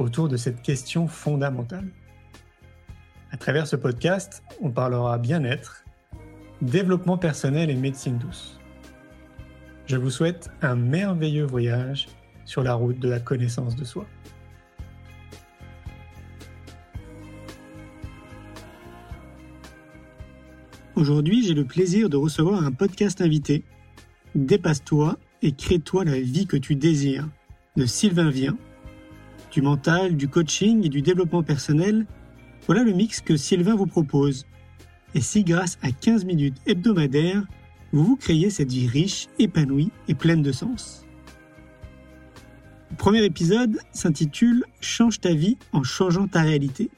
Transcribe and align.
autour 0.00 0.28
de 0.28 0.36
cette 0.36 0.62
question 0.62 1.06
fondamentale. 1.06 1.88
À 3.30 3.36
travers 3.36 3.66
ce 3.66 3.76
podcast, 3.76 4.42
on 4.60 4.70
parlera 4.70 5.18
bien-être, 5.18 5.84
développement 6.62 7.18
personnel 7.18 7.70
et 7.70 7.76
médecine 7.76 8.18
douce. 8.18 8.58
Je 9.86 9.96
vous 9.96 10.10
souhaite 10.10 10.50
un 10.62 10.74
merveilleux 10.74 11.44
voyage 11.44 12.08
sur 12.44 12.62
la 12.62 12.74
route 12.74 12.98
de 12.98 13.08
la 13.08 13.20
connaissance 13.20 13.76
de 13.76 13.84
soi. 13.84 14.06
Aujourd'hui, 20.96 21.44
j'ai 21.46 21.54
le 21.54 21.64
plaisir 21.64 22.10
de 22.10 22.16
recevoir 22.16 22.64
un 22.64 22.72
podcast 22.72 23.20
invité. 23.20 23.64
Dépasse-toi 24.34 25.18
et 25.42 25.52
crée-toi 25.52 26.04
la 26.04 26.20
vie 26.20 26.46
que 26.46 26.56
tu 26.56 26.74
désires 26.74 27.28
de 27.76 27.86
Sylvain 27.86 28.30
Vien. 28.30 28.56
Du 29.50 29.62
mental, 29.62 30.16
du 30.16 30.28
coaching 30.28 30.86
et 30.86 30.88
du 30.88 31.02
développement 31.02 31.42
personnel, 31.42 32.06
voilà 32.66 32.84
le 32.84 32.92
mix 32.92 33.20
que 33.20 33.36
Sylvain 33.36 33.74
vous 33.74 33.86
propose. 33.86 34.46
Et 35.14 35.20
si 35.20 35.42
grâce 35.42 35.78
à 35.82 35.90
15 35.90 36.24
minutes 36.24 36.58
hebdomadaires, 36.66 37.42
vous 37.92 38.04
vous 38.04 38.16
créez 38.16 38.50
cette 38.50 38.70
vie 38.70 38.86
riche, 38.86 39.26
épanouie 39.40 39.90
et 40.06 40.14
pleine 40.14 40.42
de 40.42 40.52
sens. 40.52 41.04
Le 42.90 42.96
premier 42.96 43.24
épisode 43.24 43.78
s'intitule 43.92 44.64
Change 44.80 45.20
ta 45.20 45.34
vie 45.34 45.58
en 45.72 45.82
changeant 45.82 46.28
ta 46.28 46.42
réalité. 46.42 46.90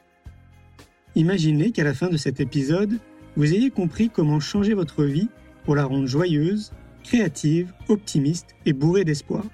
Imaginez 1.14 1.72
qu'à 1.72 1.84
la 1.84 1.94
fin 1.94 2.08
de 2.08 2.16
cet 2.18 2.40
épisode, 2.40 2.98
vous 3.36 3.54
ayez 3.54 3.70
compris 3.70 4.10
comment 4.10 4.40
changer 4.40 4.74
votre 4.74 5.04
vie 5.04 5.28
pour 5.64 5.74
la 5.74 5.84
rendre 5.84 6.06
joyeuse, 6.06 6.72
créative, 7.02 7.72
optimiste 7.88 8.54
et 8.66 8.74
bourrée 8.74 9.04
d'espoir. 9.04 9.44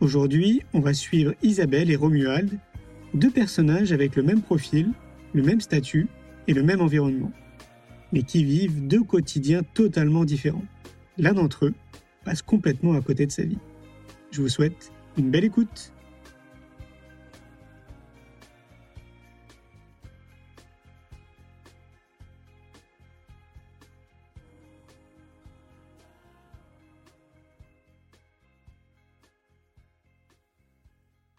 Aujourd'hui, 0.00 0.62
on 0.74 0.80
va 0.80 0.92
suivre 0.92 1.32
Isabelle 1.42 1.90
et 1.90 1.96
Romuald, 1.96 2.58
deux 3.14 3.30
personnages 3.30 3.92
avec 3.92 4.14
le 4.14 4.22
même 4.22 4.42
profil, 4.42 4.90
le 5.32 5.42
même 5.42 5.62
statut 5.62 6.06
et 6.46 6.52
le 6.52 6.62
même 6.62 6.82
environnement, 6.82 7.32
mais 8.12 8.22
qui 8.22 8.44
vivent 8.44 8.86
deux 8.86 9.02
quotidiens 9.02 9.62
totalement 9.62 10.26
différents. 10.26 10.64
L'un 11.16 11.32
d'entre 11.32 11.66
eux 11.66 11.74
passe 12.26 12.42
complètement 12.42 12.92
à 12.92 13.00
côté 13.00 13.24
de 13.24 13.32
sa 13.32 13.44
vie. 13.44 13.56
Je 14.32 14.42
vous 14.42 14.50
souhaite 14.50 14.92
une 15.16 15.30
belle 15.30 15.44
écoute. 15.44 15.94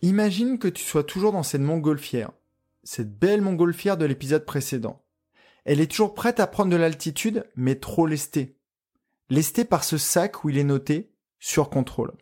Imagine 0.08 0.58
que 0.58 0.69
tu 0.69 0.86
sois 0.86 1.03
toujours 1.03 1.33
dans 1.33 1.44
cette 1.44 1.59
montgolfière, 1.59 2.31
cette 2.86 3.19
belle 3.19 3.41
montgolfière 3.41 3.97
de 3.97 4.05
l'épisode 4.05 4.45
précédent. 4.45 5.03
Elle 5.66 5.81
est 5.81 5.91
toujours 5.91 6.13
prête 6.13 6.39
à 6.39 6.47
prendre 6.47 6.72
de 6.72 6.77
l'altitude, 6.77 7.45
mais 7.58 7.75
trop 7.75 8.08
lestée. 8.08 8.58
Lestée 9.30 9.66
par 9.66 9.84
ce 9.84 9.97
sac 9.97 10.45
où 10.45 10.50
il 10.50 10.57
est 10.57 10.63
noté 10.63 11.12
sur 11.40 11.69
contrôle. 11.69 12.13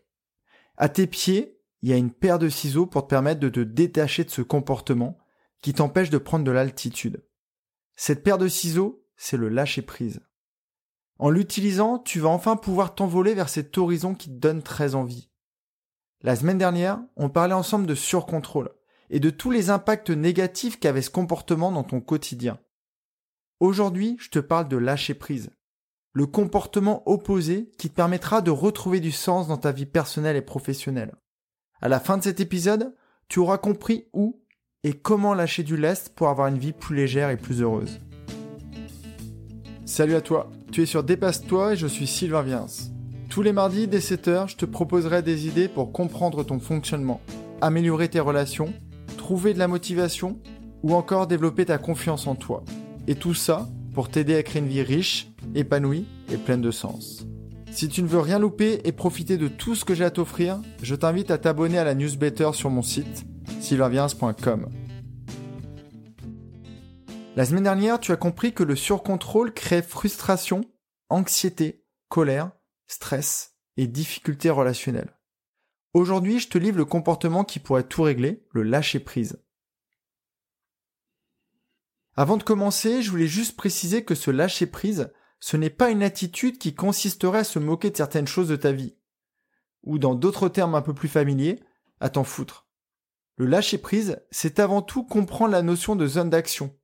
À 0.77 0.89
tes 0.89 1.05
pieds, 1.05 1.59
il 1.83 1.89
y 1.91 1.93
a 1.93 1.97
une 1.97 2.09
paire 2.09 2.39
de 2.39 2.49
ciseaux 2.49 2.87
pour 2.87 3.03
te 3.03 3.09
permettre 3.09 3.39
de 3.39 3.49
te 3.49 3.59
détacher 3.59 4.23
de 4.23 4.31
ce 4.31 4.41
comportement 4.41 5.19
qui 5.61 5.75
t'empêche 5.75 6.09
de 6.09 6.17
prendre 6.17 6.43
de 6.43 6.49
l'altitude. 6.49 7.23
Cette 7.95 8.23
paire 8.23 8.39
de 8.39 8.47
ciseaux, 8.47 9.05
c'est 9.15 9.37
le 9.37 9.47
lâcher 9.47 9.83
prise. 9.83 10.21
En 11.19 11.29
l'utilisant, 11.29 11.99
tu 11.99 12.19
vas 12.19 12.29
enfin 12.29 12.55
pouvoir 12.55 12.95
t'envoler 12.95 13.35
vers 13.35 13.47
cet 13.47 13.77
horizon 13.77 14.15
qui 14.15 14.29
te 14.29 14.39
donne 14.39 14.63
très 14.63 14.95
envie. 14.95 15.29
La 16.23 16.35
semaine 16.35 16.57
dernière, 16.57 16.99
on 17.17 17.29
parlait 17.29 17.53
ensemble 17.53 17.85
de 17.85 17.95
surcontrôle 17.95 18.71
et 19.09 19.19
de 19.19 19.29
tous 19.29 19.51
les 19.51 19.69
impacts 19.69 20.09
négatifs 20.09 20.79
qu'avait 20.79 21.01
ce 21.01 21.09
comportement 21.09 21.71
dans 21.71 21.83
ton 21.83 22.01
quotidien. 22.01 22.57
Aujourd'hui, 23.59 24.17
je 24.19 24.29
te 24.29 24.39
parle 24.39 24.67
de 24.67 24.77
lâcher 24.77 25.13
prise. 25.13 25.51
Le 26.13 26.25
comportement 26.25 27.03
opposé 27.09 27.71
qui 27.77 27.89
te 27.89 27.95
permettra 27.95 28.41
de 28.41 28.51
retrouver 28.51 28.99
du 28.99 29.11
sens 29.11 29.47
dans 29.47 29.57
ta 29.57 29.71
vie 29.71 29.85
personnelle 29.85 30.37
et 30.37 30.41
professionnelle. 30.41 31.13
À 31.81 31.89
la 31.89 31.99
fin 31.99 32.17
de 32.17 32.23
cet 32.23 32.39
épisode, 32.39 32.95
tu 33.27 33.39
auras 33.39 33.57
compris 33.57 34.07
où 34.13 34.41
et 34.83 34.93
comment 34.93 35.33
lâcher 35.33 35.63
du 35.63 35.77
lest 35.77 36.15
pour 36.15 36.29
avoir 36.29 36.47
une 36.47 36.57
vie 36.57 36.73
plus 36.73 36.95
légère 36.95 37.29
et 37.29 37.37
plus 37.37 37.61
heureuse. 37.61 37.99
Salut 39.85 40.15
à 40.15 40.21
toi, 40.21 40.49
tu 40.71 40.81
es 40.81 40.85
sur 40.85 41.03
Dépasse-toi 41.03 41.73
et 41.73 41.77
je 41.77 41.87
suis 41.87 42.07
Sylvain 42.07 42.43
Viens. 42.43 42.65
Tous 43.35 43.41
les 43.41 43.51
mardis 43.51 43.89
dès 43.89 43.99
7h, 43.99 44.47
je 44.47 44.55
te 44.55 44.63
proposerai 44.63 45.21
des 45.21 45.45
idées 45.45 45.67
pour 45.67 45.91
comprendre 45.91 46.45
ton 46.45 46.57
fonctionnement, 46.57 47.19
améliorer 47.59 48.07
tes 48.07 48.21
relations, 48.21 48.73
trouver 49.17 49.53
de 49.53 49.59
la 49.59 49.67
motivation 49.67 50.39
ou 50.83 50.93
encore 50.93 51.27
développer 51.27 51.65
ta 51.65 51.77
confiance 51.77 52.27
en 52.27 52.35
toi. 52.35 52.63
Et 53.07 53.15
tout 53.15 53.33
ça 53.33 53.67
pour 53.93 54.07
t'aider 54.07 54.37
à 54.37 54.43
créer 54.43 54.61
une 54.61 54.69
vie 54.69 54.83
riche, 54.83 55.33
épanouie 55.53 56.05
et 56.31 56.37
pleine 56.37 56.61
de 56.61 56.71
sens. 56.71 57.25
Si 57.71 57.89
tu 57.89 58.03
ne 58.03 58.07
veux 58.07 58.21
rien 58.21 58.39
louper 58.39 58.79
et 58.85 58.93
profiter 58.93 59.35
de 59.35 59.49
tout 59.49 59.75
ce 59.75 59.83
que 59.83 59.95
j'ai 59.95 60.05
à 60.05 60.11
t'offrir, 60.11 60.61
je 60.81 60.95
t'invite 60.95 61.29
à 61.29 61.37
t'abonner 61.37 61.77
à 61.77 61.83
la 61.83 61.93
newsletter 61.93 62.51
sur 62.53 62.69
mon 62.69 62.83
site 62.83 63.25
sylvainviens.com. 63.59 64.69
La 67.35 67.43
semaine 67.43 67.63
dernière, 67.63 67.99
tu 67.99 68.13
as 68.13 68.15
compris 68.15 68.53
que 68.53 68.63
le 68.63 68.77
surcontrôle 68.77 69.53
crée 69.53 69.81
frustration, 69.81 70.61
anxiété, 71.09 71.83
colère 72.07 72.51
stress 72.87 73.55
et 73.77 73.87
difficultés 73.87 74.49
relationnelles. 74.49 75.17
Aujourd'hui, 75.93 76.39
je 76.39 76.49
te 76.49 76.57
livre 76.57 76.77
le 76.77 76.85
comportement 76.85 77.43
qui 77.43 77.59
pourrait 77.59 77.87
tout 77.87 78.01
régler, 78.01 78.45
le 78.51 78.63
lâcher 78.63 78.99
prise. 78.99 79.41
Avant 82.15 82.37
de 82.37 82.43
commencer, 82.43 83.01
je 83.01 83.11
voulais 83.11 83.27
juste 83.27 83.57
préciser 83.57 84.03
que 84.03 84.15
ce 84.15 84.31
lâcher 84.31 84.67
prise, 84.67 85.11
ce 85.39 85.57
n'est 85.57 85.69
pas 85.69 85.89
une 85.89 86.03
attitude 86.03 86.57
qui 86.57 86.73
consisterait 86.73 87.39
à 87.39 87.43
se 87.43 87.59
moquer 87.59 87.91
de 87.91 87.97
certaines 87.97 88.27
choses 88.27 88.47
de 88.47 88.55
ta 88.55 88.71
vie. 88.71 88.95
Ou 89.83 89.99
dans 89.99 90.15
d'autres 90.15 90.49
termes 90.49 90.75
un 90.75 90.81
peu 90.81 90.93
plus 90.93 91.09
familiers, 91.09 91.61
à 91.99 92.09
t'en 92.09 92.23
foutre. 92.23 92.67
Le 93.37 93.45
lâcher 93.45 93.77
prise, 93.77 94.21
c'est 94.31 94.59
avant 94.59 94.81
tout 94.81 95.03
comprendre 95.03 95.51
la 95.51 95.61
notion 95.61 95.95
de 95.95 96.07
zone 96.07 96.29
d'action, 96.29 96.77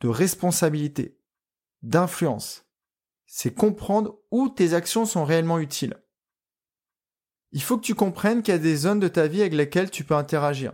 de 0.00 0.08
responsabilité, 0.08 1.18
d'influence, 1.82 2.65
c'est 3.26 3.54
comprendre 3.54 4.18
où 4.30 4.48
tes 4.48 4.72
actions 4.72 5.04
sont 5.04 5.24
réellement 5.24 5.58
utiles. 5.58 5.96
Il 7.52 7.62
faut 7.62 7.76
que 7.76 7.84
tu 7.84 7.94
comprennes 7.94 8.42
qu'il 8.42 8.52
y 8.52 8.56
a 8.56 8.60
des 8.60 8.76
zones 8.76 9.00
de 9.00 9.08
ta 9.08 9.26
vie 9.26 9.40
avec 9.40 9.54
lesquelles 9.54 9.90
tu 9.90 10.04
peux 10.04 10.14
interagir, 10.14 10.72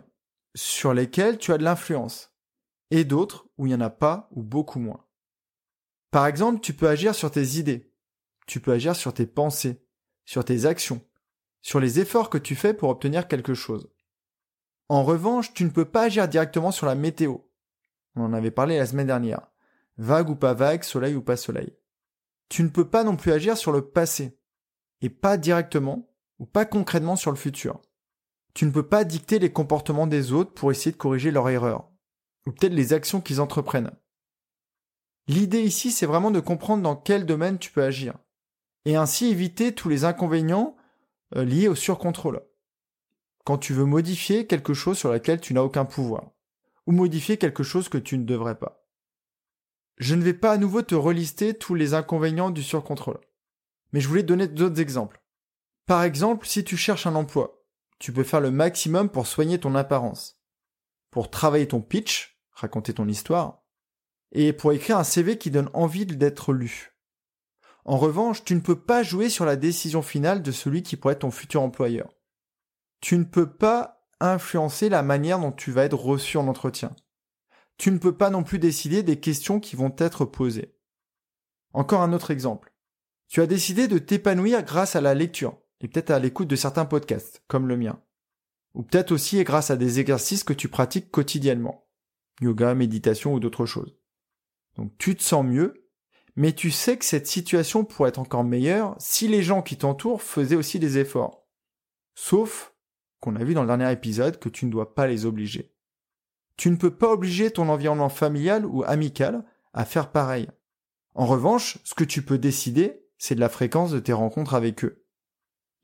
sur 0.54 0.94
lesquelles 0.94 1.38
tu 1.38 1.52
as 1.52 1.58
de 1.58 1.64
l'influence, 1.64 2.34
et 2.90 3.04
d'autres 3.04 3.48
où 3.56 3.66
il 3.66 3.70
n'y 3.70 3.74
en 3.74 3.80
a 3.80 3.90
pas 3.90 4.28
ou 4.32 4.42
beaucoup 4.42 4.78
moins. 4.78 5.04
Par 6.10 6.26
exemple, 6.26 6.60
tu 6.60 6.74
peux 6.74 6.88
agir 6.88 7.14
sur 7.14 7.30
tes 7.30 7.58
idées, 7.58 7.92
tu 8.46 8.60
peux 8.60 8.72
agir 8.72 8.94
sur 8.94 9.14
tes 9.14 9.26
pensées, 9.26 9.86
sur 10.24 10.44
tes 10.44 10.66
actions, 10.66 11.00
sur 11.62 11.80
les 11.80 12.00
efforts 12.00 12.30
que 12.30 12.38
tu 12.38 12.54
fais 12.54 12.74
pour 12.74 12.90
obtenir 12.90 13.28
quelque 13.28 13.54
chose. 13.54 13.90
En 14.88 15.04
revanche, 15.04 15.54
tu 15.54 15.64
ne 15.64 15.70
peux 15.70 15.86
pas 15.86 16.02
agir 16.02 16.28
directement 16.28 16.70
sur 16.70 16.86
la 16.86 16.94
météo. 16.94 17.38
On 18.14 18.24
en 18.24 18.34
avait 18.34 18.50
parlé 18.50 18.76
la 18.76 18.86
semaine 18.86 19.06
dernière. 19.06 19.48
Vague 19.96 20.28
ou 20.28 20.36
pas 20.36 20.52
vague, 20.52 20.82
soleil 20.82 21.14
ou 21.14 21.22
pas 21.22 21.36
soleil 21.36 21.72
tu 22.48 22.62
ne 22.62 22.68
peux 22.68 22.88
pas 22.88 23.04
non 23.04 23.16
plus 23.16 23.32
agir 23.32 23.56
sur 23.56 23.72
le 23.72 23.82
passé, 23.82 24.38
et 25.00 25.10
pas 25.10 25.36
directement 25.36 26.08
ou 26.38 26.46
pas 26.46 26.64
concrètement 26.64 27.16
sur 27.16 27.30
le 27.30 27.36
futur. 27.36 27.80
Tu 28.54 28.66
ne 28.66 28.70
peux 28.70 28.86
pas 28.86 29.04
dicter 29.04 29.38
les 29.38 29.52
comportements 29.52 30.06
des 30.06 30.32
autres 30.32 30.52
pour 30.52 30.70
essayer 30.70 30.92
de 30.92 30.96
corriger 30.96 31.30
leurs 31.30 31.48
erreurs, 31.48 31.88
ou 32.46 32.52
peut-être 32.52 32.74
les 32.74 32.92
actions 32.92 33.20
qu'ils 33.20 33.40
entreprennent. 33.40 33.92
L'idée 35.28 35.62
ici, 35.62 35.90
c'est 35.90 36.06
vraiment 36.06 36.30
de 36.30 36.40
comprendre 36.40 36.82
dans 36.82 36.96
quel 36.96 37.26
domaine 37.26 37.58
tu 37.58 37.70
peux 37.70 37.82
agir, 37.82 38.14
et 38.84 38.96
ainsi 38.96 39.26
éviter 39.26 39.74
tous 39.74 39.88
les 39.88 40.04
inconvénients 40.04 40.76
euh, 41.36 41.44
liés 41.44 41.68
au 41.68 41.74
surcontrôle. 41.74 42.42
Quand 43.44 43.58
tu 43.58 43.72
veux 43.72 43.84
modifier 43.84 44.46
quelque 44.46 44.74
chose 44.74 44.98
sur 44.98 45.10
laquelle 45.10 45.40
tu 45.40 45.54
n'as 45.54 45.62
aucun 45.62 45.84
pouvoir, 45.84 46.32
ou 46.86 46.92
modifier 46.92 47.38
quelque 47.38 47.62
chose 47.62 47.88
que 47.88 47.98
tu 47.98 48.18
ne 48.18 48.24
devrais 48.24 48.58
pas. 48.58 48.81
Je 49.98 50.14
ne 50.14 50.22
vais 50.22 50.34
pas 50.34 50.52
à 50.52 50.58
nouveau 50.58 50.82
te 50.82 50.94
relister 50.94 51.54
tous 51.54 51.74
les 51.74 51.94
inconvénients 51.94 52.50
du 52.50 52.62
surcontrôle. 52.62 53.20
Mais 53.92 54.00
je 54.00 54.08
voulais 54.08 54.22
donner 54.22 54.48
d'autres 54.48 54.80
exemples. 54.80 55.22
Par 55.86 56.02
exemple, 56.02 56.46
si 56.46 56.64
tu 56.64 56.76
cherches 56.76 57.06
un 57.06 57.14
emploi, 57.14 57.64
tu 57.98 58.12
peux 58.12 58.24
faire 58.24 58.40
le 58.40 58.50
maximum 58.50 59.08
pour 59.10 59.26
soigner 59.26 59.58
ton 59.58 59.74
apparence. 59.74 60.38
pour 61.10 61.30
travailler 61.30 61.68
ton 61.68 61.82
pitch, 61.82 62.40
raconter 62.52 62.94
ton 62.94 63.06
histoire, 63.06 63.62
et 64.32 64.52
pour 64.52 64.72
écrire 64.72 64.98
un 64.98 65.04
CV 65.04 65.36
qui 65.38 65.50
donne 65.50 65.68
envie 65.74 66.06
d'être 66.06 66.52
lu. 66.54 66.96
En 67.84 67.98
revanche, 67.98 68.44
tu 68.44 68.54
ne 68.54 68.60
peux 68.60 68.80
pas 68.80 69.02
jouer 69.02 69.28
sur 69.28 69.44
la 69.44 69.56
décision 69.56 70.02
finale 70.02 70.42
de 70.42 70.52
celui 70.52 70.82
qui 70.82 70.96
pourrait 70.96 71.12
être 71.12 71.20
ton 71.20 71.30
futur 71.30 71.62
employeur. 71.62 72.08
Tu 73.00 73.18
ne 73.18 73.24
peux 73.24 73.50
pas 73.50 74.06
influencer 74.20 74.88
la 74.88 75.02
manière 75.02 75.38
dont 75.38 75.52
tu 75.52 75.70
vas 75.70 75.84
être 75.84 75.98
reçu 75.98 76.38
en 76.38 76.48
entretien. 76.48 76.96
Tu 77.78 77.90
ne 77.90 77.98
peux 77.98 78.16
pas 78.16 78.30
non 78.30 78.42
plus 78.42 78.58
décider 78.58 79.02
des 79.02 79.18
questions 79.18 79.60
qui 79.60 79.76
vont 79.76 79.94
être 79.98 80.24
posées. 80.24 80.74
Encore 81.72 82.02
un 82.02 82.12
autre 82.12 82.30
exemple. 82.30 82.72
Tu 83.28 83.40
as 83.40 83.46
décidé 83.46 83.88
de 83.88 83.98
t'épanouir 83.98 84.62
grâce 84.62 84.94
à 84.94 85.00
la 85.00 85.14
lecture, 85.14 85.58
et 85.80 85.88
peut-être 85.88 86.10
à 86.10 86.18
l'écoute 86.18 86.48
de 86.48 86.56
certains 86.56 86.84
podcasts, 86.84 87.42
comme 87.48 87.66
le 87.66 87.76
mien. 87.76 88.00
Ou 88.74 88.82
peut-être 88.82 89.12
aussi 89.12 89.42
grâce 89.44 89.70
à 89.70 89.76
des 89.76 90.00
exercices 90.00 90.44
que 90.44 90.52
tu 90.52 90.68
pratiques 90.68 91.10
quotidiennement. 91.10 91.86
Yoga, 92.40 92.74
méditation 92.74 93.34
ou 93.34 93.40
d'autres 93.40 93.66
choses. 93.66 93.96
Donc 94.76 94.92
tu 94.98 95.16
te 95.16 95.22
sens 95.22 95.44
mieux, 95.44 95.88
mais 96.36 96.52
tu 96.52 96.70
sais 96.70 96.96
que 96.96 97.04
cette 97.04 97.26
situation 97.26 97.84
pourrait 97.84 98.10
être 98.10 98.18
encore 98.18 98.44
meilleure 98.44 98.96
si 98.98 99.28
les 99.28 99.42
gens 99.42 99.62
qui 99.62 99.76
t'entourent 99.76 100.22
faisaient 100.22 100.56
aussi 100.56 100.78
des 100.78 100.98
efforts. 100.98 101.46
Sauf 102.14 102.74
qu'on 103.20 103.36
a 103.36 103.44
vu 103.44 103.54
dans 103.54 103.62
le 103.62 103.68
dernier 103.68 103.90
épisode 103.92 104.38
que 104.38 104.48
tu 104.48 104.66
ne 104.66 104.70
dois 104.70 104.94
pas 104.94 105.06
les 105.06 105.26
obliger. 105.26 105.71
Tu 106.56 106.70
ne 106.70 106.76
peux 106.76 106.94
pas 106.94 107.10
obliger 107.10 107.50
ton 107.50 107.68
environnement 107.68 108.08
familial 108.08 108.66
ou 108.66 108.84
amical 108.84 109.44
à 109.72 109.84
faire 109.84 110.10
pareil. 110.12 110.48
En 111.14 111.26
revanche, 111.26 111.78
ce 111.84 111.94
que 111.94 112.04
tu 112.04 112.22
peux 112.22 112.38
décider, 112.38 113.04
c'est 113.18 113.34
de 113.34 113.40
la 113.40 113.48
fréquence 113.48 113.90
de 113.90 114.00
tes 114.00 114.12
rencontres 114.12 114.54
avec 114.54 114.84
eux. 114.84 115.04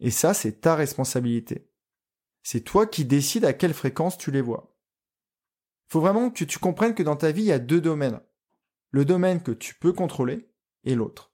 Et 0.01 0.11
ça, 0.11 0.35
c'est 0.35 0.61
ta 0.61 0.75
responsabilité. 0.75 1.71
C'est 2.43 2.61
toi 2.61 2.87
qui 2.87 3.05
décides 3.05 3.45
à 3.45 3.53
quelle 3.53 3.75
fréquence 3.75 4.17
tu 4.17 4.31
les 4.31 4.41
vois. 4.41 4.77
Faut 5.89 6.01
vraiment 6.01 6.31
que 6.31 6.45
tu 6.45 6.59
comprennes 6.59 6.95
que 6.95 7.03
dans 7.03 7.17
ta 7.17 7.33
vie, 7.33 7.43
il 7.43 7.49
y 7.49 7.53
a 7.53 7.59
deux 7.59 7.81
domaines. 7.81 8.21
Le 8.91 9.05
domaine 9.05 9.43
que 9.43 9.53
tu 9.53 9.75
peux 9.75 9.93
contrôler 9.93 10.51
et 10.85 10.95
l'autre. 10.95 11.33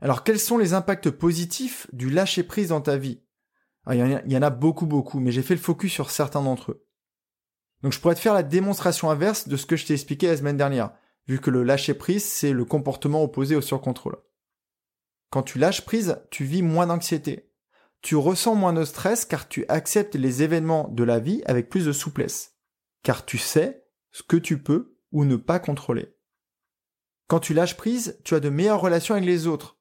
Alors, 0.00 0.22
quels 0.24 0.38
sont 0.40 0.58
les 0.58 0.74
impacts 0.74 1.10
positifs 1.10 1.86
du 1.92 2.10
lâcher 2.10 2.42
prise 2.42 2.68
dans 2.68 2.80
ta 2.80 2.96
vie? 2.96 3.22
Il 3.90 4.22
y 4.26 4.36
en 4.36 4.42
a 4.42 4.50
beaucoup, 4.50 4.86
beaucoup, 4.86 5.20
mais 5.20 5.30
j'ai 5.30 5.42
fait 5.42 5.54
le 5.54 5.60
focus 5.60 5.92
sur 5.92 6.10
certains 6.10 6.42
d'entre 6.42 6.72
eux. 6.72 6.86
Donc, 7.84 7.92
je 7.92 8.00
pourrais 8.00 8.14
te 8.14 8.20
faire 8.20 8.32
la 8.32 8.42
démonstration 8.42 9.10
inverse 9.10 9.46
de 9.46 9.58
ce 9.58 9.66
que 9.66 9.76
je 9.76 9.84
t'ai 9.84 9.92
expliqué 9.92 10.26
la 10.26 10.38
semaine 10.38 10.56
dernière, 10.56 10.92
vu 11.28 11.38
que 11.38 11.50
le 11.50 11.62
lâcher 11.62 11.92
prise, 11.92 12.24
c'est 12.24 12.54
le 12.54 12.64
comportement 12.64 13.22
opposé 13.22 13.56
au 13.56 13.60
surcontrôle. 13.60 14.16
Quand 15.28 15.42
tu 15.42 15.58
lâches 15.58 15.84
prise, 15.84 16.18
tu 16.30 16.44
vis 16.44 16.62
moins 16.62 16.86
d'anxiété, 16.86 17.52
tu 18.00 18.16
ressens 18.16 18.54
moins 18.54 18.72
de 18.72 18.86
stress 18.86 19.26
car 19.26 19.50
tu 19.50 19.66
acceptes 19.68 20.14
les 20.14 20.42
événements 20.42 20.88
de 20.88 21.04
la 21.04 21.18
vie 21.18 21.42
avec 21.44 21.68
plus 21.68 21.84
de 21.84 21.92
souplesse, 21.92 22.56
car 23.02 23.26
tu 23.26 23.36
sais 23.36 23.86
ce 24.12 24.22
que 24.22 24.38
tu 24.38 24.62
peux 24.62 24.96
ou 25.12 25.26
ne 25.26 25.36
pas 25.36 25.58
contrôler. 25.58 26.16
Quand 27.26 27.40
tu 27.40 27.52
lâches 27.52 27.76
prise, 27.76 28.18
tu 28.24 28.34
as 28.34 28.40
de 28.40 28.48
meilleures 28.48 28.80
relations 28.80 29.14
avec 29.14 29.26
les 29.26 29.46
autres, 29.46 29.76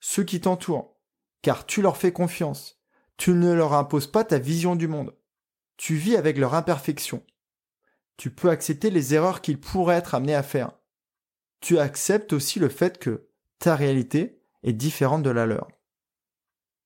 ceux 0.00 0.24
qui 0.24 0.42
t'entourent, 0.42 1.00
car 1.40 1.64
tu 1.64 1.80
leur 1.80 1.96
fais 1.96 2.12
confiance, 2.12 2.82
tu 3.16 3.30
ne 3.30 3.54
leur 3.54 3.72
imposes 3.72 4.08
pas 4.08 4.24
ta 4.24 4.38
vision 4.38 4.76
du 4.76 4.88
monde, 4.88 5.16
tu 5.78 5.94
vis 5.94 6.16
avec 6.16 6.36
leur 6.36 6.52
imperfection, 6.52 7.24
tu 8.16 8.30
peux 8.30 8.50
accepter 8.50 8.90
les 8.90 9.14
erreurs 9.14 9.40
qu'ils 9.40 9.60
pourraient 9.60 9.96
être 9.96 10.14
amenés 10.14 10.34
à 10.34 10.42
faire, 10.42 10.72
tu 11.60 11.78
acceptes 11.78 12.32
aussi 12.32 12.58
le 12.58 12.68
fait 12.68 12.98
que 12.98 13.28
ta 13.58 13.74
réalité 13.76 14.40
est 14.62 14.72
différente 14.72 15.22
de 15.22 15.30
la 15.30 15.46
leur. 15.46 15.68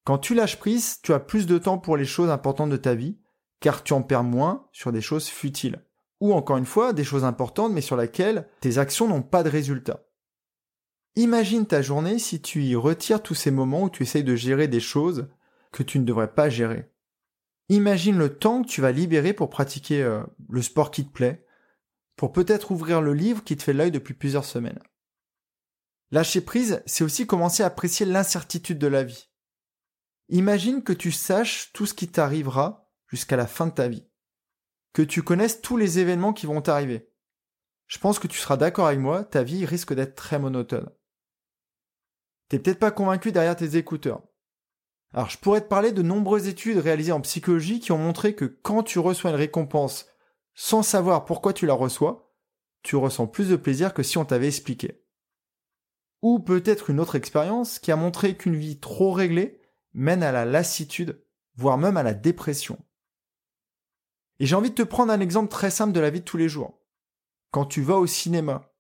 Quand 0.05 0.19
tu 0.19 0.35
lâches 0.35 0.59
prise, 0.59 1.01
tu 1.03 1.13
as 1.13 1.21
plus 1.21 1.47
de 1.47 1.59
temps 1.59 1.79
pour 1.79 1.97
les 1.97 2.05
choses 2.05 2.31
importantes 2.31 2.71
de 2.71 2.77
ta 2.77 2.95
vie, 2.95 3.19
car 3.61 3.85
tu 3.85 3.93
en 3.93 4.03
perds 4.03 4.25
moins 4.25 4.67
sur 4.73 4.93
des 4.93 5.01
choses 5.01 5.29
futiles. 5.29 5.85
Ou 6.21 6.33
encore 6.35 6.57
une 6.57 6.67
fois, 6.67 6.93
des 6.93 7.05
choses 7.05 7.25
importantes 7.25 7.73
mais 7.73 7.81
sur 7.81 7.97
lesquelles 7.97 8.49
tes 8.61 8.79
actions 8.79 9.09
n'ont 9.09 9.23
pas 9.23 9.43
de 9.43 9.51
résultat. 9.51 10.05
Imagine 11.17 11.67
ta 11.67 11.83
journée 11.83 12.19
si 12.19 12.41
tu 12.41 12.63
y 12.63 12.77
retires 12.77 13.23
tous 13.23 13.35
ces 13.35 13.51
moments 13.51 13.85
où 13.85 13.91
tu 13.91 14.03
essayes 14.03 14.25
de 14.25 14.37
gérer 14.37 14.69
des 14.69 14.81
choses 14.81 15.29
que 15.73 15.83
tu 15.83 15.99
ne 15.99 16.05
devrais 16.05 16.33
pas 16.33 16.49
gérer. 16.49 16.90
Imagine 17.71 18.19
le 18.19 18.37
temps 18.37 18.63
que 18.63 18.69
tu 18.69 18.81
vas 18.81 18.91
libérer 18.91 19.33
pour 19.33 19.49
pratiquer 19.49 20.03
euh, 20.03 20.25
le 20.49 20.61
sport 20.61 20.91
qui 20.91 21.07
te 21.07 21.13
plaît, 21.13 21.47
pour 22.17 22.33
peut-être 22.33 22.73
ouvrir 22.73 23.01
le 23.01 23.15
livre 23.15 23.45
qui 23.45 23.57
te 23.57 23.63
fait 23.63 23.73
l'œil 23.73 23.93
depuis 23.93 24.13
plusieurs 24.13 24.45
semaines. 24.45 24.83
Lâcher 26.11 26.41
prise, 26.41 26.83
c'est 26.85 27.05
aussi 27.05 27.29
commencer 27.29 27.63
à 27.63 27.67
apprécier 27.67 28.07
l'incertitude 28.07 28.81
de 28.81 28.89
la 28.89 29.05
vie. 29.05 29.31
Imagine 30.31 30.83
que 30.83 30.93
tu 30.93 31.13
saches 31.13 31.73
tout 31.73 31.87
ce 31.87 31.95
qui 31.95 32.09
t'arrivera 32.09 32.91
jusqu'à 33.07 33.37
la 33.37 33.47
fin 33.47 33.69
de 33.69 33.73
ta 33.73 33.87
vie. 33.87 34.05
Que 34.93 35.03
tu 35.03 35.23
connaisses 35.23 35.61
tous 35.61 35.77
les 35.77 36.01
événements 36.01 36.33
qui 36.33 36.47
vont 36.47 36.63
t'arriver. 36.63 37.13
Je 37.87 37.99
pense 37.99 38.19
que 38.19 38.27
tu 38.27 38.39
seras 38.39 38.57
d'accord 38.57 38.89
avec 38.89 38.99
moi, 38.99 39.23
ta 39.23 39.45
vie 39.45 39.65
risque 39.65 39.95
d'être 39.95 40.17
très 40.17 40.41
monotone. 40.41 40.91
T'es 42.49 42.59
peut-être 42.59 42.81
pas 42.81 42.91
convaincu 42.91 43.31
derrière 43.31 43.55
tes 43.55 43.77
écouteurs. 43.77 44.25
Alors 45.13 45.29
je 45.29 45.39
pourrais 45.39 45.61
te 45.61 45.69
parler 45.69 45.93
de 45.93 46.03
nombreuses 46.03 46.47
études 46.47 46.79
réalisées 46.79 47.13
en 47.13 47.21
psychologie 47.21 47.81
qui 47.81 47.93
ont 47.93 47.99
montré 47.99 48.35
que 48.35 48.45
quand 48.45 48.83
tu 48.83 48.99
reçois 48.99 49.31
une 49.31 49.37
récompense 49.37 50.07
sans 50.55 50.83
savoir 50.83 51.25
pourquoi 51.25 51.53
tu 51.53 51.67
la 51.67 51.75
reçois, 51.75 52.33
tu 52.83 52.97
ressens 52.97 53.27
plus 53.27 53.49
de 53.49 53.57
plaisir 53.57 53.93
que 53.93 54.03
si 54.03 54.19
on 54.19 54.25
t'avait 54.25 54.49
expliqué. 54.49 55.05
Ou 56.23 56.39
peut-être 56.39 56.91
une 56.91 57.01
autre 57.01 57.17
expérience 57.17 57.79
qui 57.79 57.91
a 57.91 57.97
montré 57.97 58.37
qu'une 58.37 58.57
vie 58.57 58.79
trop 58.79 59.13
réglée 59.13 59.61
mène 59.95 60.23
à 60.23 60.33
la 60.33 60.45
lassitude, 60.45 61.25
voire 61.57 61.79
même 61.79 61.97
à 61.97 62.03
la 62.03 62.15
dépression. 62.15 62.79
Et 64.39 64.47
j'ai 64.47 64.55
envie 64.55 64.71
de 64.71 64.75
te 64.75 64.83
prendre 64.83 65.13
un 65.13 65.21
exemple 65.21 65.51
très 65.51 65.71
simple 65.71 65.93
de 65.93 66.01
la 66.01 66.11
vie 66.11 66.21
de 66.21 66.25
tous 66.25 66.37
les 66.37 66.49
jours. 66.49 66.79
Quand 67.51 67.67
tu 67.67 67.83
vas 67.83 67.97
au 67.97 68.07
cinéma, 68.07 68.73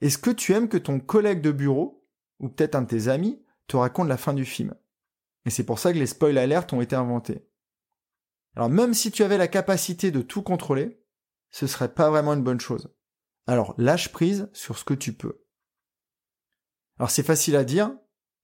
est-ce 0.00 0.18
que 0.18 0.30
tu 0.30 0.52
aimes 0.52 0.68
que 0.68 0.78
ton 0.78 1.00
collègue 1.00 1.40
de 1.40 1.52
bureau, 1.52 2.06
ou 2.40 2.48
peut-être 2.48 2.74
un 2.74 2.82
de 2.82 2.88
tes 2.88 3.08
amis, 3.08 3.44
te 3.66 3.76
raconte 3.76 4.08
la 4.08 4.16
fin 4.16 4.32
du 4.32 4.44
film? 4.44 4.74
Et 5.46 5.50
c'est 5.50 5.64
pour 5.64 5.78
ça 5.78 5.92
que 5.92 5.98
les 5.98 6.06
spoil 6.06 6.36
alertes 6.36 6.72
ont 6.74 6.82
été 6.82 6.94
inventés. 6.94 7.48
Alors 8.56 8.68
même 8.68 8.92
si 8.92 9.10
tu 9.10 9.22
avais 9.22 9.38
la 9.38 9.48
capacité 9.48 10.10
de 10.10 10.20
tout 10.20 10.42
contrôler, 10.42 11.00
ce 11.50 11.66
serait 11.66 11.94
pas 11.94 12.10
vraiment 12.10 12.34
une 12.34 12.42
bonne 12.42 12.60
chose. 12.60 12.94
Alors 13.46 13.74
lâche 13.78 14.10
prise 14.12 14.50
sur 14.52 14.76
ce 14.76 14.84
que 14.84 14.94
tu 14.94 15.12
peux. 15.12 15.42
Alors 16.98 17.10
c'est 17.10 17.22
facile 17.22 17.56
à 17.56 17.64
dire, 17.64 17.96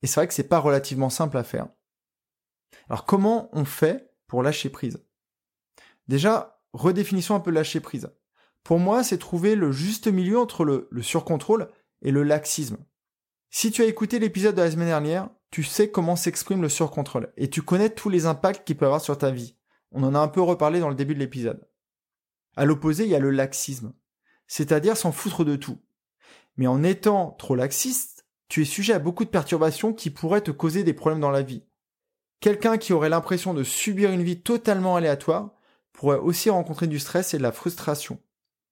et 0.03 0.07
c'est 0.07 0.21
vrai 0.21 0.29
que 0.29 0.35
c'est 0.35 0.49
pas 0.49 0.59
relativement 0.59 1.11
simple 1.11 1.37
à 1.37 1.45
faire. 1.45 1.69
Alors 2.89 3.05
comment 3.05 3.51
on 3.53 3.65
fait 3.65 4.15
pour 4.29 4.43
lâcher 4.43 4.71
prise? 4.71 5.05
Déjà, 6.09 6.63
redéfinissons 6.73 7.35
un 7.35 7.41
peu 7.41 7.51
lâcher 7.51 7.81
prise. 7.81 8.11
Pour 8.63 8.79
moi, 8.79 9.03
c'est 9.03 9.19
trouver 9.19 9.57
le 9.57 9.73
juste 9.73 10.07
milieu 10.07 10.39
entre 10.39 10.65
le, 10.65 10.89
surcontrôle 11.03 11.69
et 12.03 12.11
le 12.11 12.23
laxisme. 12.23 12.79
Si 13.51 13.71
tu 13.71 13.83
as 13.83 13.87
écouté 13.87 14.19
l'épisode 14.19 14.55
de 14.55 14.63
la 14.63 14.71
semaine 14.71 14.89
dernière, 14.89 15.31
tu 15.53 15.63
sais 15.63 15.91
comment 15.91 16.17
s'exprime 16.17 16.63
le 16.63 16.71
surcontrôle 16.71 17.31
et 17.37 17.51
tu 17.51 17.61
connais 17.61 17.91
tous 17.91 18.09
les 18.09 18.25
impacts 18.25 18.67
qu'il 18.67 18.77
peut 18.77 18.87
avoir 18.87 19.03
sur 19.03 19.19
ta 19.19 19.31
vie. 19.31 19.55
On 19.93 20.03
en 20.03 20.15
a 20.15 20.19
un 20.19 20.29
peu 20.29 20.41
reparlé 20.41 20.81
dans 20.81 20.89
le 20.89 20.95
début 20.95 21.15
de 21.15 21.21
l'épisode. 21.21 21.69
À 22.57 22.65
l'opposé, 22.65 23.05
il 23.05 23.11
y 23.11 23.15
a 23.15 23.19
le 23.19 23.31
laxisme, 23.31 23.93
c'est-à-dire 24.47 24.97
s'en 24.97 25.13
foutre 25.13 25.45
de 25.45 25.57
tout. 25.57 25.79
Mais 26.57 26.67
en 26.67 26.83
étant 26.83 27.33
trop 27.33 27.55
laxiste, 27.55 28.27
tu 28.49 28.63
es 28.63 28.65
sujet 28.65 28.95
à 28.95 28.99
beaucoup 28.99 29.27
de 29.27 29.31
perturbations 29.31 29.93
qui 29.93 30.09
pourraient 30.09 30.41
te 30.41 30.51
causer 30.51 30.85
des 30.85 30.95
problèmes 30.95 31.21
dans 31.21 31.31
la 31.31 31.43
vie. 31.43 31.65
Quelqu'un 32.41 32.79
qui 32.79 32.95
aurait 32.95 33.11
l'impression 33.11 33.53
de 33.53 33.63
subir 33.63 34.11
une 34.11 34.23
vie 34.23 34.41
totalement 34.41 34.97
aléatoire 34.97 35.53
pourrait 35.93 36.19
aussi 36.19 36.49
rencontrer 36.49 36.87
du 36.87 36.99
stress 36.99 37.35
et 37.35 37.39
de 37.39 37.43
la 37.43 37.53
frustration, 37.53 38.19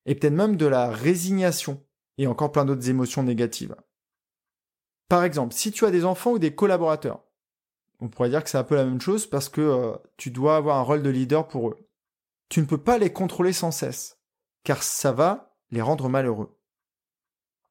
et 0.06 0.14
peut-être 0.14 0.32
même 0.32 0.56
de 0.56 0.66
la 0.66 0.90
résignation, 0.90 1.84
et 2.16 2.26
encore 2.26 2.52
plein 2.52 2.64
d'autres 2.64 2.88
émotions 2.88 3.22
négatives. 3.22 3.76
Par 5.11 5.25
exemple, 5.25 5.55
si 5.55 5.73
tu 5.73 5.85
as 5.85 5.90
des 5.90 6.05
enfants 6.05 6.31
ou 6.31 6.38
des 6.38 6.55
collaborateurs, 6.55 7.25
on 7.99 8.09
pourrait 8.09 8.31
dire 8.31 8.45
que 8.45 8.49
c'est 8.49 8.59
un 8.59 8.64
peu 8.64 8.76
la 8.76 8.85
même 8.85 9.00
chose 9.00 9.26
parce 9.26 9.49
que 9.49 9.61
euh, 9.61 9.97
tu 10.17 10.31
dois 10.31 10.55
avoir 10.55 10.79
un 10.79 10.83
rôle 10.83 11.02
de 11.02 11.11
leader 11.11 11.49
pour 11.49 11.71
eux. 11.71 11.79
Tu 12.49 12.61
ne 12.61 12.64
peux 12.64 12.79
pas 12.79 12.97
les 12.97 13.12
contrôler 13.12 13.52
sans 13.52 13.73
cesse, 13.73 14.21
car 14.62 14.85
ça 14.85 15.11
va 15.11 15.57
les 15.73 15.83
rendre 15.83 16.09
malheureux. 16.09 16.57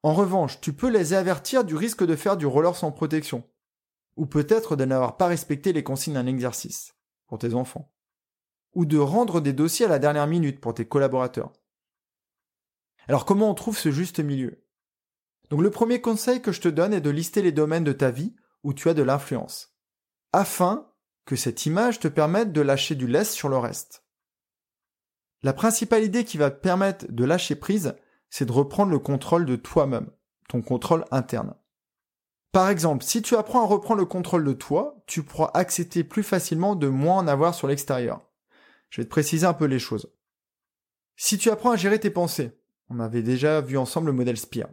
En 0.03 0.13
revanche, 0.13 0.59
tu 0.59 0.73
peux 0.73 0.89
les 0.89 1.13
avertir 1.13 1.63
du 1.63 1.77
risque 1.77 2.05
de 2.05 2.17
faire 2.17 2.35
du 2.35 2.45
roller 2.45 2.75
sans 2.75 2.91
protection, 2.91 3.45
ou 4.17 4.25
peut-être 4.25 4.75
de 4.75 4.83
n'avoir 4.83 5.15
pas 5.15 5.27
respecté 5.27 5.71
les 5.71 5.83
consignes 5.83 6.15
d'un 6.15 6.27
exercice 6.27 6.97
pour 7.27 7.37
tes 7.37 7.53
enfants, 7.53 7.89
ou 8.73 8.85
de 8.85 8.97
rendre 8.97 9.39
des 9.39 9.53
dossiers 9.53 9.85
à 9.85 9.89
la 9.89 9.99
dernière 9.99 10.27
minute 10.27 10.59
pour 10.59 10.73
tes 10.73 10.85
collaborateurs. 10.85 11.53
Alors 13.07 13.23
comment 13.23 13.49
on 13.49 13.55
trouve 13.55 13.77
ce 13.77 13.91
juste 13.91 14.19
milieu? 14.19 14.61
Donc 15.49 15.61
le 15.61 15.71
premier 15.71 16.01
conseil 16.01 16.41
que 16.41 16.51
je 16.51 16.61
te 16.61 16.67
donne 16.67 16.93
est 16.93 17.01
de 17.01 17.09
lister 17.09 17.41
les 17.41 17.51
domaines 17.51 17.83
de 17.83 17.93
ta 17.93 18.11
vie 18.11 18.35
où 18.63 18.73
tu 18.73 18.89
as 18.89 18.93
de 18.93 19.01
l'influence, 19.01 19.75
afin 20.33 20.87
que 21.25 21.35
cette 21.35 21.65
image 21.65 21.99
te 21.99 22.07
permette 22.07 22.51
de 22.51 22.61
lâcher 22.61 22.95
du 22.95 23.07
lest 23.07 23.31
sur 23.31 23.49
le 23.49 23.57
reste. 23.57 24.03
La 25.41 25.53
principale 25.53 26.03
idée 26.03 26.25
qui 26.25 26.37
va 26.37 26.51
te 26.51 26.59
permettre 26.59 27.05
de 27.09 27.23
lâcher 27.23 27.55
prise, 27.55 27.95
c'est 28.29 28.45
de 28.45 28.51
reprendre 28.51 28.91
le 28.91 28.99
contrôle 28.99 29.45
de 29.45 29.55
toi-même, 29.55 30.09
ton 30.49 30.61
contrôle 30.61 31.05
interne. 31.11 31.55
Par 32.51 32.69
exemple, 32.69 33.03
si 33.03 33.21
tu 33.21 33.35
apprends 33.35 33.63
à 33.63 33.67
reprendre 33.67 33.99
le 33.99 34.05
contrôle 34.05 34.43
de 34.43 34.53
toi, 34.53 35.03
tu 35.05 35.23
pourras 35.23 35.51
accepter 35.53 36.03
plus 36.03 36.23
facilement 36.23 36.75
de 36.75 36.87
moins 36.87 37.17
en 37.17 37.27
avoir 37.27 37.53
sur 37.53 37.67
l'extérieur. 37.67 38.27
Je 38.89 39.01
vais 39.01 39.05
te 39.05 39.11
préciser 39.11 39.45
un 39.45 39.53
peu 39.53 39.65
les 39.65 39.79
choses. 39.79 40.11
Si 41.15 41.37
tu 41.37 41.49
apprends 41.51 41.71
à 41.71 41.77
gérer 41.77 41.99
tes 41.99 42.09
pensées, 42.09 42.57
on 42.89 42.99
avait 42.99 43.21
déjà 43.21 43.61
vu 43.61 43.77
ensemble 43.77 44.07
le 44.07 44.13
modèle 44.13 44.37
Spire, 44.37 44.67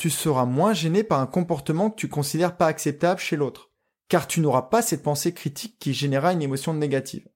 tu 0.00 0.08
seras 0.08 0.46
moins 0.46 0.72
gêné 0.72 1.04
par 1.04 1.20
un 1.20 1.26
comportement 1.26 1.90
que 1.90 1.96
tu 1.96 2.08
considères 2.08 2.56
pas 2.56 2.68
acceptable 2.68 3.20
chez 3.20 3.36
l'autre, 3.36 3.70
car 4.08 4.26
tu 4.26 4.40
n'auras 4.40 4.62
pas 4.62 4.80
cette 4.80 5.02
pensée 5.02 5.34
critique 5.34 5.78
qui 5.78 5.92
générera 5.92 6.32
une 6.32 6.40
émotion 6.40 6.72
négative. 6.72 7.28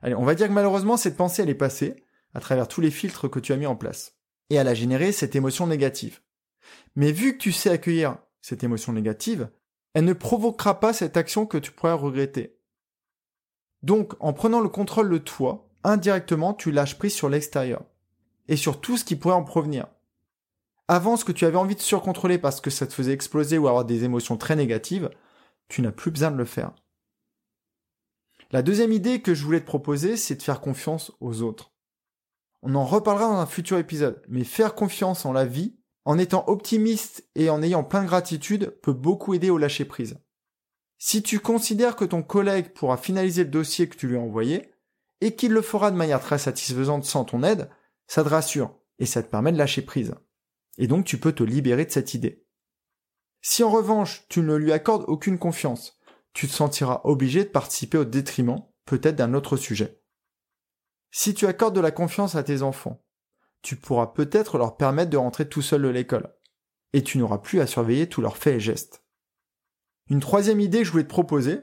Allez, 0.00 0.14
on 0.14 0.24
va 0.24 0.34
dire 0.34 0.48
que 0.48 0.54
malheureusement 0.54 0.96
cette 0.96 1.18
pensée 1.18 1.42
elle 1.42 1.50
est 1.50 1.54
passée 1.54 2.06
à 2.32 2.40
travers 2.40 2.68
tous 2.68 2.80
les 2.80 2.90
filtres 2.90 3.28
que 3.28 3.38
tu 3.38 3.52
as 3.52 3.58
mis 3.58 3.66
en 3.66 3.76
place, 3.76 4.16
et 4.48 4.54
elle 4.54 4.68
a 4.68 4.72
généré 4.72 5.12
cette 5.12 5.36
émotion 5.36 5.66
négative. 5.66 6.20
Mais 6.96 7.12
vu 7.12 7.34
que 7.34 7.42
tu 7.42 7.52
sais 7.52 7.68
accueillir 7.68 8.16
cette 8.40 8.64
émotion 8.64 8.94
négative, 8.94 9.50
elle 9.92 10.06
ne 10.06 10.14
provoquera 10.14 10.80
pas 10.80 10.94
cette 10.94 11.18
action 11.18 11.44
que 11.44 11.58
tu 11.58 11.70
pourrais 11.70 11.92
regretter. 11.92 12.56
Donc, 13.82 14.14
en 14.20 14.32
prenant 14.32 14.60
le 14.60 14.70
contrôle 14.70 15.10
de 15.10 15.18
toi, 15.18 15.68
indirectement, 15.84 16.54
tu 16.54 16.72
lâches 16.72 16.96
prise 16.96 17.12
sur 17.12 17.28
l'extérieur. 17.28 17.84
Et 18.48 18.56
sur 18.56 18.80
tout 18.80 18.96
ce 18.96 19.04
qui 19.04 19.16
pourrait 19.16 19.34
en 19.34 19.44
provenir. 19.44 19.86
Avant, 20.88 21.16
ce 21.16 21.24
que 21.24 21.32
tu 21.32 21.46
avais 21.46 21.56
envie 21.56 21.74
de 21.74 21.80
surcontrôler 21.80 22.38
parce 22.38 22.60
que 22.60 22.70
ça 22.70 22.86
te 22.86 22.92
faisait 22.92 23.12
exploser 23.12 23.56
ou 23.58 23.68
avoir 23.68 23.84
des 23.84 24.04
émotions 24.04 24.36
très 24.36 24.56
négatives, 24.56 25.10
tu 25.68 25.80
n'as 25.80 25.92
plus 25.92 26.10
besoin 26.10 26.30
de 26.30 26.36
le 26.36 26.44
faire. 26.44 26.72
La 28.50 28.62
deuxième 28.62 28.92
idée 28.92 29.22
que 29.22 29.34
je 29.34 29.44
voulais 29.44 29.60
te 29.60 29.66
proposer, 29.66 30.16
c'est 30.16 30.36
de 30.36 30.42
faire 30.42 30.60
confiance 30.60 31.12
aux 31.20 31.42
autres. 31.42 31.72
On 32.62 32.74
en 32.74 32.84
reparlera 32.84 33.28
dans 33.28 33.38
un 33.38 33.46
futur 33.46 33.78
épisode, 33.78 34.22
mais 34.28 34.44
faire 34.44 34.74
confiance 34.74 35.26
en 35.26 35.32
la 35.32 35.44
vie, 35.44 35.74
en 36.04 36.18
étant 36.18 36.44
optimiste 36.48 37.28
et 37.34 37.48
en 37.50 37.62
ayant 37.62 37.82
plein 37.82 38.02
de 38.02 38.08
gratitude, 38.08 38.78
peut 38.82 38.92
beaucoup 38.92 39.34
aider 39.34 39.50
au 39.50 39.58
lâcher 39.58 39.84
prise. 39.84 40.18
Si 40.98 41.22
tu 41.22 41.40
considères 41.40 41.96
que 41.96 42.04
ton 42.04 42.22
collègue 42.22 42.72
pourra 42.72 42.96
finaliser 42.96 43.44
le 43.44 43.50
dossier 43.50 43.88
que 43.88 43.96
tu 43.96 44.06
lui 44.06 44.16
as 44.16 44.20
envoyé, 44.20 44.70
et 45.20 45.34
qu'il 45.34 45.52
le 45.52 45.62
fera 45.62 45.90
de 45.90 45.96
manière 45.96 46.20
très 46.20 46.38
satisfaisante 46.38 47.04
sans 47.04 47.24
ton 47.24 47.42
aide, 47.42 47.70
ça 48.06 48.22
te 48.22 48.28
rassure, 48.28 48.78
et 48.98 49.06
ça 49.06 49.22
te 49.22 49.30
permet 49.30 49.52
de 49.52 49.58
lâcher 49.58 49.82
prise. 49.82 50.14
Et 50.78 50.86
donc 50.86 51.04
tu 51.04 51.18
peux 51.18 51.32
te 51.32 51.42
libérer 51.42 51.84
de 51.84 51.90
cette 51.90 52.14
idée. 52.14 52.44
Si 53.42 53.62
en 53.62 53.70
revanche 53.70 54.26
tu 54.28 54.40
ne 54.40 54.54
lui 54.54 54.72
accordes 54.72 55.04
aucune 55.06 55.38
confiance, 55.38 55.98
tu 56.32 56.48
te 56.48 56.52
sentiras 56.52 57.00
obligé 57.04 57.44
de 57.44 57.48
participer 57.48 57.98
au 57.98 58.04
détriment, 58.04 58.64
peut-être 58.86 59.16
d'un 59.16 59.34
autre 59.34 59.56
sujet. 59.56 60.02
Si 61.10 61.32
tu 61.32 61.46
accordes 61.46 61.76
de 61.76 61.80
la 61.80 61.92
confiance 61.92 62.34
à 62.34 62.42
tes 62.42 62.62
enfants, 62.62 63.04
tu 63.62 63.76
pourras 63.76 64.08
peut-être 64.08 64.58
leur 64.58 64.76
permettre 64.76 65.10
de 65.10 65.16
rentrer 65.16 65.48
tout 65.48 65.62
seul 65.62 65.82
de 65.82 65.88
l'école, 65.88 66.34
et 66.92 67.02
tu 67.02 67.18
n'auras 67.18 67.38
plus 67.38 67.60
à 67.60 67.66
surveiller 67.66 68.08
tous 68.08 68.20
leurs 68.20 68.36
faits 68.36 68.56
et 68.56 68.60
gestes. 68.60 69.04
Une 70.10 70.20
troisième 70.20 70.60
idée 70.60 70.78
que 70.78 70.84
je 70.84 70.90
voulais 70.90 71.04
te 71.04 71.08
proposer, 71.08 71.60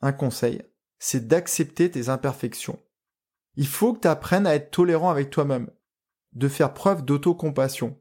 un 0.00 0.12
conseil, 0.12 0.62
c'est 0.98 1.26
d'accepter 1.26 1.90
tes 1.90 2.08
imperfections. 2.08 2.78
Il 3.56 3.66
faut 3.66 3.92
que 3.92 4.00
tu 4.00 4.08
apprennes 4.08 4.46
à 4.46 4.54
être 4.54 4.70
tolérant 4.70 5.10
avec 5.10 5.30
toi-même, 5.30 5.70
de 6.32 6.48
faire 6.48 6.72
preuve 6.72 7.04
d'autocompassion. 7.04 8.00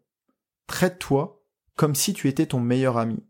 Traite-toi 0.68 1.44
comme 1.76 1.96
si 1.96 2.14
tu 2.14 2.28
étais 2.28 2.46
ton 2.46 2.60
meilleur 2.60 2.98
ami. 2.98 3.24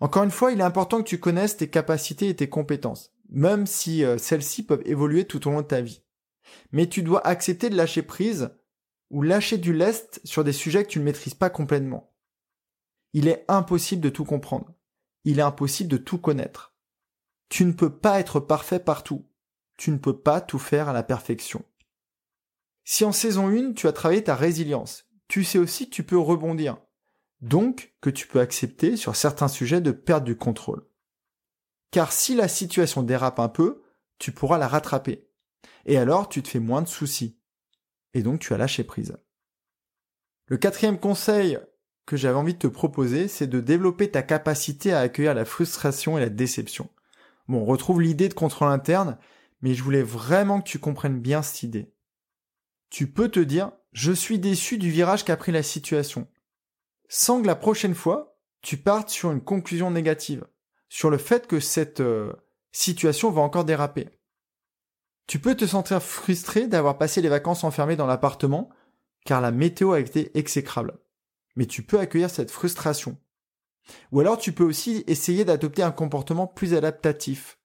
Encore 0.00 0.24
une 0.24 0.30
fois, 0.30 0.52
il 0.52 0.60
est 0.60 0.64
important 0.64 0.98
que 0.98 1.08
tu 1.08 1.20
connaisses 1.20 1.58
tes 1.58 1.68
capacités 1.68 2.28
et 2.28 2.36
tes 2.36 2.48
compétences, 2.48 3.12
même 3.28 3.66
si 3.66 4.04
euh, 4.04 4.18
celles-ci 4.18 4.64
peuvent 4.64 4.82
évoluer 4.86 5.26
tout 5.26 5.46
au 5.46 5.50
long 5.50 5.60
de 5.60 5.66
ta 5.66 5.82
vie. 5.82 6.02
Mais 6.72 6.88
tu 6.88 7.02
dois 7.02 7.26
accepter 7.26 7.68
de 7.68 7.76
lâcher 7.76 8.02
prise 8.02 8.50
ou 9.10 9.22
lâcher 9.22 9.58
du 9.58 9.72
lest 9.72 10.20
sur 10.24 10.42
des 10.42 10.52
sujets 10.52 10.84
que 10.84 10.88
tu 10.88 10.98
ne 10.98 11.04
maîtrises 11.04 11.34
pas 11.34 11.50
complètement. 11.50 12.14
Il 13.12 13.28
est 13.28 13.44
impossible 13.48 14.00
de 14.00 14.08
tout 14.08 14.24
comprendre. 14.24 14.72
Il 15.24 15.38
est 15.38 15.42
impossible 15.42 15.90
de 15.90 15.96
tout 15.96 16.18
connaître. 16.18 16.74
Tu 17.48 17.64
ne 17.64 17.72
peux 17.72 17.94
pas 17.94 18.20
être 18.20 18.40
parfait 18.40 18.78
partout. 18.78 19.28
Tu 19.76 19.90
ne 19.90 19.98
peux 19.98 20.18
pas 20.18 20.40
tout 20.40 20.58
faire 20.58 20.88
à 20.88 20.92
la 20.92 21.02
perfection. 21.02 21.64
Si 22.84 23.04
en 23.04 23.12
saison 23.12 23.48
1, 23.48 23.72
tu 23.72 23.88
as 23.88 23.92
travaillé 23.92 24.24
ta 24.24 24.34
résilience, 24.34 25.09
tu 25.30 25.44
sais 25.44 25.58
aussi 25.58 25.88
que 25.88 25.94
tu 25.94 26.02
peux 26.02 26.18
rebondir. 26.18 26.76
Donc 27.40 27.94
que 28.00 28.10
tu 28.10 28.26
peux 28.26 28.40
accepter 28.40 28.96
sur 28.96 29.14
certains 29.14 29.46
sujets 29.46 29.80
de 29.80 29.92
perdre 29.92 30.26
du 30.26 30.36
contrôle. 30.36 30.84
Car 31.92 32.10
si 32.10 32.34
la 32.34 32.48
situation 32.48 33.04
dérape 33.04 33.38
un 33.38 33.48
peu, 33.48 33.84
tu 34.18 34.32
pourras 34.32 34.58
la 34.58 34.66
rattraper. 34.66 35.30
Et 35.86 35.98
alors 35.98 36.28
tu 36.28 36.42
te 36.42 36.48
fais 36.48 36.58
moins 36.58 36.82
de 36.82 36.88
soucis. 36.88 37.38
Et 38.12 38.24
donc 38.24 38.40
tu 38.40 38.52
as 38.54 38.58
lâché 38.58 38.82
prise. 38.82 39.16
Le 40.46 40.56
quatrième 40.56 40.98
conseil 40.98 41.60
que 42.06 42.16
j'avais 42.16 42.36
envie 42.36 42.54
de 42.54 42.58
te 42.58 42.66
proposer, 42.66 43.28
c'est 43.28 43.46
de 43.46 43.60
développer 43.60 44.10
ta 44.10 44.24
capacité 44.24 44.92
à 44.92 44.98
accueillir 44.98 45.34
la 45.34 45.44
frustration 45.44 46.18
et 46.18 46.20
la 46.20 46.28
déception. 46.28 46.90
Bon, 47.46 47.58
on 47.58 47.64
retrouve 47.64 48.02
l'idée 48.02 48.28
de 48.28 48.34
contrôle 48.34 48.72
interne, 48.72 49.16
mais 49.62 49.74
je 49.74 49.84
voulais 49.84 50.02
vraiment 50.02 50.60
que 50.60 50.68
tu 50.68 50.80
comprennes 50.80 51.20
bien 51.20 51.42
cette 51.42 51.62
idée. 51.62 51.94
Tu 52.90 53.06
peux 53.06 53.28
te 53.28 53.38
dire, 53.38 53.70
je 53.92 54.12
suis 54.12 54.38
déçu 54.38 54.78
du 54.78 54.90
virage 54.90 55.24
qu'a 55.24 55.36
pris 55.36 55.52
la 55.52 55.62
situation 55.62 56.28
sans 57.12 57.42
que 57.42 57.46
la 57.46 57.56
prochaine 57.56 57.96
fois, 57.96 58.38
tu 58.62 58.76
partes 58.76 59.10
sur 59.10 59.32
une 59.32 59.42
conclusion 59.42 59.90
négative, 59.90 60.46
sur 60.88 61.10
le 61.10 61.18
fait 61.18 61.48
que 61.48 61.58
cette 61.58 62.00
euh, 62.00 62.32
situation 62.70 63.32
va 63.32 63.42
encore 63.42 63.64
déraper. 63.64 64.08
Tu 65.26 65.40
peux 65.40 65.56
te 65.56 65.66
sentir 65.66 66.00
frustré 66.02 66.68
d'avoir 66.68 66.98
passé 66.98 67.20
les 67.20 67.28
vacances 67.28 67.64
enfermé 67.64 67.96
dans 67.96 68.06
l'appartement, 68.06 68.70
car 69.24 69.40
la 69.40 69.50
météo 69.50 69.92
a 69.92 69.98
été 69.98 70.36
exécrable. 70.38 70.98
Mais 71.56 71.66
tu 71.66 71.82
peux 71.82 71.98
accueillir 71.98 72.30
cette 72.30 72.52
frustration. 72.52 73.18
Ou 74.12 74.20
alors 74.20 74.38
tu 74.38 74.52
peux 74.52 74.64
aussi 74.64 75.02
essayer 75.08 75.44
d'adopter 75.44 75.82
un 75.82 75.90
comportement 75.90 76.46
plus 76.46 76.74
adaptatif, 76.74 77.58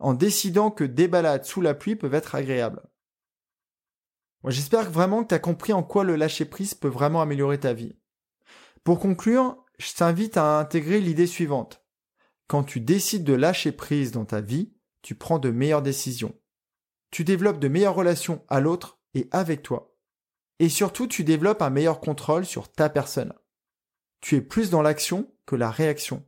en 0.00 0.12
décidant 0.12 0.72
que 0.72 0.82
des 0.82 1.06
balades 1.06 1.44
sous 1.44 1.60
la 1.60 1.74
pluie 1.74 1.94
peuvent 1.94 2.14
être 2.14 2.34
agréables. 2.34 2.82
J'espère 4.46 4.90
vraiment 4.90 5.22
que 5.22 5.28
tu 5.28 5.34
as 5.34 5.40
compris 5.40 5.72
en 5.72 5.82
quoi 5.82 6.04
le 6.04 6.16
lâcher 6.16 6.44
prise 6.44 6.74
peut 6.74 6.88
vraiment 6.88 7.20
améliorer 7.20 7.58
ta 7.58 7.72
vie. 7.72 7.96
Pour 8.84 9.00
conclure, 9.00 9.64
je 9.78 9.92
t'invite 9.92 10.36
à 10.36 10.58
intégrer 10.58 11.00
l'idée 11.00 11.26
suivante. 11.26 11.84
Quand 12.46 12.62
tu 12.62 12.80
décides 12.80 13.24
de 13.24 13.34
lâcher 13.34 13.72
prise 13.72 14.12
dans 14.12 14.24
ta 14.24 14.40
vie, 14.40 14.72
tu 15.02 15.14
prends 15.14 15.38
de 15.38 15.50
meilleures 15.50 15.82
décisions. 15.82 16.34
Tu 17.10 17.24
développes 17.24 17.58
de 17.58 17.68
meilleures 17.68 17.94
relations 17.94 18.44
à 18.48 18.60
l'autre 18.60 18.98
et 19.14 19.28
avec 19.32 19.62
toi. 19.62 19.96
Et 20.58 20.68
surtout, 20.68 21.06
tu 21.06 21.24
développes 21.24 21.62
un 21.62 21.70
meilleur 21.70 22.00
contrôle 22.00 22.44
sur 22.44 22.70
ta 22.70 22.88
personne. 22.88 23.32
Tu 24.20 24.36
es 24.36 24.40
plus 24.40 24.70
dans 24.70 24.82
l'action 24.82 25.32
que 25.46 25.56
la 25.56 25.70
réaction. 25.70 26.26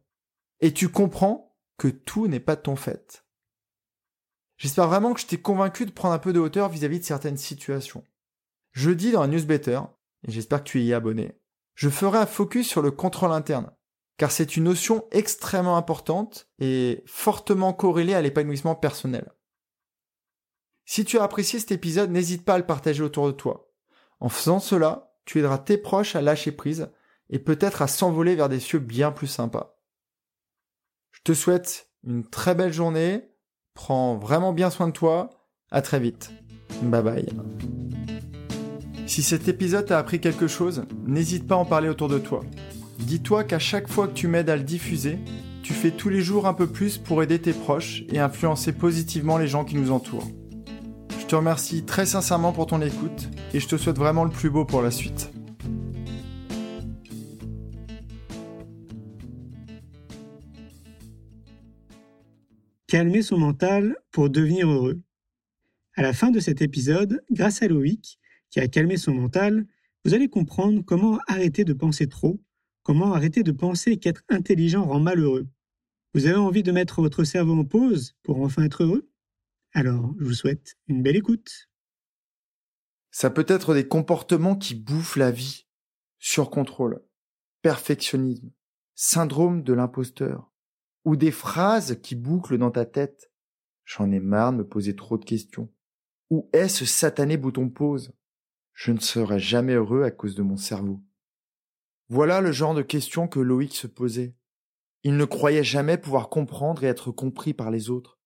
Et 0.60 0.72
tu 0.72 0.88
comprends 0.88 1.56
que 1.78 1.88
tout 1.88 2.28
n'est 2.28 2.40
pas 2.40 2.56
de 2.56 2.62
ton 2.62 2.76
fait. 2.76 3.24
J'espère 4.60 4.88
vraiment 4.88 5.14
que 5.14 5.20
je 5.20 5.26
t'ai 5.26 5.40
convaincu 5.40 5.86
de 5.86 5.90
prendre 5.90 6.12
un 6.12 6.18
peu 6.18 6.34
de 6.34 6.38
hauteur 6.38 6.68
vis-à-vis 6.68 7.00
de 7.00 7.04
certaines 7.04 7.38
situations. 7.38 8.04
Je 8.72 8.90
dis 8.90 9.10
dans 9.10 9.22
un 9.22 9.28
newsletter, 9.28 9.80
et 10.28 10.30
j'espère 10.30 10.62
que 10.62 10.68
tu 10.68 10.82
y 10.82 10.90
es 10.90 10.94
abonné, 10.94 11.40
je 11.72 11.88
ferai 11.88 12.18
un 12.18 12.26
focus 12.26 12.68
sur 12.68 12.82
le 12.82 12.90
contrôle 12.90 13.32
interne, 13.32 13.72
car 14.18 14.30
c'est 14.30 14.58
une 14.58 14.64
notion 14.64 15.06
extrêmement 15.12 15.78
importante 15.78 16.46
et 16.58 17.02
fortement 17.06 17.72
corrélée 17.72 18.12
à 18.12 18.20
l'épanouissement 18.20 18.74
personnel. 18.74 19.32
Si 20.84 21.06
tu 21.06 21.18
as 21.18 21.22
apprécié 21.22 21.58
cet 21.58 21.72
épisode, 21.72 22.10
n'hésite 22.10 22.44
pas 22.44 22.56
à 22.56 22.58
le 22.58 22.66
partager 22.66 23.02
autour 23.02 23.28
de 23.28 23.32
toi. 23.32 23.72
En 24.18 24.28
faisant 24.28 24.60
cela, 24.60 25.14
tu 25.24 25.38
aideras 25.38 25.56
tes 25.56 25.78
proches 25.78 26.16
à 26.16 26.20
lâcher 26.20 26.52
prise 26.52 26.90
et 27.30 27.38
peut-être 27.38 27.80
à 27.80 27.88
s'envoler 27.88 28.36
vers 28.36 28.50
des 28.50 28.60
cieux 28.60 28.78
bien 28.78 29.10
plus 29.10 29.26
sympas. 29.26 29.80
Je 31.12 31.20
te 31.24 31.32
souhaite 31.32 31.90
une 32.04 32.28
très 32.28 32.54
belle 32.54 32.74
journée, 32.74 33.29
prends 33.80 34.14
vraiment 34.14 34.52
bien 34.52 34.68
soin 34.68 34.88
de 34.88 34.92
toi, 34.92 35.30
à 35.70 35.80
très 35.80 35.98
vite. 35.98 36.32
Bye 36.82 37.02
bye. 37.02 37.26
Si 39.06 39.22
cet 39.22 39.48
épisode 39.48 39.86
t'a 39.86 39.98
appris 39.98 40.20
quelque 40.20 40.48
chose, 40.48 40.84
n'hésite 41.06 41.46
pas 41.46 41.54
à 41.54 41.58
en 41.58 41.64
parler 41.64 41.88
autour 41.88 42.08
de 42.08 42.18
toi. 42.18 42.42
Dis-toi 42.98 43.42
qu'à 43.42 43.58
chaque 43.58 43.88
fois 43.88 44.06
que 44.06 44.12
tu 44.12 44.28
m'aides 44.28 44.50
à 44.50 44.56
le 44.56 44.64
diffuser, 44.64 45.18
tu 45.62 45.72
fais 45.72 45.92
tous 45.92 46.10
les 46.10 46.20
jours 46.20 46.46
un 46.46 46.52
peu 46.52 46.66
plus 46.66 46.98
pour 46.98 47.22
aider 47.22 47.40
tes 47.40 47.54
proches 47.54 48.04
et 48.12 48.18
influencer 48.18 48.72
positivement 48.72 49.38
les 49.38 49.48
gens 49.48 49.64
qui 49.64 49.76
nous 49.76 49.90
entourent. 49.90 50.28
Je 51.18 51.24
te 51.24 51.34
remercie 51.34 51.84
très 51.84 52.04
sincèrement 52.04 52.52
pour 52.52 52.66
ton 52.66 52.82
écoute 52.82 53.30
et 53.54 53.60
je 53.60 53.66
te 53.66 53.78
souhaite 53.78 53.96
vraiment 53.96 54.24
le 54.24 54.30
plus 54.30 54.50
beau 54.50 54.66
pour 54.66 54.82
la 54.82 54.90
suite. 54.90 55.30
Calmer 62.90 63.22
son 63.22 63.38
mental 63.38 63.96
pour 64.10 64.30
devenir 64.30 64.68
heureux. 64.68 65.00
À 65.94 66.02
la 66.02 66.12
fin 66.12 66.32
de 66.32 66.40
cet 66.40 66.60
épisode, 66.60 67.22
grâce 67.30 67.62
à 67.62 67.68
Loïc, 67.68 68.18
qui 68.50 68.58
a 68.58 68.66
calmé 68.66 68.96
son 68.96 69.14
mental, 69.14 69.64
vous 70.04 70.12
allez 70.12 70.28
comprendre 70.28 70.82
comment 70.84 71.20
arrêter 71.28 71.64
de 71.64 71.72
penser 71.72 72.08
trop, 72.08 72.42
comment 72.82 73.14
arrêter 73.14 73.44
de 73.44 73.52
penser 73.52 73.98
qu'être 73.98 74.24
intelligent 74.28 74.84
rend 74.84 74.98
malheureux. 74.98 75.46
Vous 76.14 76.26
avez 76.26 76.34
envie 76.34 76.64
de 76.64 76.72
mettre 76.72 77.00
votre 77.00 77.22
cerveau 77.22 77.60
en 77.60 77.64
pause 77.64 78.16
pour 78.24 78.40
enfin 78.40 78.64
être 78.64 78.82
heureux? 78.82 79.08
Alors, 79.72 80.12
je 80.18 80.24
vous 80.24 80.34
souhaite 80.34 80.74
une 80.88 81.00
belle 81.00 81.14
écoute. 81.14 81.70
Ça 83.12 83.30
peut 83.30 83.46
être 83.46 83.72
des 83.72 83.86
comportements 83.86 84.56
qui 84.56 84.74
bouffent 84.74 85.14
la 85.14 85.30
vie. 85.30 85.68
Surcontrôle, 86.18 87.00
perfectionnisme, 87.62 88.50
syndrome 88.96 89.62
de 89.62 89.74
l'imposteur, 89.74 90.49
ou 91.04 91.16
des 91.16 91.30
phrases 91.30 91.98
qui 92.02 92.14
bouclent 92.14 92.58
dans 92.58 92.70
ta 92.70 92.84
tête. 92.84 93.32
J'en 93.84 94.10
ai 94.10 94.20
marre 94.20 94.52
de 94.52 94.58
me 94.58 94.66
poser 94.66 94.94
trop 94.94 95.18
de 95.18 95.24
questions. 95.24 95.72
Où 96.30 96.48
est 96.52 96.68
ce 96.68 96.84
satané 96.84 97.36
bouton 97.36 97.68
pause? 97.68 98.12
Je 98.72 98.92
ne 98.92 99.00
serai 99.00 99.38
jamais 99.38 99.74
heureux 99.74 100.04
à 100.04 100.10
cause 100.10 100.34
de 100.34 100.42
mon 100.42 100.56
cerveau. 100.56 101.02
Voilà 102.08 102.40
le 102.40 102.52
genre 102.52 102.74
de 102.74 102.82
questions 102.82 103.28
que 103.28 103.40
Loïc 103.40 103.74
se 103.74 103.86
posait. 103.86 104.34
Il 105.02 105.16
ne 105.16 105.24
croyait 105.24 105.64
jamais 105.64 105.98
pouvoir 105.98 106.28
comprendre 106.28 106.84
et 106.84 106.88
être 106.88 107.10
compris 107.10 107.54
par 107.54 107.70
les 107.70 107.90
autres. 107.90 108.18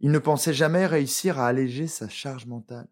Il 0.00 0.10
ne 0.10 0.18
pensait 0.18 0.54
jamais 0.54 0.86
réussir 0.86 1.38
à 1.38 1.46
alléger 1.46 1.86
sa 1.86 2.08
charge 2.08 2.46
mentale. 2.46 2.88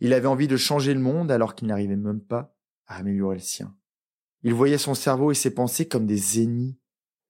Il 0.00 0.12
avait 0.12 0.26
envie 0.26 0.48
de 0.48 0.56
changer 0.56 0.94
le 0.94 1.00
monde 1.00 1.30
alors 1.30 1.54
qu'il 1.54 1.68
n'arrivait 1.68 1.96
même 1.96 2.20
pas 2.20 2.56
à 2.86 2.96
améliorer 2.96 3.36
le 3.36 3.42
sien. 3.42 3.76
Il 4.42 4.54
voyait 4.54 4.78
son 4.78 4.94
cerveau 4.94 5.30
et 5.30 5.34
ses 5.34 5.54
pensées 5.54 5.88
comme 5.88 6.06
des 6.06 6.42
ennemis, 6.42 6.78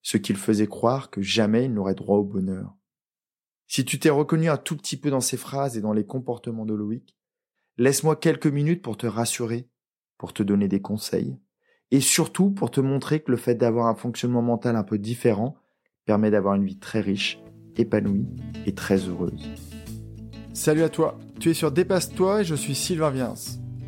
ce 0.02 0.16
qui 0.16 0.32
le 0.32 0.38
faisait 0.38 0.66
croire 0.66 1.10
que 1.10 1.22
jamais 1.22 1.64
il 1.64 1.74
n'aurait 1.74 1.94
droit 1.94 2.18
au 2.18 2.24
bonheur. 2.24 2.76
Si 3.66 3.84
tu 3.84 3.98
t'es 3.98 4.10
reconnu 4.10 4.48
un 4.48 4.56
tout 4.56 4.76
petit 4.76 4.96
peu 4.96 5.10
dans 5.10 5.20
ces 5.20 5.36
phrases 5.36 5.76
et 5.76 5.80
dans 5.80 5.92
les 5.92 6.04
comportements 6.04 6.66
de 6.66 6.74
Loïc, 6.74 7.16
laisse-moi 7.78 8.16
quelques 8.16 8.46
minutes 8.46 8.82
pour 8.82 8.96
te 8.96 9.06
rassurer, 9.06 9.68
pour 10.18 10.32
te 10.32 10.42
donner 10.42 10.68
des 10.68 10.82
conseils, 10.82 11.38
et 11.90 12.00
surtout 12.00 12.50
pour 12.50 12.70
te 12.70 12.80
montrer 12.80 13.20
que 13.20 13.30
le 13.30 13.36
fait 13.36 13.54
d'avoir 13.54 13.86
un 13.86 13.94
fonctionnement 13.94 14.42
mental 14.42 14.76
un 14.76 14.82
peu 14.82 14.98
différent 14.98 15.56
permet 16.04 16.30
d'avoir 16.30 16.54
une 16.54 16.64
vie 16.64 16.78
très 16.78 17.00
riche, 17.00 17.40
épanouie 17.76 18.26
et 18.66 18.74
très 18.74 18.98
heureuse. 18.98 19.48
Salut 20.52 20.82
à 20.82 20.88
toi, 20.88 21.18
tu 21.38 21.50
es 21.50 21.54
sur 21.54 21.70
Dépasse-toi 21.72 22.40
et 22.40 22.44
je 22.44 22.54
suis 22.54 22.74
Sylvain 22.74 23.10
Viens. 23.10 23.34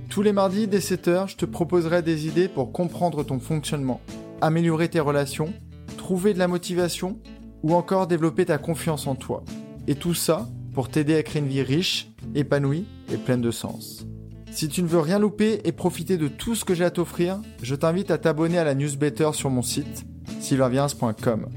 Tous 0.09 0.23
les 0.23 0.33
mardis 0.33 0.69
dès 0.69 0.79
7h, 0.79 1.29
je 1.29 1.37
te 1.37 1.45
proposerai 1.45 2.03
des 2.03 2.27
idées 2.27 2.49
pour 2.49 2.73
comprendre 2.73 3.25
ton 3.25 3.41
fonctionnement, 3.41 4.01
améliorer 4.41 4.89
tes 4.89 5.01
relations, 5.01 5.53
trouver 5.93 6.35
de 6.35 6.39
la 6.39 6.49
motivation 6.49 7.19
ou 7.63 7.75
encore 7.75 8.07
développer 8.07 8.47
ta 8.47 8.59
confiance 8.59 9.07
en 9.07 9.15
toi. 9.15 9.45
Et 9.87 9.95
tout 9.95 10.15
ça 10.15 10.49
pour 10.75 10.89
t'aider 10.89 11.15
à 11.17 11.23
créer 11.23 11.43
une 11.43 11.49
vie 11.49 11.63
riche, 11.63 12.11
épanouie 12.35 12.87
et 13.13 13.17
pleine 13.17 13.43
de 13.43 13.51
sens. 13.51 14.07
Si 14.51 14.69
tu 14.69 14.83
ne 14.83 14.89
veux 14.89 14.99
rien 14.99 15.19
louper 15.19 15.61
et 15.65 15.73
profiter 15.73 16.19
de 16.19 16.29
tout 16.29 16.55
ce 16.55 16.65
que 16.65 16.75
j'ai 16.75 16.85
à 16.85 16.91
t'offrir, 16.91 17.41
je 17.63 17.75
t'invite 17.75 18.11
à 18.11 18.19
t'abonner 18.19 18.59
à 18.59 18.65
la 18.65 18.75
newsletter 18.75 19.31
sur 19.33 19.51
mon 19.51 19.63
site 19.63 20.05
sylvainviens.com. 20.41 21.49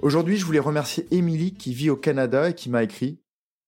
Aujourd'hui, 0.00 0.38
je 0.38 0.46
voulais 0.46 0.58
remercier 0.58 1.06
Émilie 1.10 1.52
qui 1.52 1.74
vit 1.74 1.90
au 1.90 1.96
Canada 1.96 2.48
et 2.48 2.54
qui 2.54 2.70
m'a 2.70 2.82
écrit 2.82 3.20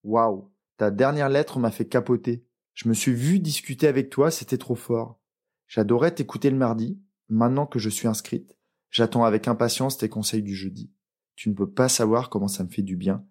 Waouh, 0.04 0.50
ta 0.78 0.90
dernière 0.90 1.28
lettre 1.28 1.58
m'a 1.58 1.70
fait 1.70 1.84
capoter. 1.84 2.46
Je 2.74 2.88
me 2.88 2.94
suis 2.94 3.12
vu 3.12 3.38
discuter 3.38 3.86
avec 3.86 4.08
toi, 4.08 4.30
c'était 4.30 4.56
trop 4.56 4.74
fort. 4.74 5.20
J'adorais 5.68 6.14
t'écouter 6.14 6.48
le 6.48 6.56
mardi. 6.56 7.01
Maintenant 7.34 7.64
que 7.64 7.78
je 7.78 7.88
suis 7.88 8.08
inscrite, 8.08 8.58
j'attends 8.90 9.24
avec 9.24 9.48
impatience 9.48 9.96
tes 9.96 10.10
conseils 10.10 10.42
du 10.42 10.54
jeudi. 10.54 10.92
Tu 11.34 11.48
ne 11.48 11.54
peux 11.54 11.70
pas 11.70 11.88
savoir 11.88 12.28
comment 12.28 12.46
ça 12.46 12.62
me 12.62 12.68
fait 12.68 12.82
du 12.82 12.94
bien. 12.94 13.24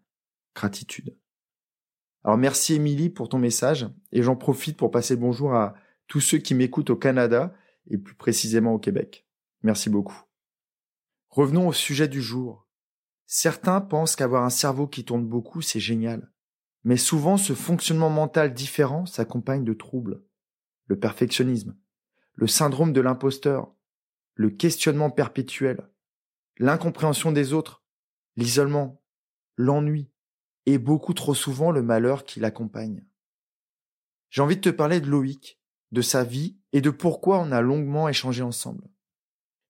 Gratitude. 0.55 1.15
Alors 2.24 2.39
merci 2.39 2.74
Émilie 2.74 3.12
pour 3.12 3.29
ton 3.29 3.38
message 3.38 3.88
et 4.12 4.24
j'en 4.24 4.36
profite 4.36 4.75
pour 4.75 4.89
passer 4.89 5.15
bonjour 5.15 5.53
à 5.53 5.75
tous 6.08 6.20
ceux 6.20 6.39
qui 6.39 6.55
m'écoutent 6.55 6.89
au 6.89 6.96
Canada 6.96 7.53
et 7.91 8.00
plus 8.00 8.15
précisément 8.15 8.74
au 8.74 8.79
Québec. 8.79 9.27
Merci 9.62 9.91
beaucoup. 9.91 10.20
Revenons 11.29 11.67
au 11.67 11.74
sujet 11.74 12.08
du 12.08 12.24
jour. 12.24 12.67
Certains 13.27 13.81
pensent 13.81 14.15
qu'avoir 14.15 14.43
un 14.43 14.50
cerveau 14.50 14.88
qui 14.88 15.05
tourne 15.05 15.27
beaucoup, 15.27 15.62
c'est 15.62 15.79
génial. 15.79 16.31
Mais 16.84 16.98
souvent, 16.98 17.38
ce 17.38 17.53
fonctionnement 17.53 18.10
mental 18.10 18.55
différent 18.55 19.05
s'accompagne 19.05 19.63
de 19.63 19.74
troubles. 19.74 20.24
Le 20.88 20.98
perfectionnisme, 20.98 21.77
le 22.34 22.48
syndrome 22.48 22.93
de 22.93 23.01
l'imposteur, 23.01 23.75
le 24.35 24.50
questionnement 24.50 25.09
perpétuel, 25.09 25.89
l'incompréhension 26.57 27.31
des 27.31 27.53
autres, 27.53 27.83
l'isolement, 28.35 29.03
l'ennui, 29.57 30.11
et 30.65 30.77
beaucoup 30.77 31.13
trop 31.13 31.33
souvent 31.33 31.71
le 31.71 31.81
malheur 31.81 32.23
qui 32.23 32.39
l'accompagne. 32.39 33.05
J'ai 34.29 34.41
envie 34.41 34.55
de 34.55 34.61
te 34.61 34.69
parler 34.69 35.01
de 35.01 35.07
Loïc, 35.07 35.59
de 35.91 36.01
sa 36.01 36.23
vie 36.23 36.57
et 36.71 36.81
de 36.81 36.89
pourquoi 36.89 37.39
on 37.39 37.51
a 37.51 37.61
longuement 37.61 38.07
échangé 38.07 38.41
ensemble. 38.43 38.88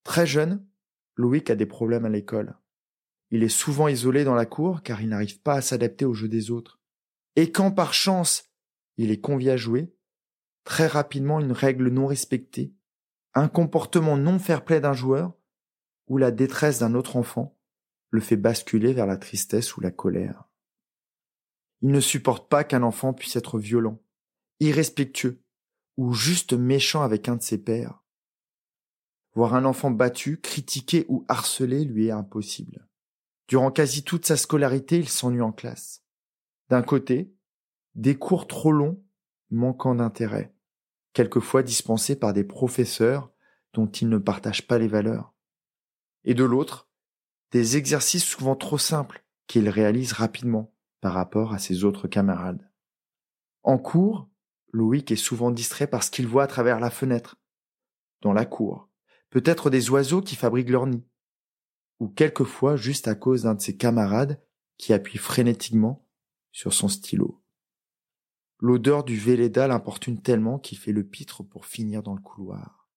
Très 0.03 0.27
jeune, 0.27 0.65
Loïc 1.15 1.49
a 1.49 1.55
des 1.55 1.65
problèmes 1.65 2.05
à 2.05 2.09
l'école. 2.09 2.57
Il 3.31 3.43
est 3.43 3.49
souvent 3.49 3.87
isolé 3.87 4.23
dans 4.23 4.35
la 4.35 4.45
cour 4.45 4.83
car 4.83 5.01
il 5.01 5.09
n'arrive 5.09 5.41
pas 5.41 5.55
à 5.55 5.61
s'adapter 5.61 6.05
aux 6.05 6.13
jeux 6.13 6.27
des 6.27 6.51
autres. 6.51 6.79
Et 7.35 7.51
quand 7.51 7.71
par 7.71 7.93
chance 7.93 8.51
il 8.97 9.09
est 9.09 9.21
convié 9.21 9.51
à 9.51 9.57
jouer, 9.57 9.95
très 10.63 10.87
rapidement 10.87 11.39
une 11.39 11.53
règle 11.53 11.89
non 11.89 12.05
respectée, 12.05 12.73
un 13.33 13.47
comportement 13.47 14.17
non 14.17 14.39
fair-play 14.39 14.81
d'un 14.81 14.93
joueur 14.93 15.33
ou 16.07 16.17
la 16.17 16.31
détresse 16.31 16.79
d'un 16.79 16.93
autre 16.93 17.15
enfant 17.15 17.57
le 18.09 18.19
fait 18.19 18.35
basculer 18.35 18.93
vers 18.93 19.05
la 19.05 19.17
tristesse 19.17 19.77
ou 19.77 19.81
la 19.81 19.91
colère. 19.91 20.49
Il 21.81 21.89
ne 21.91 22.01
supporte 22.01 22.49
pas 22.49 22.63
qu'un 22.63 22.83
enfant 22.83 23.13
puisse 23.13 23.37
être 23.37 23.57
violent, 23.57 24.01
irrespectueux 24.59 25.41
ou 25.97 26.13
juste 26.13 26.53
méchant 26.53 27.01
avec 27.01 27.29
un 27.29 27.37
de 27.37 27.41
ses 27.41 27.57
pères. 27.57 28.03
Voir 29.33 29.55
un 29.55 29.63
enfant 29.63 29.91
battu, 29.91 30.41
critiqué 30.41 31.05
ou 31.07 31.25
harcelé 31.29 31.85
lui 31.85 32.07
est 32.07 32.11
impossible. 32.11 32.87
Durant 33.47 33.71
quasi 33.71 34.03
toute 34.03 34.25
sa 34.25 34.35
scolarité, 34.35 34.99
il 34.99 35.09
s'ennuie 35.09 35.41
en 35.41 35.53
classe. 35.53 36.03
D'un 36.69 36.81
côté, 36.81 37.33
des 37.95 38.17
cours 38.17 38.47
trop 38.47 38.71
longs, 38.71 39.03
manquant 39.49 39.95
d'intérêt, 39.95 40.53
quelquefois 41.13 41.63
dispensés 41.63 42.15
par 42.15 42.33
des 42.33 42.43
professeurs 42.43 43.31
dont 43.73 43.87
il 43.87 44.09
ne 44.09 44.17
partage 44.17 44.67
pas 44.67 44.77
les 44.77 44.87
valeurs. 44.87 45.33
Et 46.23 46.33
de 46.33 46.43
l'autre, 46.43 46.89
des 47.51 47.77
exercices 47.77 48.23
souvent 48.23 48.55
trop 48.55 48.77
simples 48.77 49.25
qu'il 49.47 49.69
réalise 49.69 50.13
rapidement, 50.13 50.73
par 51.01 51.13
rapport 51.13 51.53
à 51.53 51.59
ses 51.59 51.83
autres 51.83 52.07
camarades. 52.07 52.69
En 53.63 53.77
cours, 53.77 54.29
Loïc 54.71 55.11
est 55.11 55.15
souvent 55.15 55.51
distrait 55.51 55.87
par 55.87 56.03
ce 56.03 56.11
qu'il 56.11 56.27
voit 56.27 56.43
à 56.43 56.47
travers 56.47 56.79
la 56.79 56.89
fenêtre, 56.91 57.37
dans 58.21 58.33
la 58.33 58.45
cour, 58.45 58.87
peut-être 59.31 59.69
des 59.69 59.89
oiseaux 59.89 60.21
qui 60.21 60.35
fabriquent 60.35 60.69
leur 60.69 60.85
nid, 60.85 61.03
ou 61.99 62.07
quelquefois 62.07 62.77
juste 62.77 63.07
à 63.07 63.15
cause 63.15 63.43
d'un 63.43 63.55
de 63.55 63.61
ses 63.61 63.75
camarades 63.75 64.41
qui 64.77 64.93
appuie 64.93 65.17
frénétiquement 65.17 66.07
sur 66.51 66.73
son 66.73 66.87
stylo. 66.87 67.40
L'odeur 68.61 69.03
du 69.03 69.17
Véleda 69.17 69.67
l'importune 69.67 70.21
tellement 70.21 70.59
qu'il 70.59 70.77
fait 70.77 70.91
le 70.91 71.03
pitre 71.03 71.41
pour 71.41 71.65
finir 71.65 72.03
dans 72.03 72.13
le 72.13 72.21
couloir. 72.21 72.87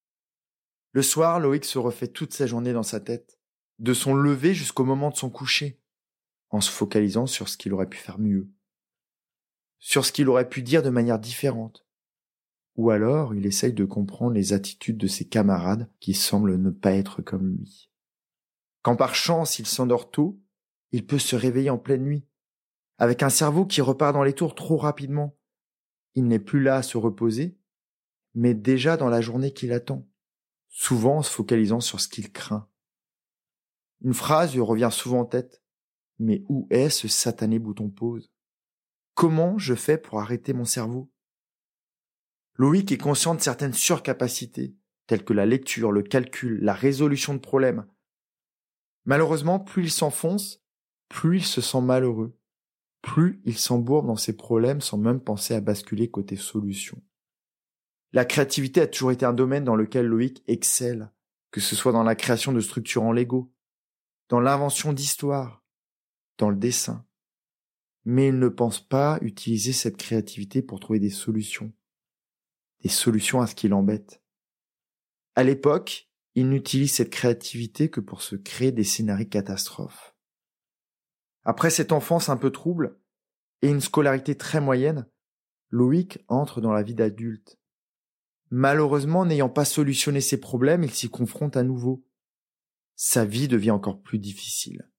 Le 0.91 1.01
soir, 1.01 1.39
Loïc 1.39 1.65
se 1.65 1.79
refait 1.79 2.07
toute 2.07 2.33
sa 2.33 2.45
journée 2.45 2.71
dans 2.71 2.83
sa 2.83 2.99
tête, 2.99 3.39
de 3.79 3.93
son 3.93 4.13
lever 4.13 4.53
jusqu'au 4.53 4.85
moment 4.85 5.09
de 5.09 5.15
son 5.15 5.31
coucher, 5.31 5.81
en 6.51 6.61
se 6.61 6.69
focalisant 6.69 7.25
sur 7.25 7.49
ce 7.49 7.57
qu'il 7.57 7.73
aurait 7.73 7.89
pu 7.89 7.97
faire 7.97 8.19
mieux, 8.19 8.47
sur 9.79 10.05
ce 10.05 10.11
qu'il 10.11 10.29
aurait 10.29 10.49
pu 10.49 10.61
dire 10.61 10.83
de 10.83 10.89
manière 10.89 11.19
différente. 11.19 11.85
Ou 12.75 12.91
alors 12.91 13.33
il 13.33 13.45
essaye 13.45 13.73
de 13.73 13.85
comprendre 13.85 14.33
les 14.33 14.53
attitudes 14.53 14.97
de 14.97 15.07
ses 15.07 15.27
camarades 15.27 15.89
qui 15.99 16.13
semblent 16.13 16.57
ne 16.57 16.69
pas 16.69 16.93
être 16.93 17.21
comme 17.21 17.47
lui. 17.47 17.89
Quand 18.83 18.95
par 18.95 19.15
chance 19.15 19.57
il 19.57 19.65
s'endort 19.65 20.11
tôt, 20.11 20.39
il 20.91 21.07
peut 21.07 21.19
se 21.19 21.35
réveiller 21.35 21.71
en 21.71 21.79
pleine 21.79 22.03
nuit, 22.03 22.27
avec 22.99 23.23
un 23.23 23.29
cerveau 23.29 23.65
qui 23.65 23.81
repart 23.81 24.13
dans 24.13 24.23
les 24.23 24.33
tours 24.33 24.53
trop 24.53 24.77
rapidement. 24.77 25.35
Il 26.15 26.27
n'est 26.27 26.39
plus 26.39 26.61
là 26.61 26.77
à 26.77 26.83
se 26.83 26.97
reposer, 26.97 27.57
mais 28.33 28.53
déjà 28.53 28.97
dans 28.97 29.09
la 29.09 29.21
journée 29.21 29.53
qui 29.53 29.67
l'attend, 29.67 30.07
souvent 30.69 31.17
en 31.17 31.21
se 31.21 31.31
focalisant 31.31 31.81
sur 31.81 31.99
ce 31.99 32.07
qu'il 32.07 32.31
craint. 32.31 32.67
Une 34.01 34.13
phrase 34.13 34.53
lui 34.53 34.61
revient 34.61 34.89
souvent 34.91 35.21
en 35.21 35.25
tête. 35.25 35.61
Mais 36.17 36.43
où 36.47 36.67
est 36.69 36.89
ce 36.89 37.07
satané 37.07 37.59
bouton 37.59 37.89
pause 37.89 38.31
Comment 39.15 39.57
je 39.57 39.75
fais 39.75 39.97
pour 39.97 40.19
arrêter 40.19 40.53
mon 40.53 40.63
cerveau? 40.63 41.11
Loïc 42.55 42.91
est 42.91 42.97
conscient 42.97 43.35
de 43.35 43.41
certaines 43.41 43.73
surcapacités, 43.73 44.77
telles 45.07 45.25
que 45.25 45.33
la 45.33 45.45
lecture, 45.45 45.91
le 45.91 46.03
calcul, 46.03 46.59
la 46.61 46.73
résolution 46.73 47.33
de 47.33 47.39
problèmes. 47.39 47.85
Malheureusement, 49.03 49.59
plus 49.59 49.83
il 49.83 49.91
s'enfonce, 49.91 50.63
plus 51.09 51.39
il 51.39 51.45
se 51.45 51.61
sent 51.61 51.81
malheureux, 51.81 52.37
plus 53.05 53.39
il 53.45 53.55
s'embourbe 53.55 54.07
dans 54.07 54.15
ses 54.15 54.35
problèmes 54.35 54.81
sans 54.81 54.97
même 54.97 55.21
penser 55.21 55.53
à 55.53 55.61
basculer 55.61 56.09
côté 56.09 56.35
solution. 56.35 56.99
La 58.13 58.25
créativité 58.25 58.81
a 58.81 58.87
toujours 58.87 59.11
été 59.11 59.27
un 59.27 59.33
domaine 59.33 59.63
dans 59.63 59.75
lequel 59.75 60.07
Loïc 60.07 60.43
excelle, 60.47 61.11
que 61.51 61.61
ce 61.61 61.75
soit 61.75 61.91
dans 61.91 62.01
la 62.01 62.15
création 62.15 62.51
de 62.51 62.59
structures 62.59 63.03
en 63.03 63.11
Lego, 63.11 63.53
dans 64.27 64.39
l'invention 64.39 64.91
d'histoires, 64.91 65.63
dans 66.39 66.49
le 66.49 66.55
dessin. 66.55 67.05
Mais 68.05 68.29
il 68.29 68.39
ne 68.39 68.49
pense 68.49 68.79
pas 68.79 69.19
utiliser 69.21 69.71
cette 69.71 69.97
créativité 69.97 70.63
pour 70.63 70.79
trouver 70.79 70.99
des 70.99 71.11
solutions. 71.11 71.71
Des 72.81 72.89
solutions 72.89 73.39
à 73.39 73.45
ce 73.45 73.53
qui 73.53 73.67
l'embête. 73.67 74.23
À 75.35 75.43
l'époque, 75.43 76.09
il 76.33 76.49
n'utilise 76.49 76.93
cette 76.93 77.11
créativité 77.11 77.91
que 77.91 77.99
pour 77.99 78.23
se 78.23 78.35
créer 78.35 78.71
des 78.71 78.83
scénarios 78.83 79.29
catastrophes. 79.29 80.14
Après 81.45 81.69
cette 81.69 81.91
enfance 81.91 82.29
un 82.29 82.37
peu 82.37 82.51
trouble 82.51 82.99
et 83.61 83.69
une 83.69 83.81
scolarité 83.81 84.35
très 84.35 84.59
moyenne, 84.59 85.07
Loïc 85.69 86.19
entre 86.27 86.59
dans 86.59 86.73
la 86.73 86.83
vie 86.83 86.95
d'adulte. 86.95 87.59
Malheureusement, 88.49 89.25
n'ayant 89.25 89.49
pas 89.49 89.65
solutionné 89.65 90.21
ses 90.21 90.39
problèmes, 90.39 90.83
il 90.83 90.91
s'y 90.91 91.09
confronte 91.09 91.55
à 91.55 91.63
nouveau. 91.63 92.03
Sa 92.95 93.25
vie 93.25 93.47
devient 93.47 93.71
encore 93.71 94.01
plus 94.01 94.19
difficile. 94.19 94.89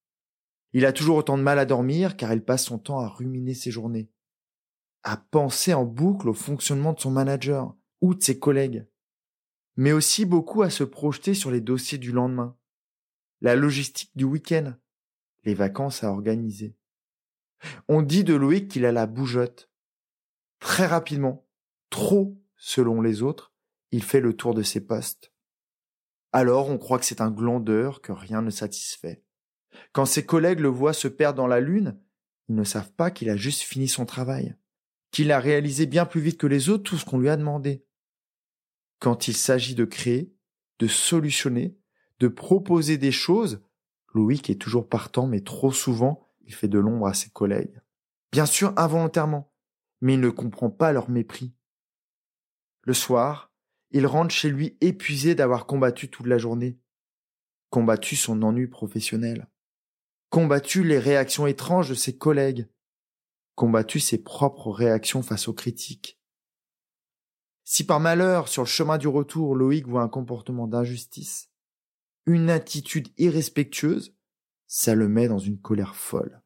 Il 0.73 0.85
a 0.85 0.93
toujours 0.93 1.17
autant 1.17 1.39
de 1.39 1.43
mal 1.43 1.59
à 1.59 1.65
dormir 1.65 2.17
car 2.17 2.33
il 2.33 2.45
passe 2.45 2.65
son 2.65 2.79
temps 2.79 3.01
à 3.01 3.09
ruminer 3.09 3.55
ses 3.55 3.71
journées, 3.71 4.11
à 5.03 5.17
penser 5.17 5.75
en 5.75 5.85
boucle 5.85 6.29
au 6.29 6.35
fonctionnement 6.35 6.93
de 6.93 7.01
son 7.01 7.11
manager 7.11 7.75
ou 8.03 8.15
de 8.15 8.23
ses 8.23 8.39
collègues, 8.39 8.87
mais 9.77 9.93
aussi 9.93 10.27
beaucoup 10.27 10.63
à 10.63 10.71
se 10.71 10.85
projeter 10.85 11.35
sur 11.35 11.51
les 11.51 11.61
dossiers 11.61 11.99
du 11.99 12.13
lendemain, 12.13 12.57
la 13.41 13.57
logistique 13.57 14.11
du 14.17 14.25
week-end, 14.25 14.75
les 15.47 15.55
vacances 15.55 16.05
à 16.05 16.11
organiser. 16.11 16.77
On 17.89 18.03
dit 18.03 18.25
de 18.25 18.35
Loïc 18.35 18.69
qu'il 18.69 18.85
a 18.85 18.93
la 18.93 19.07
bougeotte. 19.07 19.71
Très 20.59 20.87
rapidement, 20.87 21.49
trop 21.89 22.39
selon 22.57 23.01
les 23.01 23.23
autres, 23.23 23.55
il 23.93 24.03
fait 24.03 24.21
le 24.21 24.35
tour 24.35 24.55
de 24.55 24.63
ses 24.63 24.85
postes. 24.85 25.33
Alors 26.33 26.69
on 26.69 26.77
croit 26.77 26.99
que 26.99 27.05
c'est 27.05 27.21
un 27.21 27.31
glandeur, 27.31 28.03
que 28.03 28.13
rien 28.13 28.43
ne 28.43 28.51
satisfait. 28.51 29.23
Quand 29.93 30.05
ses 30.05 30.27
collègues 30.27 30.61
le 30.61 30.69
voient 30.69 30.93
se 30.93 31.09
perdre 31.09 31.37
dans 31.37 31.47
la 31.47 31.61
lune, 31.61 31.99
ils 32.49 32.55
ne 32.55 32.65
savent 32.65 32.93
pas 32.93 33.11
qu'il 33.11 33.31
a 33.31 33.37
juste 33.37 33.63
fini 33.63 33.89
son 33.89 34.05
travail, 34.05 34.57
qu'il 35.11 35.33
a 35.33 35.39
réalisé 35.39 35.87
bien 35.87 36.07
plus 36.07 36.21
vite 36.21 36.39
que 36.39 36.47
les 36.47 36.69
autres 36.69 36.83
tout 36.83 36.99
ce 36.99 37.05
qu'on 37.05 37.19
lui 37.19 37.29
a 37.29 37.37
demandé. 37.37 37.85
Quand 38.99 39.29
il 39.29 39.37
s'agit 39.37 39.75
de 39.75 39.85
créer, 39.85 40.35
de 40.79 40.87
solutionner, 40.89 41.79
de 42.19 42.29
proposer 42.29 42.99
des 42.99 43.13
choses, 43.13 43.63
Loïc 44.17 44.49
est 44.49 44.61
toujours 44.61 44.89
partant, 44.89 45.27
mais 45.27 45.41
trop 45.41 45.71
souvent, 45.71 46.27
il 46.47 46.55
fait 46.55 46.69
de 46.69 46.79
l'ombre 46.79 47.07
à 47.07 47.15
ses 47.15 47.29
collègues. 47.29 47.83
Bien 48.33 48.47
sûr, 48.47 48.73
involontairement, 48.77 49.53
mais 50.01 50.15
il 50.15 50.21
ne 50.21 50.31
comprend 50.31 50.71
pas 50.71 50.93
leur 50.93 51.11
mépris. 51.11 51.53
Le 52.83 52.95
soir, 52.95 53.53
il 53.91 54.07
rentre 54.07 54.35
chez 54.35 54.49
lui 54.49 54.79
épuisé 54.81 55.35
d'avoir 55.35 55.67
combattu 55.67 56.09
toute 56.09 56.27
la 56.27 56.39
journée, 56.39 56.79
combattu 57.69 58.17
son 58.17 58.41
ennui 58.43 58.67
professionnel, 58.69 59.49
combattu 60.31 60.83
les 60.83 60.99
réactions 60.99 61.47
étranges 61.47 61.91
de 61.91 61.95
ses 61.95 62.17
collègues, 62.17 62.69
combattu 63.55 64.01
ses 64.01 64.23
propres 64.23 64.71
réactions 64.71 65.23
face 65.23 65.47
aux 65.47 65.55
critiques. 65.55 66.19
Si 67.65 67.85
par 67.85 68.01
malheur, 68.01 68.49
sur 68.49 68.63
le 68.63 68.69
chemin 68.69 68.97
du 68.97 69.09
retour, 69.09 69.55
Loïc 69.55 69.87
voit 69.87 70.03
un 70.03 70.09
comportement 70.09 70.67
d'injustice, 70.67 71.51
une 72.27 72.51
attitude 72.51 73.09
irrespectueuse, 73.19 74.17
ça 74.67 74.95
le 74.95 75.09
met 75.09 75.29
dans 75.29 75.39
une 75.39 75.61
colère 75.61 75.95
folle. 75.95 76.43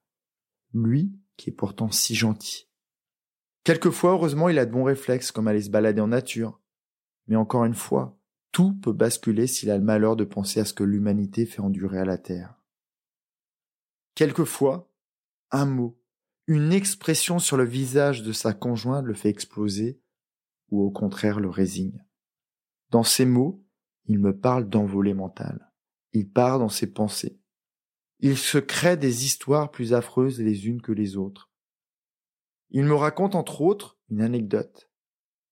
Lui, 0.73 1.13
qui 1.37 1.51
est 1.51 1.55
pourtant 1.55 1.91
si 1.91 2.15
gentil. 2.15 2.69
Quelquefois, 3.65 4.13
heureusement, 4.13 4.49
il 4.49 4.59
a 4.59 4.67
de 4.67 4.71
bons 4.71 4.85
réflexes, 4.85 5.33
comme 5.33 5.49
aller 5.49 5.63
se 5.63 5.71
balader 5.71 6.01
en 6.01 6.09
nature. 6.09 6.61
Mais 7.27 7.37
encore 7.37 7.65
une 7.65 7.75
fois, 7.75 8.19
tout 8.53 8.75
peut 8.75 8.93
basculer 8.93 9.47
s'il 9.47 9.71
a 9.71 9.79
le 9.79 9.85
malheur 9.85 10.17
de 10.17 10.25
penser 10.25 10.61
à 10.61 10.65
ce 10.65 10.75
que 10.75 10.85
l'humanité 10.85 11.47
fait 11.47 11.61
endurer 11.61 11.99
à 11.99 12.05
la 12.05 12.19
Terre. 12.19 12.55
Quelquefois, 14.15 14.93
un 15.51 15.67
mot, 15.67 15.99
une 16.47 16.73
expression 16.73 17.39
sur 17.39 17.57
le 17.57 17.65
visage 17.65 18.23
de 18.23 18.33
sa 18.33 18.53
conjointe 18.53 19.05
le 19.05 19.15
fait 19.15 19.29
exploser 19.29 20.01
ou 20.71 20.83
au 20.83 20.91
contraire 20.91 21.41
le 21.41 21.49
résigne. 21.49 22.05
Dans 22.91 23.05
ces 23.05 23.25
mots, 23.25 23.65
il 24.07 24.19
me 24.19 24.37
parle 24.37 24.69
d'envolée 24.69 25.15
mentale. 25.15 25.70
Il 26.13 26.31
part 26.31 26.59
dans 26.59 26.69
ses 26.69 26.93
pensées. 26.93 27.41
Il 28.19 28.37
se 28.37 28.59
crée 28.59 28.97
des 28.97 29.25
histoires 29.25 29.71
plus 29.71 29.95
affreuses 29.95 30.41
les 30.41 30.67
unes 30.67 30.83
que 30.83 30.93
les 30.93 31.17
autres. 31.17 31.51
Il 32.71 32.85
me 32.85 32.95
raconte 32.95 33.35
entre 33.35 33.63
autres 33.63 33.99
une 34.09 34.21
anecdote. 34.21 34.91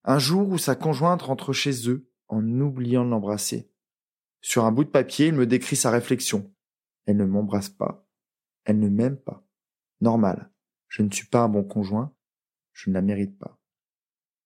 Un 0.05 0.19
jour 0.19 0.49
où 0.49 0.59
sa 0.59 0.75
conjointe 0.75 1.23
rentre 1.23 1.53
chez 1.53 1.89
eux 1.89 2.11
en 2.29 2.45
oubliant 2.61 3.05
de 3.05 3.11
l'embrasser. 3.11 3.71
Sur 4.41 4.65
un 4.65 4.73
bout 4.73 4.85
de 4.85 4.91
papier, 4.91 5.29
il 5.29 5.35
me 5.35 5.47
décrit 5.47 5.77
sa 5.77 5.91
réflexion. 5.91 6.53
Elle 7.07 7.17
ne 7.17 7.25
m'embrasse 7.25 7.71
pas. 7.71 8.07
Elle 8.65 8.79
ne 8.79 8.89
m'aime 8.89 9.17
pas. 9.17 9.45
Normal. 10.01 10.53
Je 10.89 11.03
ne 11.03 11.11
suis 11.11 11.27
pas 11.27 11.41
un 11.41 11.49
bon 11.49 11.65
conjoint. 11.65 12.15
Je 12.73 12.91
ne 12.91 12.95
la 12.95 13.03
mérite 13.03 13.39
pas 13.39 13.59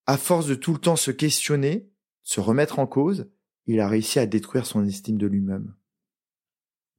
à 0.07 0.16
force 0.16 0.46
de 0.46 0.55
tout 0.55 0.72
le 0.72 0.79
temps 0.79 0.96
se 0.96 1.11
questionner, 1.11 1.90
se 2.22 2.40
remettre 2.40 2.79
en 2.79 2.87
cause, 2.87 3.31
il 3.66 3.81
a 3.81 3.88
réussi 3.88 4.18
à 4.18 4.27
détruire 4.27 4.66
son 4.66 4.85
estime 4.85 5.18
de 5.18 5.27
lui-même. 5.27 5.75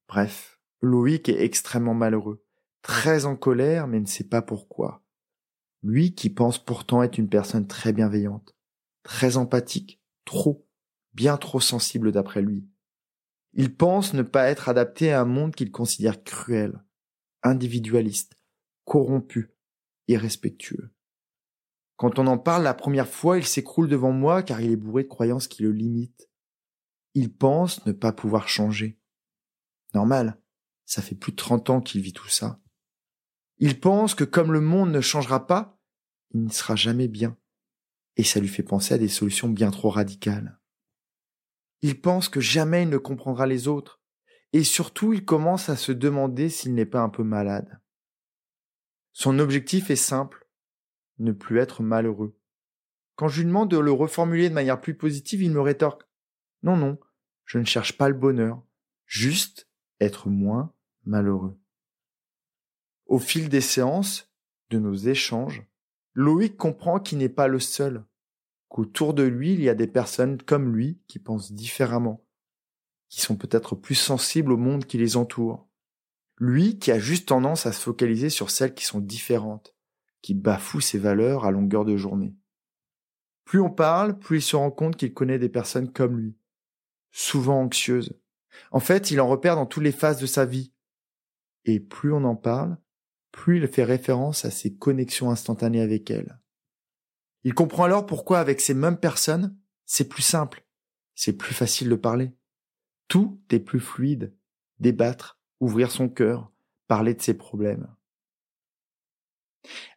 Bref, 0.08 0.60
Loïc 0.82 1.30
est 1.30 1.44
extrêmement 1.44 1.94
malheureux, 1.94 2.46
très 2.82 3.26
en 3.26 3.36
colère, 3.36 3.88
mais 3.88 4.00
ne 4.00 4.06
sait 4.06 4.28
pas 4.28 4.42
pourquoi. 4.42 5.04
Lui 5.82 6.14
qui 6.14 6.30
pense 6.30 6.64
pourtant 6.64 7.04
être 7.04 7.18
une 7.18 7.30
personne 7.30 7.68
très 7.68 7.94
bienveillante, 7.94 8.56
très 9.04 9.38
empathique, 9.38 10.02
trop, 10.26 10.68
bien 11.14 11.38
trop 11.38 11.60
sensible 11.60 12.12
d'après 12.12 12.42
lui. 12.42 12.68
Il 13.54 13.76
pense 13.76 14.14
ne 14.14 14.24
pas 14.24 14.50
être 14.50 14.70
adapté 14.70 15.12
à 15.12 15.22
un 15.22 15.26
monde 15.26 15.54
qu'il 15.54 15.72
considère 15.72 16.24
cruel, 16.24 16.84
individualiste, 17.44 18.36
corrompu, 18.86 19.52
irrespectueux. 20.08 20.94
Quand 21.98 22.18
on 22.20 22.28
en 22.28 22.38
parle 22.38 22.64
la 22.64 22.74
première 22.74 23.08
fois, 23.08 23.38
il 23.38 23.46
s'écroule 23.46 23.88
devant 23.88 24.12
moi 24.12 24.44
car 24.44 24.62
il 24.62 24.72
est 24.72 24.78
bourré 24.78 25.04
de 25.04 25.08
croyances 25.08 25.48
qui 25.48 25.64
le 25.64 25.72
limitent. 25.72 26.30
Il 27.14 27.32
pense 27.34 27.86
ne 27.86 27.92
pas 27.92 28.12
pouvoir 28.12 28.50
changer. 28.50 29.00
Normal, 29.94 30.40
ça 30.86 31.02
fait 31.02 31.16
plus 31.16 31.32
de 31.32 31.38
trente 31.38 31.70
ans 31.70 31.82
qu'il 31.82 32.02
vit 32.02 32.14
tout 32.14 32.30
ça. 32.30 32.60
Il 33.58 33.80
pense 33.80 34.16
que 34.16 34.24
comme 34.24 34.52
le 34.52 34.62
monde 34.62 34.92
ne 34.92 35.02
changera 35.02 35.48
pas, 35.48 35.80
il 36.32 36.44
ne 36.44 36.50
sera 36.50 36.76
jamais 36.76 37.08
bien. 37.08 37.38
Et 38.16 38.24
ça 38.24 38.40
lui 38.40 38.48
fait 38.48 38.64
penser 38.64 38.94
à 38.94 38.98
des 38.98 39.08
solutions 39.08 39.50
bien 39.50 39.72
trop 39.72 39.90
radicales. 39.90 40.60
Il 41.82 42.00
pense 42.00 42.30
que 42.30 42.40
jamais 42.40 42.84
il 42.84 42.90
ne 42.90 42.98
comprendra 42.98 43.46
les 43.46 43.68
autres. 43.68 44.02
Et 44.52 44.64
surtout, 44.64 45.14
il 45.14 45.26
commence 45.26 45.70
à 45.70 45.76
se 45.76 45.92
demander 45.92 46.50
s'il 46.50 46.76
n'est 46.76 46.86
pas 46.86 47.02
un 47.02 47.10
peu 47.10 47.24
malade. 47.24 47.80
Son 49.12 49.40
objectif 49.40 49.90
est 49.90 49.96
simple 49.96 50.48
ne 51.20 51.32
plus 51.32 51.60
être 51.60 51.84
malheureux. 51.84 52.38
Quand 53.16 53.28
je 53.28 53.42
lui 53.42 53.48
demande 53.48 53.70
de 53.70 53.78
le 53.78 53.92
reformuler 53.92 54.50
de 54.50 54.54
manière 54.54 54.82
plus 54.82 54.96
positive, 54.96 55.42
il 55.42 55.52
me 55.52 55.62
rétorque 55.62 56.04
Non, 56.64 56.78
non, 56.78 57.00
je 57.46 57.60
ne 57.60 57.66
cherche 57.66 57.98
pas 57.98 58.10
le 58.10 58.16
bonheur, 58.16 58.64
juste 59.06 59.70
être 60.00 60.30
moins 60.30 60.74
malheureux. 61.06 61.58
Au 63.06 63.20
fil 63.20 63.50
des 63.50 63.62
séances, 63.62 64.32
de 64.70 64.80
nos 64.80 64.96
échanges, 64.96 65.64
Loïc 66.14 66.58
comprend 66.58 67.00
qu'il 67.00 67.18
n'est 67.20 67.30
pas 67.30 67.48
le 67.48 67.60
seul, 67.60 68.06
qu'autour 68.70 69.14
de 69.14 69.24
lui, 69.24 69.54
il 69.54 69.62
y 69.62 69.70
a 69.70 69.76
des 69.76 69.88
personnes 69.88 70.42
comme 70.42 70.76
lui 70.76 71.00
qui 71.08 71.20
pensent 71.20 71.52
différemment, 71.52 72.26
qui 73.10 73.22
sont 73.22 73.36
peut-être 73.36 73.76
plus 73.76 73.96
sensibles 73.96 74.52
au 74.52 74.58
monde 74.58 74.86
qui 74.86 74.98
les 74.98 75.18
entoure. 75.18 75.68
Lui 76.38 76.80
qui 76.80 76.92
a 76.92 77.00
juste 77.00 77.28
tendance 77.28 77.66
à 77.66 77.72
se 77.72 77.82
focaliser 77.82 78.30
sur 78.30 78.50
celles 78.50 78.74
qui 78.74 78.86
sont 78.86 79.00
différentes 79.00 79.74
qui 80.24 80.34
bafoue 80.34 80.82
ses 80.82 80.98
valeurs 80.98 81.46
à 81.46 81.52
longueur 81.52 81.86
de 81.86 81.98
journée. 81.98 82.34
Plus 83.44 83.60
on 83.60 83.70
parle, 83.70 84.18
plus 84.18 84.38
il 84.38 84.42
se 84.42 84.56
rend 84.56 84.72
compte 84.72 84.96
qu'il 84.96 85.14
connaît 85.14 85.38
des 85.38 85.50
personnes 85.50 85.92
comme 85.92 86.18
lui, 86.18 86.36
souvent 87.12 87.62
anxieuses. 87.62 88.18
En 88.72 88.80
fait, 88.80 89.12
il 89.12 89.22
en 89.22 89.28
repère 89.28 89.56
dans 89.56 89.66
toutes 89.66 89.84
les 89.84 89.92
phases 89.92 90.20
de 90.20 90.26
sa 90.26 90.46
vie. 90.46 90.74
Et 91.66 91.80
plus 91.80 92.12
on 92.12 92.24
en 92.24 92.36
parle, 92.36 92.78
plus 93.32 93.58
il 93.58 93.68
fait 93.68 93.84
référence 93.84 94.46
à 94.46 94.52
ses 94.52 94.76
connexions 94.76 95.32
instantanées 95.32 95.82
avec 95.82 96.10
elles. 96.12 96.40
Il 97.44 97.54
comprend 97.54 97.84
alors 97.84 98.06
pourquoi 98.06 98.40
avec 98.40 98.62
ces 98.62 98.74
mêmes 98.74 98.98
personnes, 98.98 99.58
c'est 99.86 100.08
plus 100.08 100.22
simple, 100.22 100.66
c'est 101.16 101.34
plus 101.34 101.54
facile 101.54 101.90
de 101.90 101.96
parler. 101.96 102.32
Tout 103.08 103.42
est 103.50 103.60
plus 103.60 103.80
fluide, 103.80 104.36
débattre, 104.80 105.40
ouvrir 105.60 105.92
son 105.92 106.10
cœur, 106.10 106.52
parler 106.88 107.14
de 107.14 107.22
ses 107.22 107.34
problèmes. 107.34 107.94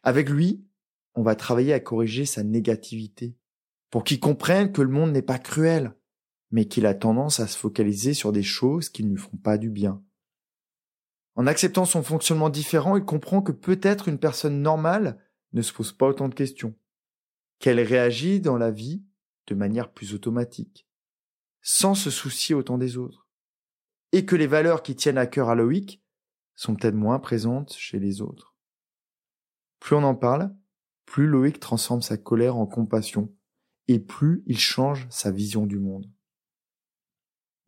Avec 0.03 0.29
lui, 0.29 0.65
on 1.15 1.23
va 1.23 1.35
travailler 1.35 1.73
à 1.73 1.79
corriger 1.79 2.25
sa 2.25 2.43
négativité, 2.43 3.35
pour 3.89 4.03
qu'il 4.03 4.19
comprenne 4.19 4.71
que 4.71 4.81
le 4.81 4.89
monde 4.89 5.11
n'est 5.11 5.21
pas 5.21 5.39
cruel, 5.39 5.93
mais 6.51 6.65
qu'il 6.65 6.85
a 6.85 6.93
tendance 6.93 7.39
à 7.39 7.47
se 7.47 7.57
focaliser 7.57 8.13
sur 8.13 8.31
des 8.31 8.43
choses 8.43 8.89
qui 8.89 9.03
ne 9.03 9.09
lui 9.09 9.17
font 9.17 9.37
pas 9.37 9.57
du 9.57 9.69
bien. 9.69 10.03
En 11.35 11.45
acceptant 11.45 11.85
son 11.85 12.01
fonctionnement 12.01 12.49
différent, 12.49 12.97
il 12.97 13.05
comprend 13.05 13.41
que 13.41 13.51
peut-être 13.51 14.07
une 14.07 14.19
personne 14.19 14.61
normale 14.61 15.23
ne 15.53 15.61
se 15.61 15.71
pose 15.71 15.91
pas 15.91 16.07
autant 16.07 16.29
de 16.29 16.35
questions, 16.35 16.75
qu'elle 17.59 17.79
réagit 17.79 18.41
dans 18.41 18.57
la 18.57 18.71
vie 18.71 19.03
de 19.47 19.55
manière 19.55 19.91
plus 19.91 20.13
automatique, 20.13 20.87
sans 21.61 21.95
se 21.95 22.09
soucier 22.09 22.55
autant 22.55 22.77
des 22.77 22.97
autres, 22.97 23.27
et 24.11 24.25
que 24.25 24.35
les 24.35 24.47
valeurs 24.47 24.83
qui 24.83 24.95
tiennent 24.95 25.17
à 25.17 25.27
cœur 25.27 25.49
à 25.49 25.55
Loïc 25.55 26.03
sont 26.55 26.75
peut-être 26.75 26.95
moins 26.95 27.19
présentes 27.19 27.73
chez 27.73 27.99
les 27.99 28.21
autres. 28.21 28.55
Plus 29.79 29.95
on 29.95 30.03
en 30.03 30.15
parle, 30.15 30.55
plus 31.05 31.27
Loïc 31.27 31.59
transforme 31.59 32.01
sa 32.01 32.17
colère 32.17 32.57
en 32.57 32.65
compassion, 32.65 33.33
et 33.87 33.99
plus 33.99 34.43
il 34.47 34.59
change 34.59 35.07
sa 35.09 35.31
vision 35.31 35.65
du 35.65 35.77
monde. 35.79 36.11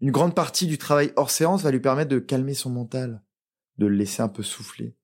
Une 0.01 0.11
grande 0.11 0.35
partie 0.35 0.67
du 0.67 0.77
travail 0.77 1.11
hors 1.15 1.29
séance 1.29 1.63
va 1.63 1.71
lui 1.71 1.79
permettre 1.79 2.09
de 2.09 2.19
calmer 2.19 2.53
son 2.53 2.69
mental, 2.69 3.23
de 3.77 3.85
le 3.85 3.95
laisser 3.95 4.21
un 4.21 4.29
peu 4.29 4.43
souffler. 4.43 4.95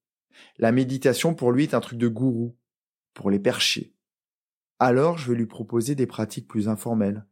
La 0.58 0.72
méditation 0.72 1.34
pour 1.34 1.52
lui 1.52 1.64
est 1.64 1.74
un 1.74 1.80
truc 1.80 1.98
de 1.98 2.08
gourou, 2.08 2.56
pour 3.14 3.30
les 3.30 3.38
percher. 3.38 3.94
Alors 4.78 5.18
je 5.18 5.30
vais 5.30 5.38
lui 5.38 5.46
proposer 5.46 5.94
des 5.94 6.06
pratiques 6.06 6.48
plus 6.48 6.68
informelles, 6.68 7.26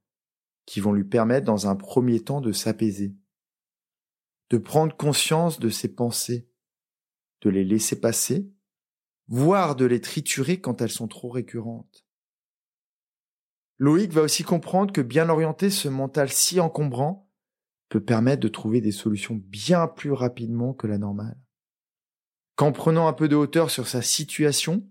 qui 0.66 0.81
vont 0.81 0.92
lui 0.92 1.05
permettre 1.05 1.46
dans 1.46 1.66
un 1.66 1.77
premier 1.77 2.20
temps 2.20 2.40
de 2.40 2.53
s'apaiser, 2.53 3.14
de 4.50 4.59
prendre 4.59 4.96
conscience 4.96 5.59
de 5.59 5.68
ses 5.68 5.94
pensées, 5.94 6.48
de 7.42 7.50
les 7.50 7.64
laisser 7.64 8.00
passer 8.00 8.55
voire 9.29 9.77
de 9.77 9.85
les 9.85 10.00
triturer 10.00 10.61
quand 10.61 10.81
elles 10.81 10.90
sont 10.90 11.09
trop 11.09 11.31
récurrentes. 11.31 12.07
Loïc 13.79 14.12
va 14.12 14.22
aussi 14.22 14.44
comprendre 14.44 14.92
que 14.92 15.00
bien 15.00 15.29
orienter 15.29 15.70
ce 15.70 15.88
mental 15.88 16.31
si 16.31 16.61
encombrant 16.61 17.31
peut 17.94 18.02
permettre 18.02 18.40
de 18.40 18.48
trouver 18.48 18.80
des 18.80 18.90
solutions 18.90 19.37
bien 19.37 19.87
plus 19.87 20.11
rapidement 20.11 20.74
que 20.74 20.88
la 20.88 20.98
normale. 20.98 21.38
Qu'en 22.57 22.72
prenant 22.72 23.07
un 23.07 23.12
peu 23.12 23.28
de 23.28 23.37
hauteur 23.37 23.70
sur 23.70 23.87
sa 23.87 24.02
situation, 24.02 24.90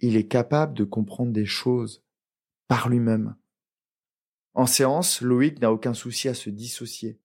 il 0.00 0.14
est 0.14 0.28
capable 0.28 0.74
de 0.74 0.84
comprendre 0.84 1.32
des 1.32 1.46
choses 1.46 2.04
par 2.66 2.90
lui-même. 2.90 3.34
En 4.52 4.66
séance, 4.66 5.22
Loïc 5.22 5.58
n'a 5.62 5.72
aucun 5.72 5.94
souci 5.94 6.28
à 6.28 6.34
se 6.34 6.50
dissocier. 6.50 7.18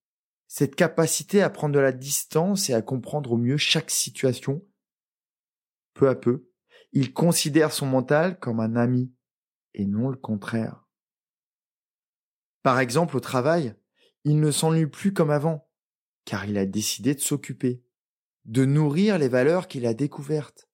Cette 0.47 0.75
capacité 0.75 1.41
à 1.41 1.49
prendre 1.49 1.75
de 1.75 1.79
la 1.79 1.91
distance 1.91 2.69
et 2.69 2.73
à 2.73 2.81
comprendre 2.81 3.33
au 3.33 3.37
mieux 3.37 3.57
chaque 3.57 3.91
situation, 3.91 4.65
peu 5.95 6.07
à 6.07 6.15
peu, 6.15 6.49
il 6.93 7.11
considère 7.11 7.73
son 7.73 7.87
mental 7.87 8.39
comme 8.39 8.61
un 8.61 8.77
ami 8.77 9.13
et 9.73 9.85
non 9.85 10.07
le 10.07 10.15
contraire. 10.15 10.87
Par 12.61 12.79
exemple, 12.79 13.17
au 13.17 13.19
travail, 13.19 13.75
il 14.25 14.39
ne 14.39 14.51
s'ennuie 14.51 14.88
plus 14.88 15.13
comme 15.13 15.31
avant, 15.31 15.69
car 16.25 16.45
il 16.45 16.57
a 16.57 16.65
décidé 16.65 17.13
de 17.13 17.19
s'occuper, 17.19 17.83
de 18.45 18.65
nourrir 18.65 19.17
les 19.17 19.27
valeurs 19.27 19.67
qu'il 19.67 19.86
a 19.86 19.93
découvertes. 19.93 20.69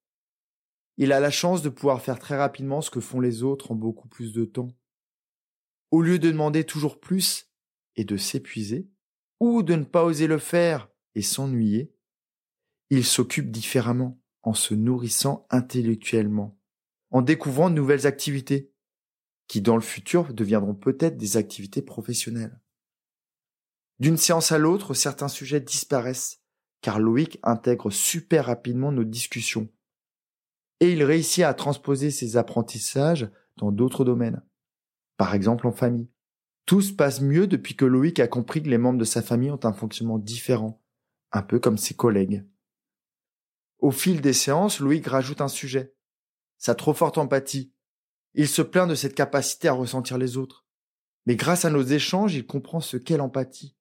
Il 0.98 1.12
a 1.12 1.20
la 1.20 1.32
chance 1.32 1.62
de 1.62 1.70
pouvoir 1.70 2.02
faire 2.02 2.20
très 2.20 2.38
rapidement 2.38 2.82
ce 2.82 2.92
que 2.92 3.00
font 3.00 3.20
les 3.20 3.44
autres 3.44 3.72
en 3.72 3.76
beaucoup 3.76 4.08
plus 4.08 4.34
de 4.34 4.46
temps. 4.46 4.70
Au 5.92 6.02
lieu 6.02 6.20
de 6.20 6.30
demander 6.30 6.66
toujours 6.66 7.00
plus 7.00 7.50
et 7.96 8.04
de 8.04 8.18
s'épuiser, 8.18 8.90
ou 9.40 9.64
de 9.64 9.76
ne 9.76 9.86
pas 9.86 10.04
oser 10.04 10.28
le 10.28 10.38
faire 10.38 10.90
et 11.16 11.22
s'ennuyer, 11.22 11.94
il 12.90 13.06
s'occupe 13.06 13.50
différemment 13.50 14.22
en 14.42 14.54
se 14.54 14.74
nourrissant 14.74 15.46
intellectuellement, 15.50 16.60
en 17.12 17.22
découvrant 17.22 17.70
de 17.70 17.76
nouvelles 17.76 18.08
activités, 18.08 18.72
qui 19.48 19.62
dans 19.62 19.76
le 19.76 19.82
futur 19.82 20.34
deviendront 20.34 20.76
peut-être 20.76 21.18
des 21.18 21.38
activités 21.38 21.82
professionnelles. 21.82 22.60
D'une 24.00 24.18
séance 24.18 24.52
à 24.52 24.58
l'autre, 24.58 24.94
certains 24.94 25.28
sujets 25.28 25.60
disparaissent, 25.60 26.42
car 26.82 27.00
Loïc 27.00 27.40
intègre 27.44 27.92
super 27.92 28.46
rapidement 28.46 28.92
nos 28.92 29.04
discussions. 29.04 29.68
Et 30.80 30.94
il 30.94 31.04
réussit 31.04 31.44
à 31.44 31.54
transposer 31.54 32.10
ses 32.10 32.38
apprentissages 32.38 33.30
dans 33.58 33.72
d'autres 33.72 34.06
domaines. 34.06 34.42
Par 35.18 35.36
exemple 35.36 35.68
en 35.68 35.74
famille. 35.74 36.10
Tout 36.66 36.82
se 36.82 36.94
passe 36.94 37.20
mieux 37.20 37.48
depuis 37.48 37.76
que 37.76 37.84
Loïc 37.84 38.20
a 38.20 38.28
compris 38.28 38.64
que 38.64 38.70
les 38.70 38.78
membres 38.78 39.00
de 39.00 39.04
sa 39.04 39.22
famille 39.22 39.52
ont 39.52 39.60
un 39.64 39.74
fonctionnement 39.74 40.20
différent, 40.20 40.82
un 41.34 41.42
peu 41.42 41.60
comme 41.60 41.78
ses 41.78 41.96
collègues. 41.96 42.46
Au 43.80 43.92
fil 43.92 44.22
des 44.22 44.34
séances, 44.34 44.80
Loïc 44.80 45.08
rajoute 45.08 45.42
un 45.42 45.48
sujet. 45.50 45.96
Sa 46.58 46.76
trop 46.76 46.94
forte 46.94 47.18
empathie. 47.18 47.74
Il 48.34 48.48
se 48.48 48.62
plaint 48.62 48.90
de 48.90 48.96
cette 48.96 49.16
capacité 49.16 49.68
à 49.68 49.74
ressentir 49.74 50.18
les 50.18 50.38
autres. 50.38 50.66
Mais 51.26 51.36
grâce 51.36 51.66
à 51.66 51.70
nos 51.70 51.82
échanges, 51.82 52.36
il 52.36 52.46
comprend 52.46 52.80
ce 52.80 52.98
qu'est 52.98 53.18
l'empathie. 53.18 53.76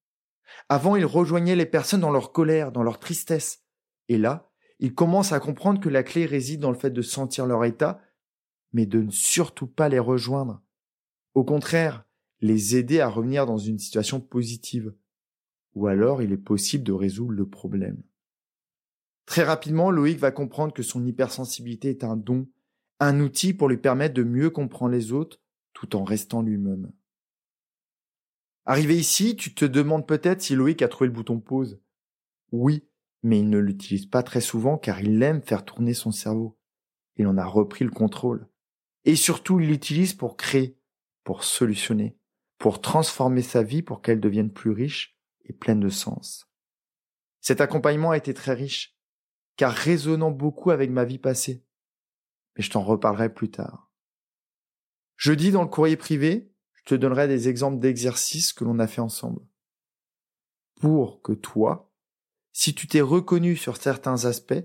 Avant, 0.68 0.96
il 0.96 1.04
rejoignait 1.04 1.56
les 1.56 1.66
personnes 1.66 2.00
dans 2.00 2.11
leur 2.11 2.32
colère, 2.32 2.72
dans 2.72 2.82
leur 2.82 2.98
tristesse. 2.98 3.64
Et 4.08 4.18
là, 4.18 4.50
il 4.78 4.94
commence 4.94 5.32
à 5.32 5.40
comprendre 5.40 5.80
que 5.80 5.88
la 5.88 6.02
clé 6.02 6.26
réside 6.26 6.61
dans 6.61 6.70
le 6.70 6.78
fait 6.78 6.90
de 6.90 7.02
sentir 7.02 7.46
leur 7.46 7.64
état, 7.64 8.00
mais 8.72 8.87
de 8.87 9.00
ne 9.00 9.11
surtout 9.11 9.66
pas 9.66 9.88
les 9.88 9.98
rejoindre. 9.98 10.62
Au 11.34 11.44
contraire, 11.44 12.04
les 12.40 12.76
aider 12.76 13.00
à 13.00 13.08
revenir 13.08 13.46
dans 13.46 13.58
une 13.58 13.78
situation 13.78 14.20
positive. 14.20 14.94
Ou 15.74 15.87
alors 15.87 16.22
il 16.22 16.32
est 16.32 16.37
possible 16.37 16.84
de 16.84 16.92
résoudre 16.92 17.32
le 17.32 17.48
problème. 17.48 18.02
Très 19.26 19.42
rapidement, 19.42 19.90
Loïc 19.90 20.18
va 20.18 20.30
comprendre 20.30 20.72
que 20.72 20.82
son 20.82 21.04
hypersensibilité 21.04 21.90
est 21.90 22.04
un 22.04 22.16
don, 22.16 22.48
un 23.00 23.20
outil 23.20 23.52
pour 23.52 23.68
lui 23.68 23.76
permettre 23.76 24.14
de 24.14 24.22
mieux 24.22 24.50
comprendre 24.50 24.92
les 24.92 25.12
autres 25.12 25.40
tout 25.72 25.94
en 25.96 26.04
restant 26.04 26.42
lui-même. 26.42 26.90
Arrivé 28.70 28.98
ici, 28.98 29.35
tu 29.35 29.54
te 29.54 29.64
demandes 29.64 30.07
peut-être 30.07 30.42
si 30.42 30.54
Loïc 30.54 30.83
a 30.83 30.88
trouvé 30.88 31.09
le 31.09 31.14
bouton 31.14 31.40
pause. 31.40 31.81
Oui, 32.52 32.87
mais 33.22 33.38
il 33.38 33.48
ne 33.48 33.57
l'utilise 33.57 34.04
pas 34.04 34.22
très 34.22 34.42
souvent 34.42 34.76
car 34.76 35.00
il 35.00 35.22
aime 35.22 35.40
faire 35.40 35.64
tourner 35.64 35.94
son 35.94 36.12
cerveau. 36.12 36.61
Il 37.16 37.26
en 37.28 37.38
a 37.38 37.46
repris 37.46 37.87
le 37.87 37.90
contrôle. 37.90 38.46
Et 39.07 39.16
surtout, 39.16 39.59
il 39.59 39.68
l'utilise 39.68 40.12
pour 40.12 40.37
créer, 40.37 40.78
pour 41.24 41.44
solutionner, 41.44 42.18
pour 42.59 42.83
transformer 42.83 43.40
sa 43.40 43.62
vie 43.62 43.81
pour 43.81 44.02
qu'elle 44.02 44.20
devienne 44.20 44.52
plus 44.52 44.70
riche 44.70 45.18
et 45.46 45.54
pleine 45.54 45.81
de 45.81 45.88
sens. 45.88 46.46
Cet 47.40 47.62
accompagnement 47.62 48.11
a 48.11 48.18
été 48.18 48.35
très 48.35 48.52
riche, 48.52 48.98
car 49.57 49.72
résonnant 49.72 50.31
beaucoup 50.31 50.72
avec 50.72 50.90
ma 50.90 51.07
vie 51.07 51.16
passée. 51.16 51.64
Mais 52.54 52.62
je 52.62 52.68
t'en 52.68 52.83
reparlerai 52.83 53.33
plus 53.33 53.50
tard. 53.50 53.90
Jeudi, 55.16 55.52
dans 55.52 55.62
le 55.62 55.68
courrier 55.68 55.96
privé, 55.96 56.52
te 56.88 56.94
donnerai 56.94 57.29
des 57.29 57.48
exemples 57.48 57.79
d'exercices 57.79 58.53
que 58.53 58.64
l'on 58.64 58.79
a 58.79 58.87
fait 58.87 59.01
ensemble. 59.01 59.42
Pour 60.81 61.22
que 61.22 61.33
toi, 61.33 61.92
si 62.53 62.74
tu 62.74 62.87
t'es 62.87 63.01
reconnu 63.01 63.57
sur 63.57 63.77
certains 63.77 64.24
aspects, 64.24 64.64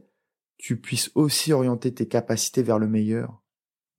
tu 0.58 0.80
puisses 0.80 1.12
aussi 1.16 1.52
orienter 1.52 1.94
tes 1.94 2.08
capacités 2.08 2.64
vers 2.64 2.80
le 2.80 2.88
meilleur, 2.88 3.42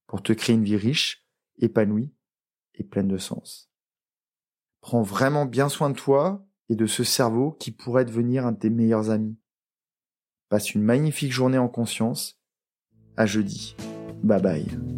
pour 0.06 0.22
te 0.22 0.32
créer 0.32 0.56
une 0.56 0.64
vie 0.64 0.76
riche, 0.76 1.26
épanouie 1.58 2.12
et 2.74 2.84
pleine 2.84 3.08
de 3.08 3.18
sens. 3.18 3.70
Prends 4.80 5.02
vraiment 5.02 5.44
bien 5.44 5.68
soin 5.68 5.90
de 5.90 5.96
toi 5.96 6.46
et 6.68 6.76
de 6.76 6.86
ce 6.86 7.04
cerveau 7.04 7.52
qui 7.52 7.72
pourrait 7.72 8.04
devenir 8.04 8.46
un 8.46 8.52
de 8.52 8.58
tes 8.58 8.70
meilleurs 8.70 9.10
amis. 9.10 9.38
Passe 10.48 10.74
une 10.74 10.82
magnifique 10.82 11.32
journée 11.32 11.58
en 11.58 11.68
conscience. 11.68 12.40
À 13.16 13.26
jeudi. 13.26 13.76
Bye 14.22 14.40
bye. 14.40 14.93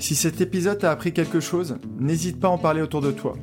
Si 0.00 0.14
cet 0.14 0.40
épisode 0.40 0.78
t'a 0.78 0.92
appris 0.92 1.12
quelque 1.12 1.40
chose, 1.40 1.76
n'hésite 1.98 2.38
pas 2.38 2.48
à 2.48 2.52
en 2.52 2.58
parler 2.58 2.80
autour 2.80 3.00
de 3.00 3.10
toi. 3.10 3.36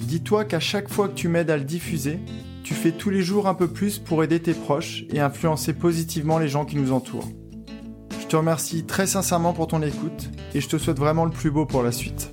Dis-toi 0.00 0.44
qu'à 0.44 0.60
chaque 0.60 0.88
fois 0.88 1.08
que 1.08 1.14
tu 1.14 1.28
m'aides 1.28 1.50
à 1.50 1.56
le 1.56 1.64
diffuser, 1.64 2.20
tu 2.62 2.74
fais 2.74 2.92
tous 2.92 3.10
les 3.10 3.22
jours 3.22 3.48
un 3.48 3.54
peu 3.54 3.68
plus 3.68 3.98
pour 3.98 4.22
aider 4.22 4.40
tes 4.40 4.54
proches 4.54 5.04
et 5.10 5.18
influencer 5.18 5.72
positivement 5.72 6.38
les 6.38 6.48
gens 6.48 6.64
qui 6.64 6.76
nous 6.76 6.92
entourent. 6.92 7.28
Je 8.20 8.26
te 8.26 8.36
remercie 8.36 8.84
très 8.84 9.06
sincèrement 9.06 9.52
pour 9.52 9.66
ton 9.66 9.82
écoute 9.82 10.30
et 10.54 10.60
je 10.60 10.68
te 10.68 10.78
souhaite 10.78 10.98
vraiment 10.98 11.24
le 11.24 11.32
plus 11.32 11.50
beau 11.50 11.66
pour 11.66 11.82
la 11.82 11.92
suite. 11.92 12.32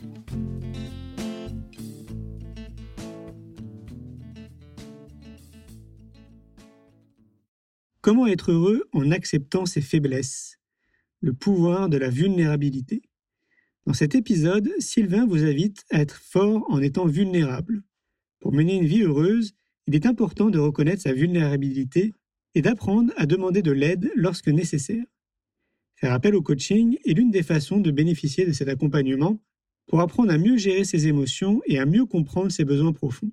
Comment 8.02 8.28
être 8.28 8.52
heureux 8.52 8.84
en 8.94 9.12
acceptant 9.12 9.66
ses 9.66 9.82
faiblesses? 9.82 10.60
Le 11.22 11.34
pouvoir 11.34 11.90
de 11.90 11.98
la 11.98 12.10
vulnérabilité? 12.10 13.02
Dans 13.86 13.94
cet 13.94 14.16
épisode, 14.16 14.72
Sylvain 14.80 15.26
vous 15.26 15.44
invite 15.44 15.84
à 15.92 16.00
être 16.00 16.16
fort 16.16 16.66
en 16.70 16.82
étant 16.82 17.06
vulnérable. 17.06 17.84
Pour 18.40 18.54
mener 18.54 18.76
une 18.76 18.86
vie 18.86 19.02
heureuse, 19.02 19.56
il 19.88 19.96
est 19.96 20.06
important 20.06 20.50
de 20.50 20.58
reconnaître 20.58 21.02
sa 21.02 21.12
vulnérabilité 21.12 22.14
et 22.56 22.62
d'apprendre 22.62 23.12
à 23.18 23.26
demander 23.26 23.62
de 23.62 23.72
l'aide 23.72 24.10
lorsque 24.16 24.48
nécessaire. 24.48 25.04
Faire 25.96 26.14
appel 26.14 26.34
au 26.34 26.42
coaching 26.42 26.98
est 27.04 27.14
l'une 27.14 27.32
des 27.32 27.44
façons 27.44 27.82
de 27.82 27.92
bénéficier 27.92 28.46
de 28.46 28.54
cet 28.54 28.70
accompagnement 28.70 29.42
pour 29.88 30.00
apprendre 30.00 30.32
à 30.32 30.38
mieux 30.38 30.56
gérer 30.56 30.86
ses 30.86 31.08
émotions 31.08 31.62
et 31.66 31.78
à 31.78 31.86
mieux 31.86 32.06
comprendre 32.06 32.52
ses 32.52 32.64
besoins 32.64 32.94
profonds. 32.94 33.32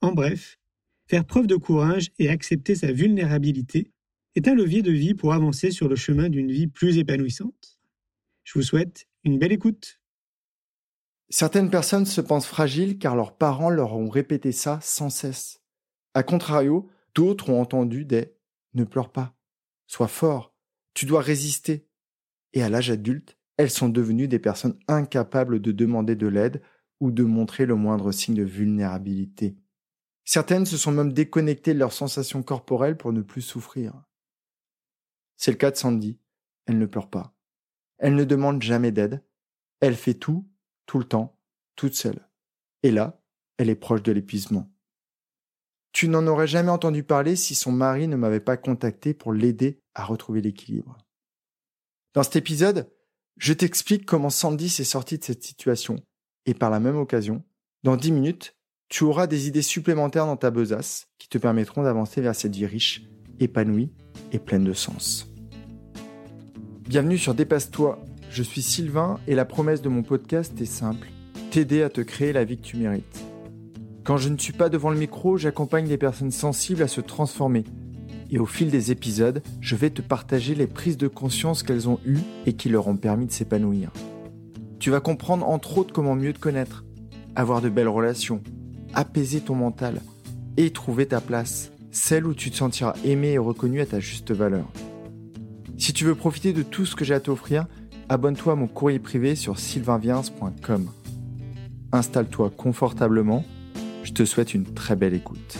En 0.00 0.12
bref, 0.12 0.58
faire 1.06 1.24
preuve 1.24 1.48
de 1.48 1.56
courage 1.56 2.12
et 2.20 2.28
accepter 2.28 2.76
sa 2.76 2.92
vulnérabilité 2.92 3.90
est 4.36 4.46
un 4.46 4.54
levier 4.54 4.82
de 4.82 4.92
vie 4.92 5.14
pour 5.14 5.32
avancer 5.32 5.72
sur 5.72 5.88
le 5.88 5.96
chemin 5.96 6.28
d'une 6.28 6.52
vie 6.52 6.68
plus 6.68 6.98
épanouissante. 6.98 7.80
Je 8.44 8.54
vous 8.54 8.62
souhaite 8.62 9.06
une 9.24 9.38
belle 9.38 9.52
écoute. 9.52 10.00
Certaines 11.28 11.70
personnes 11.70 12.06
se 12.06 12.20
pensent 12.20 12.46
fragiles 12.46 12.98
car 12.98 13.16
leurs 13.16 13.36
parents 13.36 13.70
leur 13.70 13.94
ont 13.94 14.08
répété 14.08 14.52
ça 14.52 14.80
sans 14.82 15.10
cesse. 15.10 15.62
A 16.14 16.22
contrario, 16.22 16.90
d'autres 17.14 17.50
ont 17.50 17.60
entendu 17.60 18.04
des 18.04 18.36
ne 18.74 18.84
pleure 18.84 19.12
pas, 19.12 19.36
sois 19.86 20.08
fort, 20.08 20.54
tu 20.94 21.06
dois 21.06 21.20
résister. 21.20 21.88
Et 22.52 22.62
à 22.62 22.68
l'âge 22.68 22.90
adulte, 22.90 23.38
elles 23.56 23.70
sont 23.70 23.88
devenues 23.88 24.28
des 24.28 24.38
personnes 24.38 24.78
incapables 24.88 25.60
de 25.60 25.72
demander 25.72 26.16
de 26.16 26.26
l'aide 26.26 26.62
ou 27.00 27.10
de 27.10 27.22
montrer 27.22 27.64
le 27.64 27.76
moindre 27.76 28.12
signe 28.12 28.34
de 28.34 28.42
vulnérabilité. 28.42 29.56
Certaines 30.24 30.66
se 30.66 30.76
sont 30.76 30.92
même 30.92 31.12
déconnectées 31.12 31.74
de 31.74 31.78
leurs 31.78 31.92
sensations 31.92 32.42
corporelles 32.42 32.96
pour 32.96 33.12
ne 33.12 33.22
plus 33.22 33.42
souffrir. 33.42 34.04
C'est 35.36 35.50
le 35.50 35.56
cas 35.56 35.70
de 35.70 35.76
Sandy. 35.76 36.18
Elle 36.66 36.78
ne 36.78 36.86
pleure 36.86 37.10
pas. 37.10 37.31
Elle 38.02 38.16
ne 38.16 38.24
demande 38.24 38.60
jamais 38.60 38.90
d'aide. 38.90 39.22
Elle 39.80 39.94
fait 39.94 40.14
tout, 40.14 40.44
tout 40.86 40.98
le 40.98 41.04
temps, 41.04 41.38
toute 41.76 41.94
seule. 41.94 42.28
Et 42.82 42.90
là, 42.90 43.22
elle 43.58 43.70
est 43.70 43.76
proche 43.76 44.02
de 44.02 44.10
l'épuisement. 44.10 44.68
Tu 45.92 46.08
n'en 46.08 46.26
aurais 46.26 46.48
jamais 46.48 46.70
entendu 46.70 47.04
parler 47.04 47.36
si 47.36 47.54
son 47.54 47.70
mari 47.70 48.08
ne 48.08 48.16
m'avait 48.16 48.40
pas 48.40 48.56
contacté 48.56 49.14
pour 49.14 49.32
l'aider 49.32 49.80
à 49.94 50.04
retrouver 50.04 50.40
l'équilibre. 50.40 50.98
Dans 52.12 52.24
cet 52.24 52.34
épisode, 52.34 52.90
je 53.36 53.52
t'explique 53.52 54.04
comment 54.04 54.30
Sandy 54.30 54.68
s'est 54.68 54.82
sortie 54.82 55.18
de 55.18 55.24
cette 55.24 55.44
situation. 55.44 56.02
Et 56.44 56.54
par 56.54 56.70
la 56.70 56.80
même 56.80 56.96
occasion, 56.96 57.44
dans 57.84 57.96
dix 57.96 58.10
minutes, 58.10 58.56
tu 58.88 59.04
auras 59.04 59.28
des 59.28 59.46
idées 59.46 59.62
supplémentaires 59.62 60.26
dans 60.26 60.36
ta 60.36 60.50
besace 60.50 61.06
qui 61.18 61.28
te 61.28 61.38
permettront 61.38 61.84
d'avancer 61.84 62.20
vers 62.20 62.34
cette 62.34 62.56
vie 62.56 62.66
riche, 62.66 63.04
épanouie 63.38 63.92
et 64.32 64.40
pleine 64.40 64.64
de 64.64 64.72
sens. 64.72 65.31
Bienvenue 66.92 67.16
sur 67.16 67.32
Dépasse-toi. 67.32 68.04
Je 68.30 68.42
suis 68.42 68.60
Sylvain 68.60 69.18
et 69.26 69.34
la 69.34 69.46
promesse 69.46 69.80
de 69.80 69.88
mon 69.88 70.02
podcast 70.02 70.60
est 70.60 70.66
simple 70.66 71.08
t'aider 71.50 71.80
à 71.80 71.88
te 71.88 72.02
créer 72.02 72.34
la 72.34 72.44
vie 72.44 72.58
que 72.58 72.66
tu 72.66 72.76
mérites. 72.76 73.24
Quand 74.04 74.18
je 74.18 74.28
ne 74.28 74.36
suis 74.36 74.52
pas 74.52 74.68
devant 74.68 74.90
le 74.90 74.98
micro, 74.98 75.38
j'accompagne 75.38 75.88
des 75.88 75.96
personnes 75.96 76.30
sensibles 76.30 76.82
à 76.82 76.88
se 76.88 77.00
transformer. 77.00 77.64
Et 78.30 78.38
au 78.38 78.44
fil 78.44 78.70
des 78.70 78.90
épisodes, 78.90 79.42
je 79.62 79.74
vais 79.74 79.88
te 79.88 80.02
partager 80.02 80.54
les 80.54 80.66
prises 80.66 80.98
de 80.98 81.08
conscience 81.08 81.62
qu'elles 81.62 81.88
ont 81.88 81.98
eues 82.04 82.20
et 82.44 82.52
qui 82.52 82.68
leur 82.68 82.86
ont 82.88 82.98
permis 82.98 83.24
de 83.24 83.32
s'épanouir. 83.32 83.90
Tu 84.78 84.90
vas 84.90 85.00
comprendre 85.00 85.48
entre 85.48 85.78
autres 85.78 85.94
comment 85.94 86.14
mieux 86.14 86.34
te 86.34 86.40
connaître, 86.40 86.84
avoir 87.34 87.62
de 87.62 87.70
belles 87.70 87.88
relations, 87.88 88.42
apaiser 88.92 89.40
ton 89.40 89.54
mental 89.54 90.02
et 90.58 90.68
trouver 90.68 91.06
ta 91.06 91.22
place, 91.22 91.72
celle 91.90 92.26
où 92.26 92.34
tu 92.34 92.50
te 92.50 92.56
sentiras 92.56 92.96
aimé 93.02 93.28
et 93.32 93.38
reconnu 93.38 93.80
à 93.80 93.86
ta 93.86 93.98
juste 93.98 94.30
valeur. 94.30 94.70
Si 95.82 95.92
tu 95.92 96.04
veux 96.04 96.14
profiter 96.14 96.52
de 96.52 96.62
tout 96.62 96.86
ce 96.86 96.94
que 96.94 97.04
j'ai 97.04 97.12
à 97.12 97.18
t'offrir, 97.18 97.66
abonne-toi 98.08 98.52
à 98.52 98.54
mon 98.54 98.68
courrier 98.68 99.00
privé 99.00 99.34
sur 99.34 99.58
sylvainviens.com. 99.58 100.92
Installe-toi 101.90 102.50
confortablement, 102.50 103.44
je 104.04 104.12
te 104.12 104.24
souhaite 104.24 104.54
une 104.54 104.74
très 104.74 104.94
belle 104.94 105.12
écoute. 105.12 105.58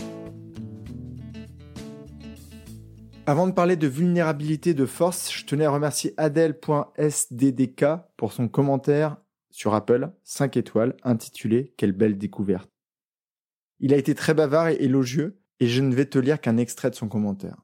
Avant 3.25 3.47
de 3.47 3.51
parler 3.51 3.75
de 3.75 3.85
vulnérabilité 3.85 4.73
de 4.73 4.85
force, 4.85 5.29
je 5.29 5.43
tenais 5.43 5.65
à 5.65 5.71
remercier 5.71 6.13
Adèle.sddk 6.15 7.83
pour 8.15 8.31
son 8.31 8.47
commentaire 8.47 9.17
sur 9.51 9.73
Apple, 9.73 10.09
5 10.23 10.55
étoiles, 10.55 10.95
intitulé 11.03 11.73
Quelle 11.75 11.91
belle 11.91 12.17
découverte. 12.17 12.71
Il 13.81 13.93
a 13.93 13.97
été 13.97 14.15
très 14.15 14.33
bavard 14.33 14.69
et 14.69 14.77
élogieux, 14.79 15.41
et 15.59 15.67
je 15.67 15.81
ne 15.81 15.93
vais 15.93 16.05
te 16.05 16.17
lire 16.17 16.39
qu'un 16.39 16.55
extrait 16.55 16.91
de 16.91 16.95
son 16.95 17.09
commentaire. 17.09 17.57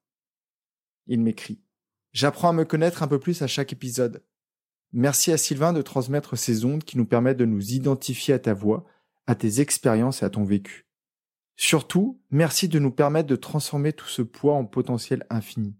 Il 1.07 1.21
m'écrit 1.21 1.61
J'apprends 2.11 2.49
à 2.49 2.53
me 2.53 2.65
connaître 2.65 3.03
un 3.03 3.07
peu 3.07 3.19
plus 3.19 3.41
à 3.41 3.47
chaque 3.47 3.73
épisode. 3.73 4.23
Merci 4.91 5.31
à 5.31 5.37
Sylvain 5.37 5.73
de 5.73 5.81
transmettre 5.81 6.37
ces 6.37 6.65
ondes 6.65 6.83
qui 6.83 6.97
nous 6.97 7.05
permettent 7.05 7.37
de 7.37 7.45
nous 7.45 7.73
identifier 7.73 8.33
à 8.33 8.39
ta 8.39 8.53
voix, 8.53 8.85
à 9.27 9.35
tes 9.35 9.61
expériences 9.61 10.23
et 10.23 10.25
à 10.25 10.29
ton 10.29 10.43
vécu. 10.43 10.87
Surtout, 11.55 12.21
merci 12.31 12.67
de 12.67 12.79
nous 12.79 12.91
permettre 12.91 13.27
de 13.27 13.35
transformer 13.35 13.93
tout 13.93 14.07
ce 14.07 14.21
poids 14.21 14.55
en 14.55 14.65
potentiel 14.65 15.25
infini. 15.29 15.75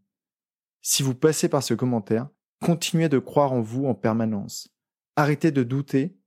Si 0.81 1.03
vous 1.03 1.15
passez 1.15 1.49
par 1.49 1.63
ce 1.63 1.73
commentaire, 1.73 2.29
continuez 2.61 3.09
de 3.09 3.17
croire 3.17 3.53
en 3.53 3.61
vous 3.61 3.85
en 3.85 3.95
permanence. 3.95 4.69
Arrêtez 5.15 5.51
de 5.51 5.63
douter 5.63 6.17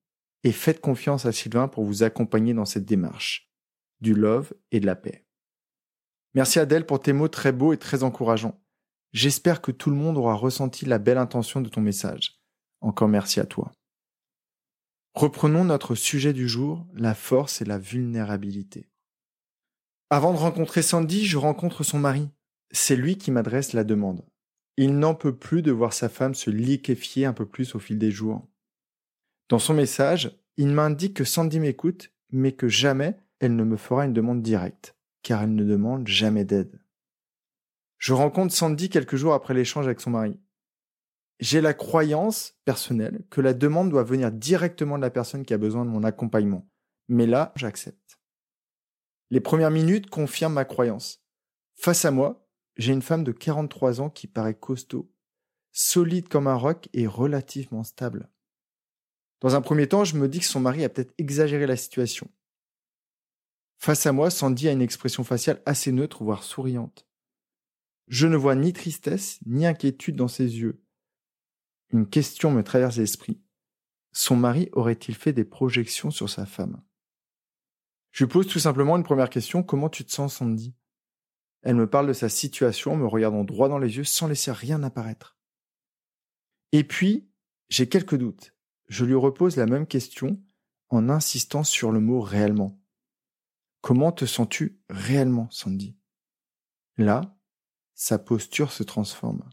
et 0.42 0.52
faites 0.52 0.80
confiance 0.80 1.26
à 1.26 1.32
Sylvain 1.32 1.68
pour 1.68 1.84
vous 1.84 2.02
accompagner 2.02 2.54
dans 2.54 2.64
cette 2.64 2.84
démarche. 2.84 3.52
Du 4.00 4.14
love 4.14 4.52
et 4.72 4.80
de 4.80 4.86
la 4.86 4.96
paix. 4.96 5.26
Merci 6.34 6.58
Adèle 6.58 6.86
pour 6.86 7.00
tes 7.00 7.12
mots 7.12 7.28
très 7.28 7.52
beaux 7.52 7.72
et 7.72 7.78
très 7.78 8.02
encourageants. 8.02 8.61
J'espère 9.12 9.60
que 9.60 9.72
tout 9.72 9.90
le 9.90 9.96
monde 9.96 10.16
aura 10.16 10.34
ressenti 10.34 10.86
la 10.86 10.98
belle 10.98 11.18
intention 11.18 11.60
de 11.60 11.68
ton 11.68 11.82
message. 11.82 12.40
Encore 12.80 13.08
merci 13.08 13.40
à 13.40 13.44
toi. 13.44 13.72
Reprenons 15.14 15.64
notre 15.64 15.94
sujet 15.94 16.32
du 16.32 16.48
jour, 16.48 16.86
la 16.94 17.14
force 17.14 17.60
et 17.60 17.66
la 17.66 17.78
vulnérabilité. 17.78 18.88
Avant 20.08 20.32
de 20.32 20.38
rencontrer 20.38 20.80
Sandy, 20.80 21.26
je 21.26 21.36
rencontre 21.36 21.84
son 21.84 21.98
mari. 21.98 22.28
C'est 22.70 22.96
lui 22.96 23.18
qui 23.18 23.30
m'adresse 23.30 23.74
la 23.74 23.84
demande. 23.84 24.24
Il 24.78 24.98
n'en 24.98 25.14
peut 25.14 25.36
plus 25.36 25.60
de 25.60 25.70
voir 25.70 25.92
sa 25.92 26.08
femme 26.08 26.34
se 26.34 26.50
liquéfier 26.50 27.26
un 27.26 27.34
peu 27.34 27.44
plus 27.44 27.74
au 27.74 27.78
fil 27.78 27.98
des 27.98 28.10
jours. 28.10 28.48
Dans 29.50 29.58
son 29.58 29.74
message, 29.74 30.38
il 30.56 30.68
m'indique 30.68 31.14
que 31.14 31.24
Sandy 31.24 31.60
m'écoute, 31.60 32.10
mais 32.30 32.52
que 32.52 32.68
jamais 32.68 33.18
elle 33.40 33.56
ne 33.56 33.64
me 33.64 33.76
fera 33.76 34.06
une 34.06 34.14
demande 34.14 34.40
directe, 34.40 34.96
car 35.22 35.42
elle 35.42 35.54
ne 35.54 35.64
demande 35.64 36.08
jamais 36.08 36.44
d'aide. 36.44 36.81
Je 38.02 38.12
rencontre 38.12 38.52
Sandy 38.52 38.88
quelques 38.88 39.16
jours 39.16 39.32
après 39.32 39.54
l'échange 39.54 39.86
avec 39.86 40.00
son 40.00 40.10
mari 40.10 40.36
j'ai 41.42 41.60
la 41.60 41.74
croyance 41.74 42.54
personnelle 42.64 43.24
que 43.28 43.40
la 43.40 43.52
demande 43.52 43.90
doit 43.90 44.04
venir 44.04 44.30
directement 44.30 44.96
de 44.96 45.02
la 45.02 45.10
personne 45.10 45.44
qui 45.44 45.52
a 45.52 45.58
besoin 45.58 45.84
de 45.84 45.90
mon 45.90 46.04
accompagnement. 46.04 46.68
Mais 47.08 47.26
là, 47.26 47.52
j'accepte. 47.56 48.20
Les 49.30 49.40
premières 49.40 49.72
minutes 49.72 50.08
confirment 50.08 50.54
ma 50.54 50.64
croyance. 50.64 51.20
Face 51.74 52.04
à 52.04 52.12
moi, 52.12 52.46
j'ai 52.76 52.92
une 52.92 53.02
femme 53.02 53.24
de 53.24 53.32
43 53.32 54.00
ans 54.00 54.08
qui 54.08 54.28
paraît 54.28 54.54
costaud, 54.54 55.12
solide 55.72 56.28
comme 56.28 56.46
un 56.46 56.54
roc 56.54 56.88
et 56.92 57.08
relativement 57.08 57.82
stable. 57.82 58.30
Dans 59.40 59.56
un 59.56 59.62
premier 59.62 59.88
temps, 59.88 60.04
je 60.04 60.16
me 60.16 60.28
dis 60.28 60.38
que 60.38 60.44
son 60.44 60.60
mari 60.60 60.84
a 60.84 60.88
peut-être 60.88 61.14
exagéré 61.18 61.66
la 61.66 61.76
situation. 61.76 62.30
Face 63.78 64.06
à 64.06 64.12
moi, 64.12 64.30
Sandy 64.30 64.68
a 64.68 64.72
une 64.72 64.80
expression 64.80 65.24
faciale 65.24 65.60
assez 65.66 65.90
neutre, 65.90 66.22
voire 66.22 66.44
souriante. 66.44 67.04
Je 68.08 68.26
ne 68.26 68.36
vois 68.36 68.54
ni 68.54 68.72
tristesse, 68.72 69.38
ni 69.46 69.66
inquiétude 69.66 70.16
dans 70.16 70.28
ses 70.28 70.58
yeux. 70.58 70.82
Une 71.90 72.08
question 72.08 72.50
me 72.50 72.62
traverse 72.62 72.96
l'esprit. 72.96 73.40
Son 74.12 74.36
mari 74.36 74.68
aurait-il 74.72 75.14
fait 75.14 75.32
des 75.32 75.44
projections 75.44 76.10
sur 76.10 76.28
sa 76.28 76.46
femme? 76.46 76.82
Je 78.10 78.24
lui 78.24 78.30
pose 78.30 78.46
tout 78.46 78.58
simplement 78.58 78.96
une 78.96 79.04
première 79.04 79.30
question. 79.30 79.62
Comment 79.62 79.88
tu 79.88 80.04
te 80.04 80.12
sens, 80.12 80.36
Sandy? 80.36 80.74
Elle 81.62 81.76
me 81.76 81.88
parle 81.88 82.08
de 82.08 82.12
sa 82.12 82.28
situation 82.28 82.92
en 82.92 82.96
me 82.96 83.06
regardant 83.06 83.44
droit 83.44 83.68
dans 83.68 83.78
les 83.78 83.96
yeux 83.96 84.04
sans 84.04 84.26
laisser 84.26 84.52
rien 84.52 84.82
apparaître. 84.82 85.38
Et 86.72 86.84
puis, 86.84 87.30
j'ai 87.68 87.88
quelques 87.88 88.16
doutes. 88.16 88.54
Je 88.88 89.04
lui 89.04 89.14
repose 89.14 89.56
la 89.56 89.66
même 89.66 89.86
question 89.86 90.42
en 90.88 91.08
insistant 91.08 91.64
sur 91.64 91.92
le 91.92 92.00
mot 92.00 92.20
réellement. 92.20 92.78
Comment 93.80 94.12
te 94.12 94.26
sens-tu 94.26 94.80
réellement, 94.90 95.48
Sandy? 95.50 95.96
Là, 96.98 97.34
sa 98.02 98.18
posture 98.18 98.72
se 98.72 98.82
transforme. 98.82 99.48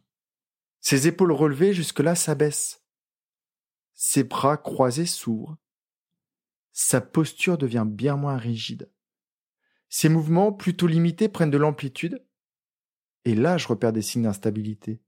Ses 0.81 1.07
épaules 1.07 1.31
relevées 1.31 1.71
jusque-là 1.71 2.15
s'abaissent. 2.15 2.83
Ses 3.93 4.23
bras 4.23 4.57
croisés 4.57 5.05
s'ouvrent. 5.05 5.55
Sa 6.71 6.99
posture 6.99 7.59
devient 7.59 7.85
bien 7.88 8.15
moins 8.15 8.38
rigide. 8.38 8.91
Ses 9.88 10.09
mouvements, 10.09 10.51
plutôt 10.51 10.88
limités, 10.88 11.29
prennent 11.29 11.51
de 11.51 11.59
l'amplitude. 11.59 12.25
Et 13.23 13.35
là, 13.35 13.59
je 13.59 13.67
repère 13.67 13.93
des 13.93 14.01
signes 14.01 14.23
d'instabilité. 14.23 14.99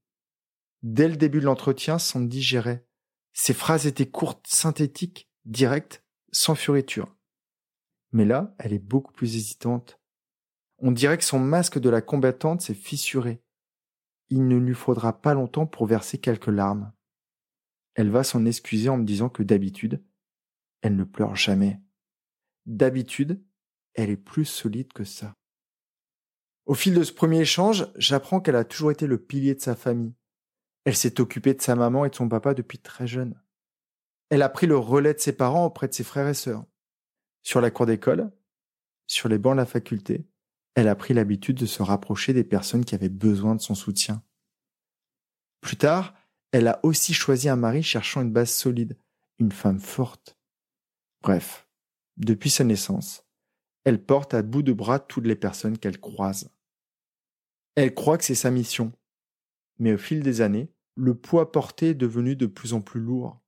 Dès 0.84 1.08
le 1.08 1.16
début 1.16 1.40
de 1.40 1.46
l'entretien, 1.46 1.98
Sandy 1.98 2.42
gérait. 2.42 2.86
Ses 3.32 3.54
phrases 3.54 3.88
étaient 3.88 4.08
courtes, 4.08 4.46
synthétiques, 4.46 5.28
directes, 5.46 6.04
sans 6.30 6.54
furiture. 6.54 7.12
Mais 8.12 8.24
là, 8.24 8.54
elle 8.60 8.72
est 8.72 8.78
beaucoup 8.78 9.12
plus 9.12 9.34
hésitante. 9.34 10.00
On 10.82 10.92
dirait 10.92 11.16
que 11.16 11.24
son 11.24 11.40
masque 11.40 11.78
de 11.78 11.88
la 11.88 12.02
combattante 12.02 12.60
s'est 12.60 12.74
fissuré 12.74 13.42
il 14.32 14.48
ne 14.48 14.56
lui 14.56 14.72
faudra 14.72 15.20
pas 15.20 15.34
longtemps 15.34 15.66
pour 15.66 15.84
verser 15.84 16.16
quelques 16.16 16.46
larmes. 16.46 16.90
Elle 17.94 18.08
va 18.08 18.24
s'en 18.24 18.46
excuser 18.46 18.88
en 18.88 18.96
me 18.96 19.04
disant 19.04 19.28
que 19.28 19.42
d'habitude, 19.42 20.02
elle 20.80 20.96
ne 20.96 21.04
pleure 21.04 21.36
jamais. 21.36 21.82
D'habitude, 22.64 23.44
elle 23.92 24.08
est 24.08 24.16
plus 24.16 24.46
solide 24.46 24.90
que 24.94 25.04
ça. 25.04 25.36
Au 26.64 26.72
fil 26.72 26.94
de 26.94 27.04
ce 27.04 27.12
premier 27.12 27.40
échange, 27.40 27.92
j'apprends 27.96 28.40
qu'elle 28.40 28.56
a 28.56 28.64
toujours 28.64 28.90
été 28.90 29.06
le 29.06 29.22
pilier 29.22 29.54
de 29.54 29.60
sa 29.60 29.76
famille. 29.76 30.14
Elle 30.86 30.96
s'est 30.96 31.20
occupée 31.20 31.52
de 31.52 31.60
sa 31.60 31.76
maman 31.76 32.06
et 32.06 32.08
de 32.08 32.14
son 32.14 32.30
papa 32.30 32.54
depuis 32.54 32.78
très 32.78 33.06
jeune. 33.06 33.38
Elle 34.30 34.40
a 34.40 34.48
pris 34.48 34.66
le 34.66 34.78
relais 34.78 35.12
de 35.12 35.20
ses 35.20 35.36
parents 35.36 35.66
auprès 35.66 35.88
de 35.88 35.92
ses 35.92 36.04
frères 36.04 36.28
et 36.28 36.32
sœurs. 36.32 36.64
Sur 37.42 37.60
la 37.60 37.70
cour 37.70 37.84
d'école, 37.84 38.32
sur 39.06 39.28
les 39.28 39.36
bancs 39.36 39.52
de 39.52 39.58
la 39.58 39.66
faculté, 39.66 40.26
elle 40.74 40.88
a 40.88 40.94
pris 40.94 41.14
l'habitude 41.14 41.58
de 41.58 41.66
se 41.66 41.82
rapprocher 41.82 42.32
des 42.32 42.44
personnes 42.44 42.84
qui 42.84 42.94
avaient 42.94 43.08
besoin 43.08 43.54
de 43.54 43.60
son 43.60 43.74
soutien. 43.74 44.22
Plus 45.60 45.76
tard, 45.76 46.14
elle 46.50 46.68
a 46.68 46.80
aussi 46.82 47.14
choisi 47.14 47.48
un 47.48 47.56
mari 47.56 47.82
cherchant 47.82 48.22
une 48.22 48.32
base 48.32 48.50
solide, 48.50 48.98
une 49.38 49.52
femme 49.52 49.80
forte. 49.80 50.36
Bref, 51.22 51.68
depuis 52.16 52.50
sa 52.50 52.64
naissance, 52.64 53.24
elle 53.84 54.04
porte 54.04 54.34
à 54.34 54.42
bout 54.42 54.62
de 54.62 54.72
bras 54.72 54.98
toutes 54.98 55.26
les 55.26 55.36
personnes 55.36 55.78
qu'elle 55.78 56.00
croise. 56.00 56.50
Elle 57.74 57.94
croit 57.94 58.18
que 58.18 58.24
c'est 58.24 58.34
sa 58.34 58.50
mission. 58.50 58.92
Mais 59.78 59.94
au 59.94 59.98
fil 59.98 60.22
des 60.22 60.40
années, 60.40 60.72
le 60.94 61.14
poids 61.14 61.52
porté 61.52 61.90
est 61.90 61.94
devenu 61.94 62.36
de 62.36 62.46
plus 62.46 62.74
en 62.74 62.80
plus 62.80 63.00
lourd. 63.00 63.40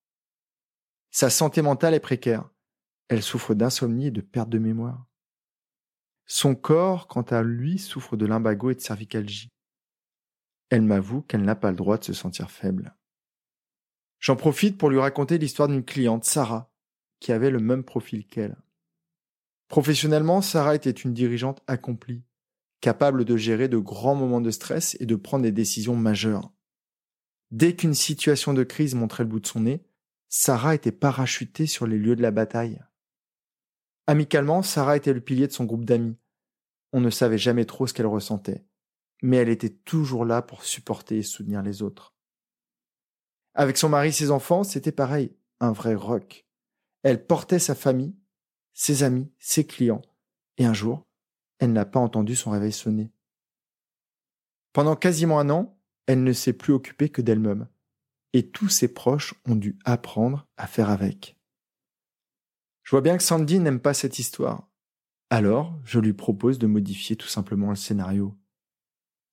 Sa 1.10 1.30
santé 1.30 1.62
mentale 1.62 1.94
est 1.94 2.00
précaire. 2.00 2.48
Elle 3.08 3.22
souffre 3.22 3.54
d'insomnie 3.54 4.06
et 4.06 4.10
de 4.10 4.22
perte 4.22 4.48
de 4.48 4.58
mémoire. 4.58 5.06
Son 6.26 6.54
corps, 6.54 7.06
quant 7.06 7.22
à 7.22 7.42
lui, 7.42 7.78
souffre 7.78 8.16
de 8.16 8.26
lumbago 8.26 8.70
et 8.70 8.74
de 8.74 8.80
cervicalgie. 8.80 9.50
Elle 10.70 10.82
m'avoue 10.82 11.22
qu'elle 11.22 11.42
n'a 11.42 11.54
pas 11.54 11.70
le 11.70 11.76
droit 11.76 11.98
de 11.98 12.04
se 12.04 12.12
sentir 12.12 12.50
faible. 12.50 12.96
J'en 14.18 14.36
profite 14.36 14.78
pour 14.78 14.88
lui 14.88 14.98
raconter 14.98 15.36
l'histoire 15.36 15.68
d'une 15.68 15.84
cliente, 15.84 16.24
Sarah, 16.24 16.72
qui 17.20 17.32
avait 17.32 17.50
le 17.50 17.60
même 17.60 17.84
profil 17.84 18.26
qu'elle. 18.26 18.56
Professionnellement, 19.68 20.40
Sarah 20.40 20.74
était 20.74 20.90
une 20.90 21.12
dirigeante 21.12 21.62
accomplie, 21.66 22.24
capable 22.80 23.24
de 23.24 23.36
gérer 23.36 23.68
de 23.68 23.78
grands 23.78 24.14
moments 24.14 24.40
de 24.40 24.50
stress 24.50 24.96
et 25.00 25.06
de 25.06 25.16
prendre 25.16 25.42
des 25.42 25.52
décisions 25.52 25.96
majeures. 25.96 26.52
Dès 27.50 27.76
qu'une 27.76 27.94
situation 27.94 28.54
de 28.54 28.64
crise 28.64 28.94
montrait 28.94 29.24
le 29.24 29.30
bout 29.30 29.40
de 29.40 29.46
son 29.46 29.60
nez, 29.60 29.84
Sarah 30.28 30.74
était 30.74 30.92
parachutée 30.92 31.66
sur 31.66 31.86
les 31.86 31.98
lieux 31.98 32.16
de 32.16 32.22
la 32.22 32.30
bataille. 32.30 32.80
Amicalement, 34.06 34.62
Sarah 34.62 34.96
était 34.96 35.12
le 35.12 35.20
pilier 35.20 35.46
de 35.46 35.52
son 35.52 35.64
groupe 35.64 35.84
d'amis. 35.84 36.16
On 36.92 37.00
ne 37.00 37.10
savait 37.10 37.38
jamais 37.38 37.64
trop 37.64 37.86
ce 37.86 37.94
qu'elle 37.94 38.06
ressentait, 38.06 38.64
mais 39.22 39.38
elle 39.38 39.48
était 39.48 39.70
toujours 39.70 40.24
là 40.24 40.42
pour 40.42 40.64
supporter 40.64 41.18
et 41.18 41.22
soutenir 41.22 41.62
les 41.62 41.82
autres. 41.82 42.14
Avec 43.54 43.76
son 43.76 43.88
mari 43.88 44.08
et 44.08 44.12
ses 44.12 44.30
enfants, 44.30 44.64
c'était 44.64 44.92
pareil, 44.92 45.34
un 45.60 45.72
vrai 45.72 45.94
rock. 45.94 46.46
Elle 47.02 47.26
portait 47.26 47.58
sa 47.58 47.74
famille, 47.74 48.14
ses 48.72 49.02
amis, 49.02 49.32
ses 49.38 49.66
clients, 49.66 50.02
et 50.58 50.66
un 50.66 50.74
jour, 50.74 51.06
elle 51.58 51.72
n'a 51.72 51.86
pas 51.86 52.00
entendu 52.00 52.36
son 52.36 52.50
réveil 52.50 52.72
sonner. 52.72 53.10
Pendant 54.72 54.96
quasiment 54.96 55.38
un 55.38 55.50
an, 55.50 55.78
elle 56.06 56.24
ne 56.24 56.32
s'est 56.32 56.52
plus 56.52 56.72
occupée 56.72 57.08
que 57.08 57.22
d'elle-même, 57.22 57.68
et 58.32 58.50
tous 58.50 58.68
ses 58.68 58.92
proches 58.92 59.34
ont 59.46 59.54
dû 59.54 59.78
apprendre 59.84 60.46
à 60.56 60.66
faire 60.66 60.90
avec. 60.90 61.36
Je 62.84 62.90
vois 62.90 63.00
bien 63.00 63.16
que 63.16 63.22
Sandy 63.22 63.58
n'aime 63.58 63.80
pas 63.80 63.94
cette 63.94 64.18
histoire. 64.18 64.68
Alors, 65.30 65.78
je 65.84 65.98
lui 65.98 66.12
propose 66.12 66.58
de 66.58 66.66
modifier 66.66 67.16
tout 67.16 67.28
simplement 67.28 67.70
le 67.70 67.76
scénario. 67.76 68.38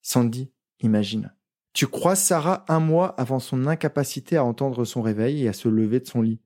Sandy, 0.00 0.50
imagine. 0.80 1.34
Tu 1.74 1.86
croises 1.86 2.20
Sarah 2.22 2.64
un 2.68 2.80
mois 2.80 3.08
avant 3.20 3.38
son 3.38 3.66
incapacité 3.66 4.36
à 4.36 4.44
entendre 4.44 4.84
son 4.84 5.00
réveil 5.00 5.44
et 5.44 5.48
à 5.48 5.52
se 5.52 5.68
lever 5.68 6.00
de 6.00 6.06
son 6.06 6.22
lit. 6.22 6.40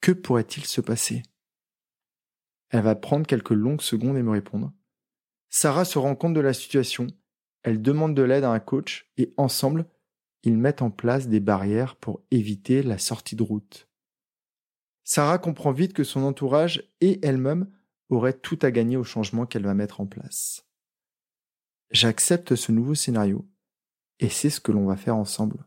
Que 0.00 0.12
pourrait-il 0.12 0.64
se 0.64 0.80
passer? 0.80 1.22
Elle 2.70 2.82
va 2.82 2.94
prendre 2.94 3.26
quelques 3.26 3.50
longues 3.50 3.82
secondes 3.82 4.16
et 4.16 4.22
me 4.22 4.30
répondre. 4.30 4.72
Sarah 5.48 5.84
se 5.84 5.98
rend 5.98 6.14
compte 6.14 6.34
de 6.34 6.40
la 6.40 6.52
situation, 6.52 7.06
elle 7.62 7.82
demande 7.82 8.14
de 8.14 8.22
l'aide 8.22 8.44
à 8.44 8.50
un 8.50 8.60
coach 8.60 9.10
et 9.16 9.32
ensemble, 9.36 9.86
ils 10.42 10.56
mettent 10.56 10.82
en 10.82 10.90
place 10.90 11.28
des 11.28 11.40
barrières 11.40 11.96
pour 11.96 12.22
éviter 12.30 12.82
la 12.82 12.98
sortie 12.98 13.36
de 13.36 13.42
route. 13.42 13.85
Sarah 15.08 15.38
comprend 15.38 15.70
vite 15.70 15.92
que 15.92 16.02
son 16.02 16.24
entourage 16.24 16.82
et 17.00 17.24
elle-même 17.24 17.70
auraient 18.08 18.36
tout 18.36 18.58
à 18.62 18.72
gagner 18.72 18.96
au 18.96 19.04
changement 19.04 19.46
qu'elle 19.46 19.62
va 19.62 19.72
mettre 19.72 20.00
en 20.00 20.06
place. 20.06 20.66
J'accepte 21.92 22.56
ce 22.56 22.72
nouveau 22.72 22.96
scénario 22.96 23.48
et 24.18 24.28
c'est 24.28 24.50
ce 24.50 24.60
que 24.60 24.72
l'on 24.72 24.84
va 24.84 24.96
faire 24.96 25.14
ensemble. 25.14 25.64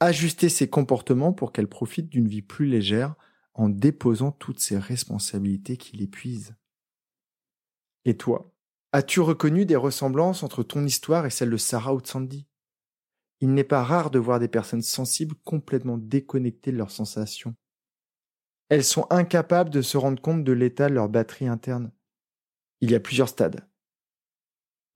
Ajuster 0.00 0.50
ses 0.50 0.68
comportements 0.68 1.32
pour 1.32 1.50
qu'elle 1.50 1.66
profite 1.66 2.10
d'une 2.10 2.28
vie 2.28 2.42
plus 2.42 2.66
légère 2.66 3.14
en 3.54 3.70
déposant 3.70 4.32
toutes 4.32 4.60
ses 4.60 4.76
responsabilités 4.76 5.78
qui 5.78 5.96
l'épuisent. 5.96 6.54
Et 8.04 8.18
toi, 8.18 8.52
as-tu 8.92 9.20
reconnu 9.20 9.64
des 9.64 9.76
ressemblances 9.76 10.42
entre 10.42 10.62
ton 10.62 10.84
histoire 10.84 11.24
et 11.24 11.30
celle 11.30 11.48
de 11.48 11.56
Sarah 11.56 11.94
ou 11.94 12.02
Il 13.40 13.54
n'est 13.54 13.64
pas 13.64 13.82
rare 13.82 14.10
de 14.10 14.18
voir 14.18 14.40
des 14.40 14.48
personnes 14.48 14.82
sensibles 14.82 15.36
complètement 15.42 15.96
déconnectées 15.96 16.72
de 16.72 16.76
leurs 16.76 16.90
sensations. 16.90 17.56
Elles 18.68 18.84
sont 18.84 19.06
incapables 19.10 19.70
de 19.70 19.82
se 19.82 19.96
rendre 19.96 20.20
compte 20.20 20.44
de 20.44 20.52
l'état 20.52 20.88
de 20.88 20.94
leur 20.94 21.08
batterie 21.08 21.46
interne. 21.46 21.92
Il 22.80 22.90
y 22.90 22.94
a 22.94 23.00
plusieurs 23.00 23.28
stades. 23.28 23.66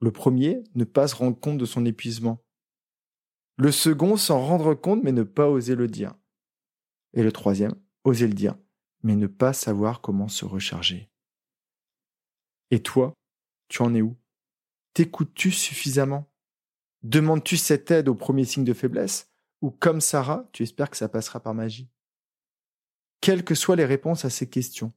Le 0.01 0.11
premier, 0.11 0.65
ne 0.75 0.85
pas 0.85 1.07
se 1.09 1.15
rendre 1.15 1.39
compte 1.39 1.59
de 1.59 1.67
son 1.67 1.85
épuisement. 1.85 2.43
Le 3.57 3.71
second, 3.71 4.17
s'en 4.17 4.45
rendre 4.45 4.75
compte 4.75 5.05
mais 5.05 5.13
ne 5.13 5.23
pas 5.23 5.49
oser 5.49 5.75
le 5.75 5.87
dire. 5.87 6.15
Et 7.13 7.23
le 7.23 7.33
troisième, 7.33 7.75
oser 8.05 8.27
le 8.27 8.35
dire, 8.35 8.57
mais 9.03 9.17
ne 9.17 9.27
pas 9.27 9.53
savoir 9.53 10.01
comment 10.01 10.29
se 10.29 10.45
recharger. 10.45 11.11
Et 12.71 12.83
toi, 12.83 13.15
tu 13.69 13.83
en 13.83 13.95
es 13.95 14.03
où? 14.03 14.17
T'écoutes-tu 14.95 15.53
suffisamment? 15.53 16.33
Demandes-tu 17.03 17.57
cette 17.57 17.91
aide 17.91 18.09
au 18.09 18.15
premier 18.15 18.45
signe 18.45 18.65
de 18.65 18.75
faiblesse? 18.75 19.31
Ou 19.61 19.71
comme 19.71 20.01
Sarah, 20.01 20.49
tu 20.53 20.63
espères 20.63 20.91
que 20.91 20.97
ça 20.97 21.09
passera 21.09 21.41
par 21.41 21.55
magie? 21.55 21.91
Quelles 23.21 23.45
que 23.45 23.55
soient 23.55 23.77
les 23.77 23.85
réponses 23.85 24.25
à 24.25 24.31
ces 24.31 24.49
questions, 24.49 24.93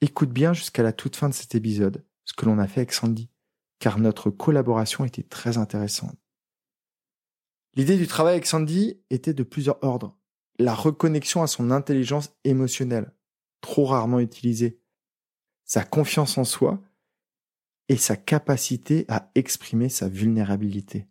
écoute 0.00 0.30
bien 0.30 0.52
jusqu'à 0.52 0.82
la 0.82 0.92
toute 0.92 1.16
fin 1.16 1.28
de 1.28 1.34
cet 1.34 1.54
épisode 1.54 2.04
ce 2.24 2.32
que 2.32 2.46
l'on 2.46 2.58
a 2.58 2.68
fait 2.68 2.80
avec 2.80 2.92
Sandy 2.92 3.30
car 3.80 3.98
notre 3.98 4.30
collaboration 4.30 5.04
était 5.04 5.24
très 5.24 5.58
intéressante. 5.58 6.16
L'idée 7.74 7.96
du 7.96 8.06
travail 8.06 8.34
avec 8.34 8.46
Sandy 8.46 9.02
était 9.10 9.34
de 9.34 9.42
plusieurs 9.42 9.82
ordres. 9.82 10.16
La 10.58 10.74
reconnexion 10.74 11.42
à 11.42 11.46
son 11.46 11.70
intelligence 11.70 12.30
émotionnelle, 12.44 13.12
trop 13.62 13.86
rarement 13.86 14.20
utilisée, 14.20 14.80
sa 15.64 15.82
confiance 15.82 16.36
en 16.36 16.44
soi 16.44 16.80
et 17.88 17.96
sa 17.96 18.16
capacité 18.16 19.06
à 19.08 19.30
exprimer 19.34 19.88
sa 19.88 20.08
vulnérabilité. 20.08 21.06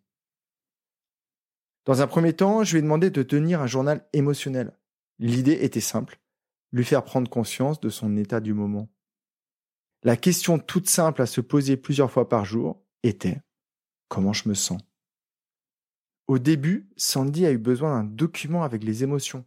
Dans 1.86 2.02
un 2.02 2.08
premier 2.08 2.34
temps, 2.34 2.64
je 2.64 2.74
lui 2.74 2.80
ai 2.80 2.84
demandé 2.84 3.10
de 3.10 3.24
tenir 3.24 3.62
un 3.62 3.68
journal 3.68 4.08
émotionnel. 4.14 4.78
L'idée 5.18 5.58
était 5.62 5.82
simple, 5.82 6.20
lui 6.72 6.86
faire 6.86 7.04
prendre 7.04 7.30
conscience 7.30 7.80
de 7.80 7.90
son 7.90 8.16
état 8.18 8.40
du 8.40 8.54
moment. 8.54 8.90
La 10.04 10.16
question 10.16 10.60
toute 10.60 10.90
simple 10.90 11.22
à 11.22 11.26
se 11.26 11.42
poser 11.42 11.78
plusieurs 11.78 12.12
fois 12.12 12.30
par 12.30 12.46
jour 12.46 12.82
était 13.04 13.42
Comment 14.08 14.34
je 14.34 14.50
me 14.50 14.54
sens? 14.54 14.82
Au 16.28 16.40
début, 16.40 16.90
Sandy 16.96 17.46
a 17.46 17.52
eu 17.52 17.58
besoin 17.58 18.00
d'un 18.00 18.10
document 18.10 18.64
avec 18.64 18.84
les 18.84 19.04
émotions. 19.04 19.46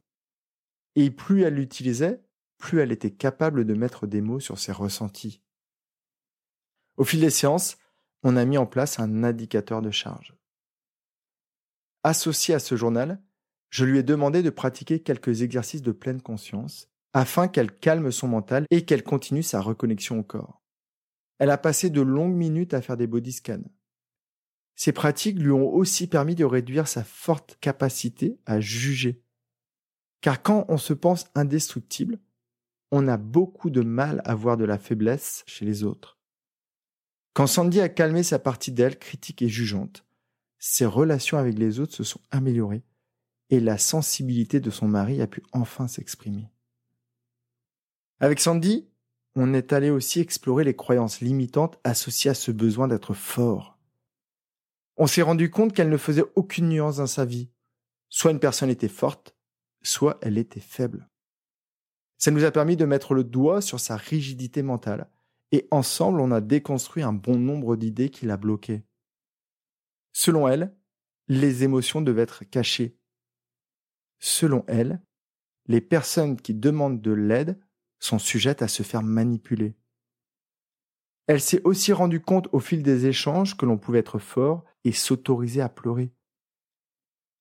Et 0.95 1.11
plus 1.11 1.43
elle 1.43 1.55
l'utilisait, 1.55 2.23
plus 2.59 2.81
elle 2.81 2.93
était 2.93 3.11
capable 3.11 3.65
de 3.65 3.75
mettre 3.75 4.07
des 4.07 4.21
mots 4.21 4.41
sur 4.41 4.59
ses 4.59 4.73
ressentis. 4.73 5.43
Au 6.97 7.05
fil 7.05 7.21
des 7.21 7.31
séances, 7.31 7.77
on 8.23 8.37
a 8.37 8.45
mis 8.45 8.59
en 8.59 8.67
place 8.67 9.01
un 9.01 9.25
indicateur 9.25 9.81
de 9.81 9.91
charge. 9.91 10.37
Associé 12.05 12.55
à 12.55 12.59
ce 12.59 12.77
journal, 12.77 13.23
je 13.71 13.85
lui 13.85 13.99
ai 13.99 14.03
demandé 14.03 14.43
de 14.43 14.51
pratiquer 14.51 15.03
quelques 15.03 15.43
exercices 15.43 15.83
de 15.83 15.93
pleine 15.93 16.21
conscience 16.21 16.92
afin 17.13 17.49
qu'elle 17.49 17.73
calme 17.73 18.11
son 18.11 18.29
mental 18.29 18.65
et 18.71 18.85
qu'elle 18.85 19.03
continue 19.03 19.43
sa 19.43 19.61
reconnexion 19.61 20.19
au 20.19 20.23
corps. 20.23 20.63
Elle 21.39 21.51
a 21.51 21.59
passé 21.59 21.91
de 21.91 22.01
longues 22.01 22.35
minutes 22.35 22.75
à 22.75 22.83
faire 22.83 22.97
des 22.97 23.07
body 23.07 23.33
scans. 23.33 23.65
Ces 24.75 24.93
pratiques 24.93 25.39
lui 25.39 25.51
ont 25.51 25.73
aussi 25.73 26.07
permis 26.07 26.35
de 26.35 26.45
réduire 26.45 26.89
sa 26.89 27.05
forte 27.05 27.59
capacité 27.61 28.39
à 28.47 28.61
juger. 28.61 29.23
Car 30.21 30.43
quand 30.43 30.65
on 30.69 30.79
se 30.79 30.95
pense 30.95 31.27
indestructible, 31.35 32.21
on 32.91 33.09
a 33.09 33.17
beaucoup 33.17 33.71
de 33.71 33.81
mal 33.81 34.23
à 34.25 34.35
voir 34.35 34.57
de 34.57 34.65
la 34.65 34.79
faiblesse 34.79 35.45
chez 35.47 35.65
les 35.65 35.83
autres. 35.83 36.19
Quand 37.35 37.47
Sandy 37.47 37.81
a 37.81 37.89
calmé 37.89 38.23
sa 38.23 38.39
partie 38.39 38.73
d'elle 38.73 38.99
critique 38.99 39.43
et 39.43 39.49
jugeante, 39.49 40.05
ses 40.59 40.87
relations 40.87 41.39
avec 41.39 41.59
les 41.59 41.81
autres 41.81 41.95
se 41.95 42.05
sont 42.05 42.21
améliorées 42.31 42.85
et 43.51 43.59
la 43.59 43.79
sensibilité 43.79 44.61
de 44.61 44.71
son 44.71 44.87
mari 44.87 45.21
a 45.21 45.27
pu 45.27 45.43
enfin 45.53 45.89
s'exprimer. 45.89 46.52
Avec 48.23 48.39
Sandy, 48.39 48.89
on 49.35 49.53
est 49.53 49.73
allé 49.73 49.91
aussi 49.91 50.21
explorer 50.21 50.63
les 50.63 50.77
croyances 50.77 51.21
limitantes 51.21 51.81
associées 51.83 52.31
à 52.31 52.35
ce 52.35 52.53
besoin 52.53 52.87
d'être 52.87 53.15
fort. 53.15 53.81
On 54.97 55.09
s'est 55.09 55.23
rendu 55.23 55.51
compte 55.51 55.73
qu'elle 55.73 55.89
ne 55.89 55.97
faisait 55.97 56.23
aucune 56.37 56.69
nuance 56.69 56.99
dans 56.99 57.09
sa 57.09 57.25
vie. 57.25 57.51
Soit 58.11 58.31
une 58.31 58.39
personne 58.39 58.71
était 58.71 58.87
forte, 58.87 59.35
soit 59.83 60.19
elle 60.23 60.39
était 60.39 60.61
faible. 60.61 61.11
Ça 62.17 62.31
nous 62.31 62.45
a 62.45 62.53
permis 62.53 62.77
de 62.77 62.85
mettre 62.85 63.13
le 63.13 63.25
doigt 63.25 63.61
sur 63.61 63.81
sa 63.81 63.97
rigidité 63.97 64.63
mentale, 64.63 65.11
et 65.51 65.67
ensemble 65.73 66.21
on 66.21 66.31
a 66.31 66.41
déconstruit 66.41 67.03
un 67.03 67.13
bon 67.13 67.37
nombre 67.37 67.75
d'idées 67.75 68.11
qui 68.11 68.27
la 68.27 68.37
bloquaient. 68.37 68.85
Selon 70.13 70.47
elle, 70.47 70.77
les 71.27 71.65
émotions 71.65 72.01
devaient 72.01 72.23
être 72.23 72.45
cachées. 72.45 72.97
Selon 74.21 74.65
elle, 74.69 75.03
les 75.67 75.81
personnes 75.81 76.41
qui 76.41 76.55
demandent 76.55 77.03
de 77.03 77.11
l'aide 77.11 77.59
sont 78.03 78.19
sujettes 78.19 78.63
à 78.63 78.69
se 78.69 78.83
faire 78.83 79.03
manipuler. 79.03 79.75
Elle 81.29 81.41
s'est 81.41 81.63
aussi 81.65 81.93
rendue 81.93 82.21
compte 82.21 82.49
au 82.53 82.59
fil 82.59 82.83
des 82.83 83.07
échanges 83.07 83.57
que 83.57 83.65
l'on 83.65 83.79
pouvait 83.79 84.01
être 84.01 84.19
fort 84.19 84.65
et 84.85 84.93
s'autoriser 84.93 85.61
à 85.61 85.69
pleurer. 85.69 86.13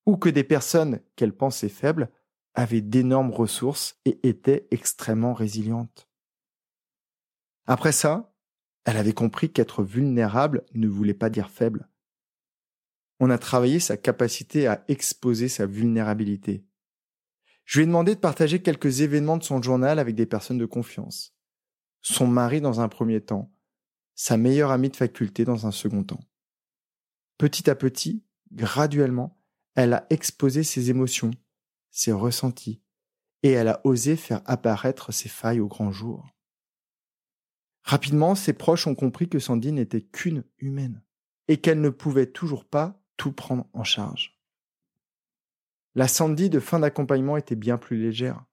Ou 0.05 0.17
que 0.17 0.29
des 0.29 0.43
personnes 0.43 1.01
qu'elle 1.15 1.35
pensait 1.35 1.69
faibles 1.69 2.11
avaient 2.53 2.81
d'énormes 2.81 3.31
ressources 3.31 3.99
et 4.05 4.27
étaient 4.27 4.67
extrêmement 4.71 5.33
résilientes. 5.33 6.07
Après 7.65 7.91
ça, 7.91 8.35
elle 8.85 8.97
avait 8.97 9.13
compris 9.13 9.51
qu'être 9.51 9.83
vulnérable 9.83 10.63
ne 10.73 10.87
voulait 10.87 11.13
pas 11.13 11.29
dire 11.29 11.49
faible. 11.49 11.89
On 13.19 13.29
a 13.29 13.37
travaillé 13.37 13.79
sa 13.79 13.97
capacité 13.97 14.67
à 14.67 14.83
exposer 14.87 15.47
sa 15.47 15.65
vulnérabilité. 15.65 16.65
Je 17.71 17.79
lui 17.79 17.83
ai 17.83 17.87
demandé 17.87 18.15
de 18.15 18.19
partager 18.19 18.61
quelques 18.61 18.99
événements 18.99 19.37
de 19.37 19.45
son 19.45 19.61
journal 19.61 19.97
avec 19.97 20.13
des 20.13 20.25
personnes 20.25 20.57
de 20.57 20.65
confiance. 20.65 21.33
Son 22.01 22.27
mari 22.27 22.59
dans 22.59 22.81
un 22.81 22.89
premier 22.89 23.21
temps, 23.21 23.49
sa 24.13 24.35
meilleure 24.35 24.71
amie 24.71 24.89
de 24.89 24.97
faculté 24.97 25.45
dans 25.45 25.65
un 25.65 25.71
second 25.71 26.03
temps. 26.03 26.19
Petit 27.37 27.69
à 27.69 27.75
petit, 27.75 28.25
graduellement, 28.51 29.41
elle 29.75 29.93
a 29.93 30.05
exposé 30.09 30.63
ses 30.63 30.89
émotions, 30.89 31.31
ses 31.91 32.11
ressentis, 32.11 32.81
et 33.41 33.51
elle 33.51 33.69
a 33.69 33.79
osé 33.85 34.17
faire 34.17 34.41
apparaître 34.43 35.13
ses 35.13 35.29
failles 35.29 35.61
au 35.61 35.69
grand 35.69 35.93
jour. 35.93 36.27
Rapidement, 37.83 38.35
ses 38.35 38.51
proches 38.51 38.85
ont 38.85 38.95
compris 38.95 39.29
que 39.29 39.39
Sandy 39.39 39.71
n'était 39.71 40.01
qu'une 40.01 40.43
humaine, 40.57 41.01
et 41.47 41.61
qu'elle 41.61 41.79
ne 41.79 41.89
pouvait 41.89 42.33
toujours 42.33 42.65
pas 42.65 43.01
tout 43.15 43.31
prendre 43.31 43.65
en 43.71 43.85
charge. 43.85 44.40
La 45.93 46.07
Sandy 46.07 46.49
de 46.49 46.59
fin 46.59 46.79
d'accompagnement 46.79 47.35
était 47.35 47.55
bien 47.55 47.77
plus 47.77 48.01
légère, 48.01 48.45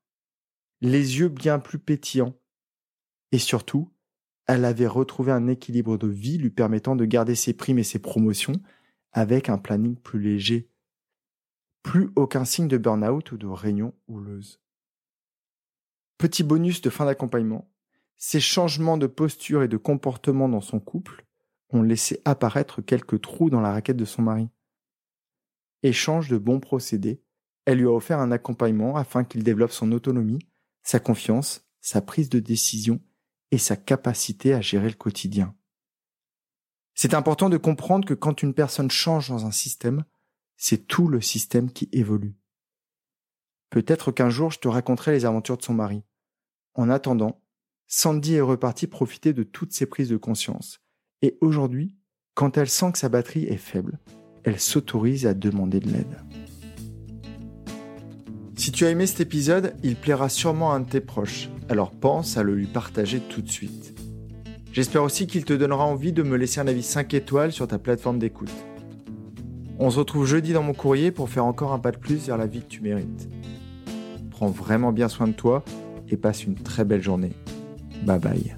les 0.81 1.19
yeux 1.19 1.29
bien 1.29 1.59
plus 1.61 1.79
pétillants, 1.79 2.35
et 3.31 3.39
surtout, 3.39 3.93
elle 4.47 4.65
avait 4.65 4.87
retrouvé 4.87 5.31
un 5.31 5.47
équilibre 5.47 5.99
de 5.99 6.09
vie 6.09 6.39
lui 6.39 6.51
permettant 6.51 6.97
de 6.97 7.05
garder 7.05 7.35
ses 7.35 7.53
primes 7.53 7.79
et 7.79 7.85
ses 7.85 7.99
promotions 7.99 8.61
avec 9.13 9.49
un 9.49 9.59
planning 9.59 9.95
plus 9.95 10.21
léger. 10.21 10.71
Plus 11.83 12.11
aucun 12.17 12.45
signe 12.45 12.69
de 12.69 12.79
burn-out 12.79 13.33
ou 13.33 13.37
de 13.37 13.47
réunion 13.47 13.95
houleuse. 14.09 14.61
Petit 16.17 16.43
bonus 16.43 16.81
de 16.81 16.91
fin 16.91 17.05
d'accompagnement. 17.05 17.71
Ces 18.17 18.41
changements 18.41 18.99
de 18.99 19.07
posture 19.07 19.63
et 19.63 19.69
de 19.69 19.77
comportement 19.77 20.49
dans 20.49 20.61
son 20.61 20.81
couple 20.81 21.25
ont 21.71 21.83
laissé 21.83 22.21
apparaître 22.25 22.83
quelques 22.83 23.21
trous 23.21 23.51
dans 23.51 23.61
la 23.61 23.73
raquette 23.73 23.97
de 23.97 24.05
son 24.05 24.23
mari. 24.23 24.49
Échange 25.83 26.29
de 26.29 26.39
bons 26.39 26.59
procédés, 26.59 27.23
elle 27.69 27.81
lui 27.81 27.87
a 27.87 27.93
offert 27.93 28.19
un 28.19 28.33
accompagnement 28.33 28.97
afin 28.97 29.25
qu'il 29.25 29.45
développe 29.45 29.73
son 29.73 29.93
autonomie, 29.93 30.39
sa 30.83 31.01
confiance, 31.01 31.69
sa 31.83 32.01
prise 32.01 32.31
de 32.31 32.41
décision 32.41 32.99
et 33.51 33.59
sa 33.59 33.77
capacité 33.77 34.55
à 34.55 34.63
gérer 34.63 34.89
le 34.89 34.95
quotidien. 34.95 35.55
C'est 36.95 37.13
important 37.13 37.51
de 37.51 37.59
comprendre 37.59 38.09
que 38.09 38.15
quand 38.15 38.43
une 38.43 38.55
personne 38.55 38.91
change 38.91 39.29
dans 39.29 39.45
un 39.45 39.51
système, 39.51 40.05
c'est 40.57 40.87
tout 40.87 41.09
le 41.09 41.21
système 41.21 41.71
qui 41.71 41.91
évolue. 41.93 42.39
Peut-être 43.69 44.13
qu'un 44.13 44.31
jour 44.31 44.51
je 44.51 44.61
te 44.61 44.69
raconterai 44.69 45.13
les 45.13 45.27
aventures 45.27 45.59
de 45.59 45.63
son 45.63 45.75
mari. 45.75 46.03
En 46.73 46.89
attendant, 46.89 47.43
Sandy 47.87 48.37
est 48.37 48.41
repartie 48.41 48.87
profiter 48.87 49.35
de 49.35 49.43
toutes 49.43 49.75
ses 49.75 49.85
prises 49.85 50.09
de 50.09 50.17
conscience. 50.17 50.81
Et 51.21 51.37
aujourd'hui, 51.43 51.99
quand 52.33 52.57
elle 52.57 52.71
sent 52.71 52.93
que 52.93 52.99
sa 52.99 53.11
batterie 53.11 53.45
est 53.45 53.59
faible, 53.59 53.99
elle 54.43 54.59
s'autorise 54.59 55.27
à 55.27 55.35
demander 55.35 55.81
de 55.81 55.91
l'aide. 55.91 56.28
Si 58.59 58.73
tu 58.73 58.85
as 58.85 58.91
aimé 58.91 59.07
cet 59.07 59.21
épisode, 59.21 59.75
il 59.85 59.95
plaira 59.95 60.29
sûrement 60.29 60.73
à 60.73 60.75
un 60.75 60.81
de 60.81 60.89
tes 60.91 61.01
proches, 61.01 61.49
alors 61.69 61.93
pense 61.93 62.37
à 62.37 62.43
le 62.43 62.57
lui 62.57 62.67
partager 62.67 63.21
tout 63.21 63.41
de 63.41 63.49
suite. 63.49 63.97
J'espère 64.73 65.05
aussi 65.05 65.29
qu'il 65.29 65.45
te 65.45 65.53
donnera 65.53 65.85
envie 65.85 66.13
de 66.13 66.25
me 66.25 66.37
laisser 66.37 66.59
un 66.59 66.67
avis 66.67 66.83
5 66.83 67.15
étoiles 67.15 67.53
sur 67.53 67.69
ta 67.69 67.79
plateforme 67.79 68.19
d'écoute. 68.19 68.53
On 69.79 69.91
se 69.91 70.01
retrouve 70.01 70.27
jeudi 70.27 70.53
dans 70.53 70.65
mon 70.65 70.75
courrier 70.75 71.13
pour 71.13 71.31
faire 71.31 71.45
encore 71.45 71.73
un 71.73 71.79
pas 71.79 71.93
de 71.93 71.99
plus 71.99 72.27
vers 72.27 72.37
la 72.37 72.49
vie 72.49 72.63
que 72.63 72.67
tu 72.67 72.81
mérites. 72.81 73.29
Prends 74.33 74.51
vraiment 74.51 74.91
bien 74.91 75.09
soin 75.09 75.29
de 75.29 75.33
toi 75.35 75.65
et 76.09 76.17
passe 76.17 76.43
une 76.43 76.57
très 76.57 76.85
belle 76.85 77.03
journée. 77.03 77.35
Bye 78.03 78.19
bye. 78.19 78.58